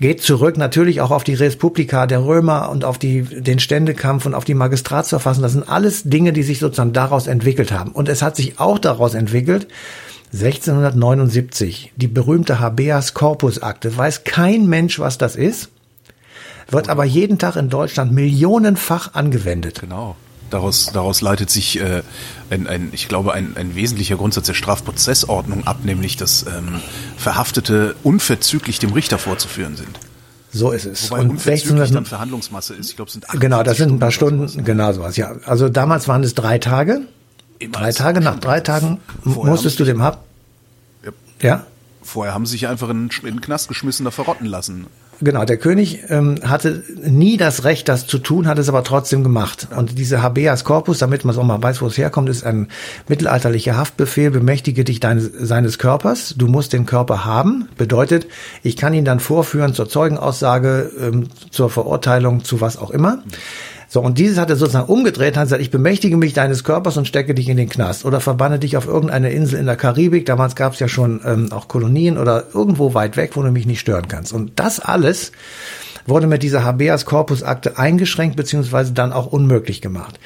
geht 0.01 0.23
zurück 0.23 0.57
natürlich 0.57 1.03
auch 1.03 1.11
auf 1.11 1.25
die 1.25 1.35
Respublika 1.35 2.07
der 2.07 2.25
Römer 2.25 2.71
und 2.71 2.87
auf 2.87 2.97
die, 2.97 3.21
den 3.21 3.59
Ständekampf 3.59 4.25
und 4.25 4.35
auf 4.35 4.47
die 4.47 4.55
Magistratsverfassung. 4.55 5.43
Das 5.43 5.53
sind 5.53 5.69
alles 5.69 6.05
Dinge, 6.05 6.33
die 6.33 6.43
sich 6.43 6.59
sozusagen 6.59 6.95
daraus 6.95 7.27
entwickelt 7.27 7.71
haben. 7.71 7.93
Und 7.93 8.09
es 8.09 8.23
hat 8.23 8.35
sich 8.35 8.59
auch 8.59 8.79
daraus 8.79 9.13
entwickelt, 9.13 9.69
1679, 10.33 11.93
die 11.97 12.07
berühmte 12.07 12.61
Habeas 12.61 13.15
Corpus 13.15 13.63
Akte, 13.63 13.97
weiß 13.97 14.25
kein 14.25 14.67
Mensch, 14.67 14.99
was 14.99 15.19
das 15.19 15.35
ist, 15.37 15.71
wird 16.69 16.89
aber 16.89 17.05
jeden 17.05 17.39
Tag 17.39 17.57
in 17.57 17.69
Deutschland 17.69 18.13
millionenfach 18.13 19.15
angewendet. 19.15 19.81
Genau. 19.81 20.17
Daraus, 20.51 20.91
daraus 20.93 21.21
leitet 21.21 21.49
sich 21.49 21.81
äh, 21.81 22.03
ein, 22.51 22.67
ein, 22.67 22.89
ich 22.93 23.07
glaube, 23.07 23.33
ein, 23.35 23.57
ein 23.57 23.77
wesentlicher 23.77 24.17
Grundsatz 24.17 24.47
der 24.47 24.55
Strafprozessordnung 24.55 25.67
ab, 25.67 25.79
nämlich 25.85 26.17
dass 26.17 26.45
ähm, 26.45 26.81
Verhaftete 27.17 27.95
unverzüglich 28.03 28.81
dem 28.81 28.93
Richter 28.93 29.19
vorzuführen 29.19 29.77
sind. 29.77 30.01
So 30.53 30.73
ist 30.73 30.87
es. 30.87 31.11
Wobei 31.11 31.21
und 31.21 31.31
1600 31.31 31.95
dann 31.95 32.05
Verhandlungsmasse 32.05 32.75
ist. 32.75 32.91
Ich 32.91 32.97
glaube, 32.97 33.11
sind 33.13 33.25
Genau, 33.39 33.63
das 33.63 33.77
sind 33.77 33.93
ein 33.93 33.99
paar 34.01 34.11
Stunden, 34.11 34.49
Stunden 34.49 34.65
genau 34.65 34.93
sowas. 34.93 35.17
Ja, 35.17 35.37
also 35.47 35.69
damals 35.69 36.09
waren 36.09 36.25
es 36.25 36.35
drei 36.35 36.59
Tage. 36.59 37.03
Drei 37.73 37.93
Tage, 37.93 38.21
nach 38.21 38.39
drei 38.39 38.61
Tagen 38.61 38.99
musstest 39.25 39.79
du 39.81 39.85
dem 39.85 40.03
Hab. 40.03 40.25
Ja. 41.05 41.11
ja. 41.43 41.67
Vorher 42.03 42.33
haben 42.33 42.47
sie 42.47 42.53
sich 42.53 42.67
einfach 42.69 42.89
in, 42.89 43.11
in 43.23 43.27
den 43.27 43.41
Knast 43.41 43.69
geschmissen, 43.69 44.05
da 44.05 44.11
verrotten 44.11 44.47
lassen. 44.47 44.87
Genau, 45.23 45.45
der 45.45 45.59
König 45.59 46.05
ähm, 46.09 46.37
hatte 46.45 46.83
nie 47.05 47.37
das 47.37 47.65
Recht, 47.65 47.91
das 47.91 48.07
zu 48.07 48.19
tun, 48.19 48.47
hat 48.47 48.59
es 48.59 48.71
aber 48.71 48.83
trotzdem 48.85 49.23
gemacht. 49.23 49.69
Und 49.77 49.99
diese 49.99 50.23
Habeas 50.23 50.65
Corpus, 50.65 50.99
damit 50.99 51.27
man 51.27 51.35
es 51.35 51.39
auch 51.39 51.45
mal 51.45 51.63
weiß, 51.63 51.83
wo 51.83 51.87
es 51.87 51.99
herkommt, 51.99 52.31
ist 52.31 52.45
ein 52.45 52.69
mittelalterlicher 53.07 53.77
Haftbefehl, 53.77 54.31
bemächtige 54.31 54.83
dich 54.83 54.99
deines, 54.99 55.31
seines 55.39 55.79
Körpers. 55.79 56.35
Du 56.39 56.47
musst 56.47 56.73
den 56.73 56.87
Körper 56.87 57.27
haben. 57.27 57.69
Bedeutet, 57.77 58.29
ich 58.63 58.79
kann 58.79 58.95
ihn 58.95 59.05
dann 59.05 59.21
vorführen 59.21 59.75
zur 59.75 59.91
Zeugenaussage, 59.91 60.91
ähm, 60.99 61.29
zur 61.51 61.69
Verurteilung, 61.69 62.43
zu 62.43 62.63
was 62.63 62.79
auch 62.79 62.91
immer. 62.91 63.17
Mhm. 63.17 63.23
So, 63.93 64.01
und 64.01 64.19
dieses 64.19 64.39
hat 64.39 64.49
er 64.51 64.55
sozusagen 64.55 64.87
umgedreht, 64.87 65.37
hat 65.37 65.47
gesagt, 65.47 65.61
ich 65.61 65.73
bemächtige 65.73 66.17
mich 66.17 66.33
deines 66.33 66.63
Körpers 66.63 66.97
und 66.97 67.09
stecke 67.09 67.35
dich 67.35 67.49
in 67.49 67.57
den 67.57 67.69
Knast 67.69 68.05
oder 68.05 68.21
verbanne 68.21 68.61
dich 68.61 68.77
auf 68.77 68.87
irgendeine 68.87 69.33
Insel 69.33 69.59
in 69.59 69.67
der 69.67 69.75
Karibik. 69.75 70.27
Damals 70.27 70.55
gab 70.55 70.75
es 70.75 70.79
ja 70.79 70.87
schon 70.87 71.21
ähm, 71.25 71.51
auch 71.51 71.67
Kolonien 71.67 72.17
oder 72.17 72.45
irgendwo 72.55 72.95
weit 72.95 73.17
weg, 73.17 73.33
wo 73.35 73.43
du 73.43 73.51
mich 73.51 73.67
nicht 73.67 73.81
stören 73.81 74.07
kannst. 74.07 74.33
Und 74.33 74.53
das 74.61 74.79
alles 74.79 75.33
wurde 76.07 76.29
mit 76.29 76.45
dieser 76.45 76.63
Habeas 76.63 77.05
Corpus 77.05 77.43
Akte 77.43 77.79
eingeschränkt 77.79 78.37
beziehungsweise 78.37 78.93
dann 78.93 79.13
auch 79.13 79.27
unmöglich 79.27 79.81
gemacht. 79.81 80.21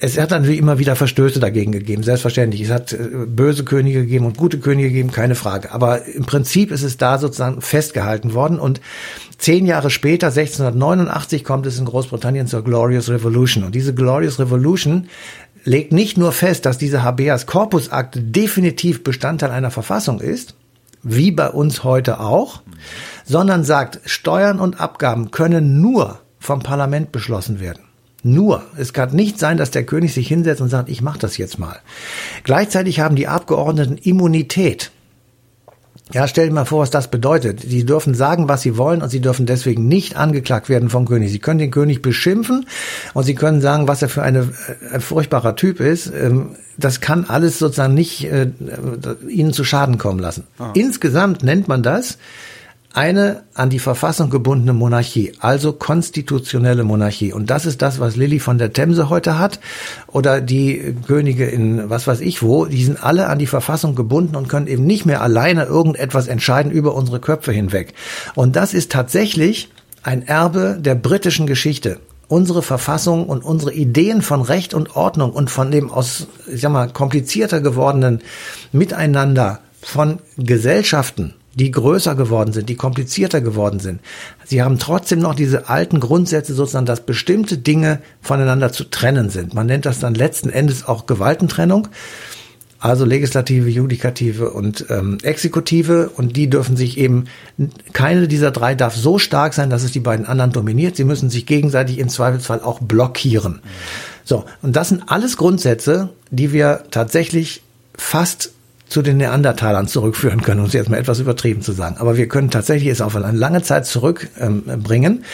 Es 0.00 0.16
hat 0.16 0.30
natürlich 0.30 0.60
immer 0.60 0.78
wieder 0.78 0.94
Verstöße 0.94 1.40
dagegen 1.40 1.72
gegeben, 1.72 2.04
selbstverständlich. 2.04 2.62
Es 2.62 2.70
hat 2.70 2.92
äh, 2.92 3.26
böse 3.26 3.64
Könige 3.64 4.02
gegeben 4.02 4.26
und 4.26 4.36
gute 4.36 4.60
Könige 4.60 4.88
gegeben, 4.88 5.10
keine 5.10 5.34
Frage. 5.34 5.72
Aber 5.72 6.04
im 6.06 6.24
Prinzip 6.24 6.70
ist 6.70 6.84
es 6.84 6.98
da 6.98 7.18
sozusagen 7.18 7.60
festgehalten 7.60 8.32
worden. 8.32 8.60
Und 8.60 8.80
zehn 9.38 9.66
Jahre 9.66 9.90
später, 9.90 10.28
1689, 10.28 11.42
kommt 11.42 11.66
es 11.66 11.80
in 11.80 11.84
Großbritannien 11.84 12.46
zur 12.46 12.62
Glorious 12.62 13.08
Revolution. 13.08 13.64
Und 13.64 13.74
diese 13.74 13.92
Glorious 13.92 14.38
Revolution 14.38 15.08
legt 15.64 15.92
nicht 15.92 16.16
nur 16.16 16.30
fest, 16.30 16.64
dass 16.64 16.78
diese 16.78 17.02
Habeas 17.02 17.46
Corpus 17.46 17.90
Akte 17.90 18.20
definitiv 18.20 19.02
Bestandteil 19.02 19.50
einer 19.50 19.72
Verfassung 19.72 20.20
ist, 20.20 20.54
wie 21.02 21.32
bei 21.32 21.48
uns 21.48 21.82
heute 21.82 22.20
auch, 22.20 22.62
sondern 23.24 23.64
sagt, 23.64 24.00
Steuern 24.04 24.60
und 24.60 24.80
Abgaben 24.80 25.32
können 25.32 25.80
nur 25.80 26.20
vom 26.38 26.60
Parlament 26.60 27.10
beschlossen 27.10 27.58
werden. 27.58 27.87
Nur. 28.22 28.62
Es 28.76 28.92
kann 28.92 29.14
nicht 29.14 29.38
sein, 29.38 29.56
dass 29.58 29.70
der 29.70 29.84
König 29.84 30.12
sich 30.12 30.26
hinsetzt 30.28 30.60
und 30.60 30.68
sagt, 30.68 30.88
ich 30.88 31.02
mache 31.02 31.18
das 31.18 31.36
jetzt 31.36 31.58
mal. 31.58 31.78
Gleichzeitig 32.42 33.00
haben 33.00 33.16
die 33.16 33.28
Abgeordneten 33.28 33.96
Immunität. 33.96 34.90
Ja, 36.12 36.26
stell 36.26 36.48
dir 36.48 36.54
mal 36.54 36.64
vor, 36.64 36.80
was 36.80 36.90
das 36.90 37.08
bedeutet. 37.10 37.60
Sie 37.60 37.84
dürfen 37.84 38.14
sagen, 38.14 38.48
was 38.48 38.62
sie 38.62 38.78
wollen 38.78 39.02
und 39.02 39.10
sie 39.10 39.20
dürfen 39.20 39.44
deswegen 39.44 39.88
nicht 39.88 40.16
angeklagt 40.16 40.70
werden 40.70 40.88
vom 40.88 41.06
König. 41.06 41.30
Sie 41.30 41.38
können 41.38 41.58
den 41.58 41.70
König 41.70 42.00
beschimpfen 42.00 42.66
und 43.12 43.24
sie 43.24 43.34
können 43.34 43.60
sagen, 43.60 43.88
was 43.88 44.00
er 44.00 44.08
für 44.08 44.22
eine, 44.22 44.40
äh, 44.40 44.94
ein 44.94 45.00
furchtbarer 45.02 45.54
Typ 45.54 45.80
ist. 45.80 46.06
Ähm, 46.06 46.56
das 46.78 47.00
kann 47.00 47.26
alles 47.26 47.58
sozusagen 47.58 47.92
nicht 47.92 48.24
äh, 48.24 48.48
ihnen 49.28 49.52
zu 49.52 49.64
Schaden 49.64 49.98
kommen 49.98 50.18
lassen. 50.18 50.44
Ah. 50.58 50.70
Insgesamt 50.74 51.42
nennt 51.42 51.68
man 51.68 51.82
das 51.82 52.16
eine 52.94 53.44
an 53.54 53.70
die 53.70 53.78
Verfassung 53.78 54.30
gebundene 54.30 54.72
Monarchie, 54.72 55.32
also 55.40 55.72
konstitutionelle 55.72 56.84
Monarchie. 56.84 57.32
Und 57.32 57.50
das 57.50 57.66
ist 57.66 57.82
das, 57.82 58.00
was 58.00 58.16
Lilly 58.16 58.40
von 58.40 58.58
der 58.58 58.72
Themse 58.72 59.10
heute 59.10 59.38
hat 59.38 59.60
oder 60.06 60.40
die 60.40 60.94
Könige 61.06 61.46
in 61.46 61.90
was 61.90 62.06
weiß 62.06 62.20
ich 62.20 62.42
wo. 62.42 62.64
Die 62.64 62.84
sind 62.84 63.02
alle 63.02 63.28
an 63.28 63.38
die 63.38 63.46
Verfassung 63.46 63.94
gebunden 63.94 64.36
und 64.36 64.48
können 64.48 64.66
eben 64.66 64.86
nicht 64.86 65.06
mehr 65.06 65.22
alleine 65.22 65.64
irgendetwas 65.64 66.28
entscheiden 66.28 66.72
über 66.72 66.94
unsere 66.94 67.20
Köpfe 67.20 67.52
hinweg. 67.52 67.94
Und 68.34 68.56
das 68.56 68.74
ist 68.74 68.90
tatsächlich 68.90 69.70
ein 70.02 70.26
Erbe 70.26 70.78
der 70.80 70.94
britischen 70.94 71.46
Geschichte 71.46 72.00
unsere 72.28 72.62
Verfassung 72.62 73.26
und 73.26 73.42
unsere 73.42 73.72
Ideen 73.72 74.20
von 74.22 74.42
Recht 74.42 74.74
und 74.74 74.94
Ordnung 74.94 75.32
und 75.32 75.50
von 75.50 75.70
dem 75.70 75.90
aus, 75.90 76.28
ich 76.46 76.60
sag 76.60 76.70
mal, 76.70 76.88
komplizierter 76.88 77.60
gewordenen 77.62 78.20
Miteinander 78.70 79.60
von 79.80 80.18
Gesellschaften 80.36 81.34
die 81.58 81.70
größer 81.70 82.14
geworden 82.14 82.52
sind, 82.52 82.68
die 82.68 82.76
komplizierter 82.76 83.40
geworden 83.40 83.80
sind. 83.80 84.00
Sie 84.44 84.62
haben 84.62 84.78
trotzdem 84.78 85.18
noch 85.18 85.34
diese 85.34 85.68
alten 85.68 86.00
Grundsätze 86.00 86.54
sozusagen, 86.54 86.86
dass 86.86 87.04
bestimmte 87.04 87.58
Dinge 87.58 88.00
voneinander 88.20 88.72
zu 88.72 88.84
trennen 88.84 89.28
sind. 89.28 89.54
Man 89.54 89.66
nennt 89.66 89.84
das 89.84 89.98
dann 89.98 90.14
letzten 90.14 90.50
Endes 90.50 90.86
auch 90.86 91.06
Gewaltentrennung. 91.06 91.88
Also 92.80 93.04
Legislative, 93.04 93.68
Judikative 93.68 94.50
und 94.50 94.86
ähm, 94.88 95.18
Exekutive 95.22 96.10
und 96.10 96.36
die 96.36 96.48
dürfen 96.48 96.76
sich 96.76 96.96
eben, 96.96 97.24
keine 97.92 98.28
dieser 98.28 98.52
drei 98.52 98.76
darf 98.76 98.94
so 98.94 99.18
stark 99.18 99.52
sein, 99.52 99.68
dass 99.68 99.82
es 99.82 99.90
die 99.90 99.98
beiden 99.98 100.26
anderen 100.26 100.52
dominiert. 100.52 100.94
Sie 100.94 101.02
müssen 101.02 101.28
sich 101.28 101.44
gegenseitig 101.44 101.98
im 101.98 102.08
Zweifelsfall 102.08 102.62
auch 102.62 102.78
blockieren. 102.78 103.62
So, 104.22 104.44
und 104.62 104.76
das 104.76 104.90
sind 104.90 105.02
alles 105.08 105.36
Grundsätze, 105.36 106.10
die 106.30 106.52
wir 106.52 106.84
tatsächlich 106.92 107.62
fast 107.96 108.52
zu 108.88 109.02
den 109.02 109.18
Neandertalern 109.18 109.86
zurückführen 109.86 110.42
können, 110.42 110.60
um 110.60 110.66
es 110.66 110.72
jetzt 110.72 110.88
mal 110.88 110.96
etwas 110.96 111.20
übertrieben 111.20 111.62
zu 111.62 111.72
sagen. 111.72 111.96
Aber 111.98 112.16
wir 112.16 112.28
können 112.28 112.50
tatsächlich 112.50 112.88
es 112.88 113.00
auf 113.00 113.14
eine 113.16 113.36
lange 113.36 113.62
Zeit 113.62 113.86
zurückbringen. 113.86 115.12
Ähm, 115.12 115.24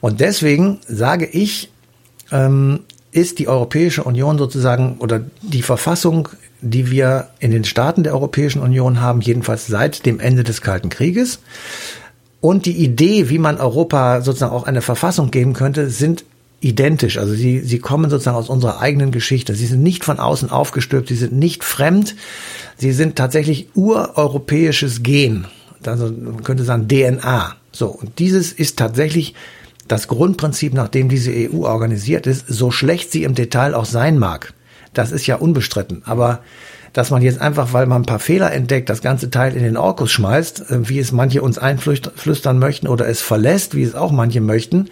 und 0.00 0.20
deswegen 0.20 0.78
sage 0.86 1.26
ich, 1.26 1.70
ähm, 2.30 2.80
ist 3.12 3.38
die 3.40 3.48
Europäische 3.48 4.04
Union 4.04 4.38
sozusagen 4.38 4.98
oder 4.98 5.20
die 5.42 5.62
Verfassung, 5.62 6.28
die 6.60 6.90
wir 6.90 7.28
in 7.40 7.50
den 7.50 7.64
Staaten 7.64 8.04
der 8.04 8.14
Europäischen 8.14 8.62
Union 8.62 9.00
haben, 9.00 9.20
jedenfalls 9.20 9.66
seit 9.66 10.06
dem 10.06 10.20
Ende 10.20 10.44
des 10.44 10.60
Kalten 10.60 10.90
Krieges. 10.90 11.40
Und 12.40 12.66
die 12.66 12.76
Idee, 12.76 13.28
wie 13.28 13.38
man 13.38 13.58
Europa 13.58 14.20
sozusagen 14.22 14.52
auch 14.52 14.64
eine 14.64 14.80
Verfassung 14.80 15.30
geben 15.30 15.52
könnte, 15.52 15.90
sind 15.90 16.24
identisch. 16.60 17.18
Also 17.18 17.34
sie, 17.34 17.60
sie 17.60 17.78
kommen 17.78 18.10
sozusagen 18.10 18.36
aus 18.36 18.48
unserer 18.48 18.80
eigenen 18.80 19.10
Geschichte. 19.10 19.54
Sie 19.54 19.66
sind 19.66 19.82
nicht 19.82 20.04
von 20.04 20.18
außen 20.18 20.50
aufgestülpt, 20.50 21.08
sie 21.08 21.16
sind 21.16 21.32
nicht 21.32 21.64
fremd. 21.64 22.14
Sie 22.76 22.92
sind 22.92 23.16
tatsächlich 23.16 23.68
ureuropäisches 23.74 25.02
Gen. 25.02 25.46
Also 25.84 26.06
man 26.12 26.44
könnte 26.44 26.64
sagen 26.64 26.88
DNA. 26.88 27.56
So. 27.72 27.88
Und 27.88 28.18
dieses 28.18 28.52
ist 28.52 28.78
tatsächlich 28.78 29.34
das 29.88 30.06
Grundprinzip, 30.06 30.74
nach 30.74 30.88
dem 30.88 31.08
diese 31.08 31.32
EU 31.32 31.64
organisiert 31.64 32.26
ist, 32.26 32.46
so 32.46 32.70
schlecht 32.70 33.10
sie 33.10 33.24
im 33.24 33.34
Detail 33.34 33.74
auch 33.74 33.86
sein 33.86 34.18
mag. 34.18 34.52
Das 34.92 35.12
ist 35.12 35.26
ja 35.26 35.36
unbestritten. 35.36 36.02
Aber 36.04 36.40
dass 36.92 37.10
man 37.10 37.22
jetzt 37.22 37.40
einfach, 37.40 37.72
weil 37.72 37.86
man 37.86 38.02
ein 38.02 38.06
paar 38.06 38.18
Fehler 38.18 38.52
entdeckt, 38.52 38.88
das 38.88 39.00
ganze 39.00 39.30
Teil 39.30 39.56
in 39.56 39.62
den 39.62 39.76
Orkus 39.76 40.10
schmeißt, 40.12 40.70
äh, 40.70 40.88
wie 40.88 40.98
es 40.98 41.12
manche 41.12 41.42
uns 41.42 41.58
einflüstern 41.58 42.58
möchten 42.58 42.86
oder 42.86 43.08
es 43.08 43.22
verlässt, 43.22 43.74
wie 43.74 43.82
es 43.82 43.94
auch 43.94 44.12
manche 44.12 44.40
möchten, 44.40 44.88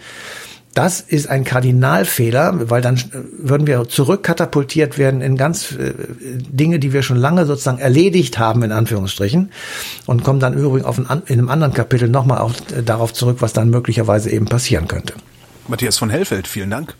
das 0.79 1.01
ist 1.01 1.27
ein 1.27 1.43
Kardinalfehler, 1.43 2.69
weil 2.69 2.81
dann 2.81 2.97
würden 3.37 3.67
wir 3.67 3.89
zurückkatapultiert 3.89 4.97
werden 4.97 5.19
in 5.19 5.35
ganz 5.35 5.73
äh, 5.73 5.93
Dinge, 6.23 6.79
die 6.79 6.93
wir 6.93 7.03
schon 7.03 7.17
lange 7.17 7.45
sozusagen 7.45 7.79
erledigt 7.79 8.39
haben, 8.39 8.63
in 8.63 8.71
Anführungsstrichen, 8.71 9.51
und 10.05 10.23
kommen 10.23 10.39
dann 10.39 10.53
übrigens 10.53 10.85
auf 10.85 10.97
ein, 10.97 11.21
in 11.25 11.39
einem 11.39 11.49
anderen 11.49 11.73
Kapitel 11.73 12.07
nochmal 12.07 12.37
auf, 12.37 12.53
äh, 12.71 12.81
darauf 12.81 13.13
zurück, 13.13 13.39
was 13.41 13.51
dann 13.51 13.69
möglicherweise 13.69 14.29
eben 14.29 14.45
passieren 14.45 14.87
könnte. 14.87 15.15
Matthias 15.67 15.97
von 15.97 16.09
Hellfeld, 16.09 16.47
vielen 16.47 16.69
Dank. 16.69 16.95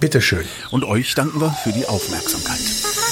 Bitteschön. 0.00 0.44
Und 0.72 0.82
euch 0.82 1.14
danken 1.14 1.40
wir 1.40 1.50
für 1.62 1.70
die 1.70 1.86
Aufmerksamkeit. 1.86 3.05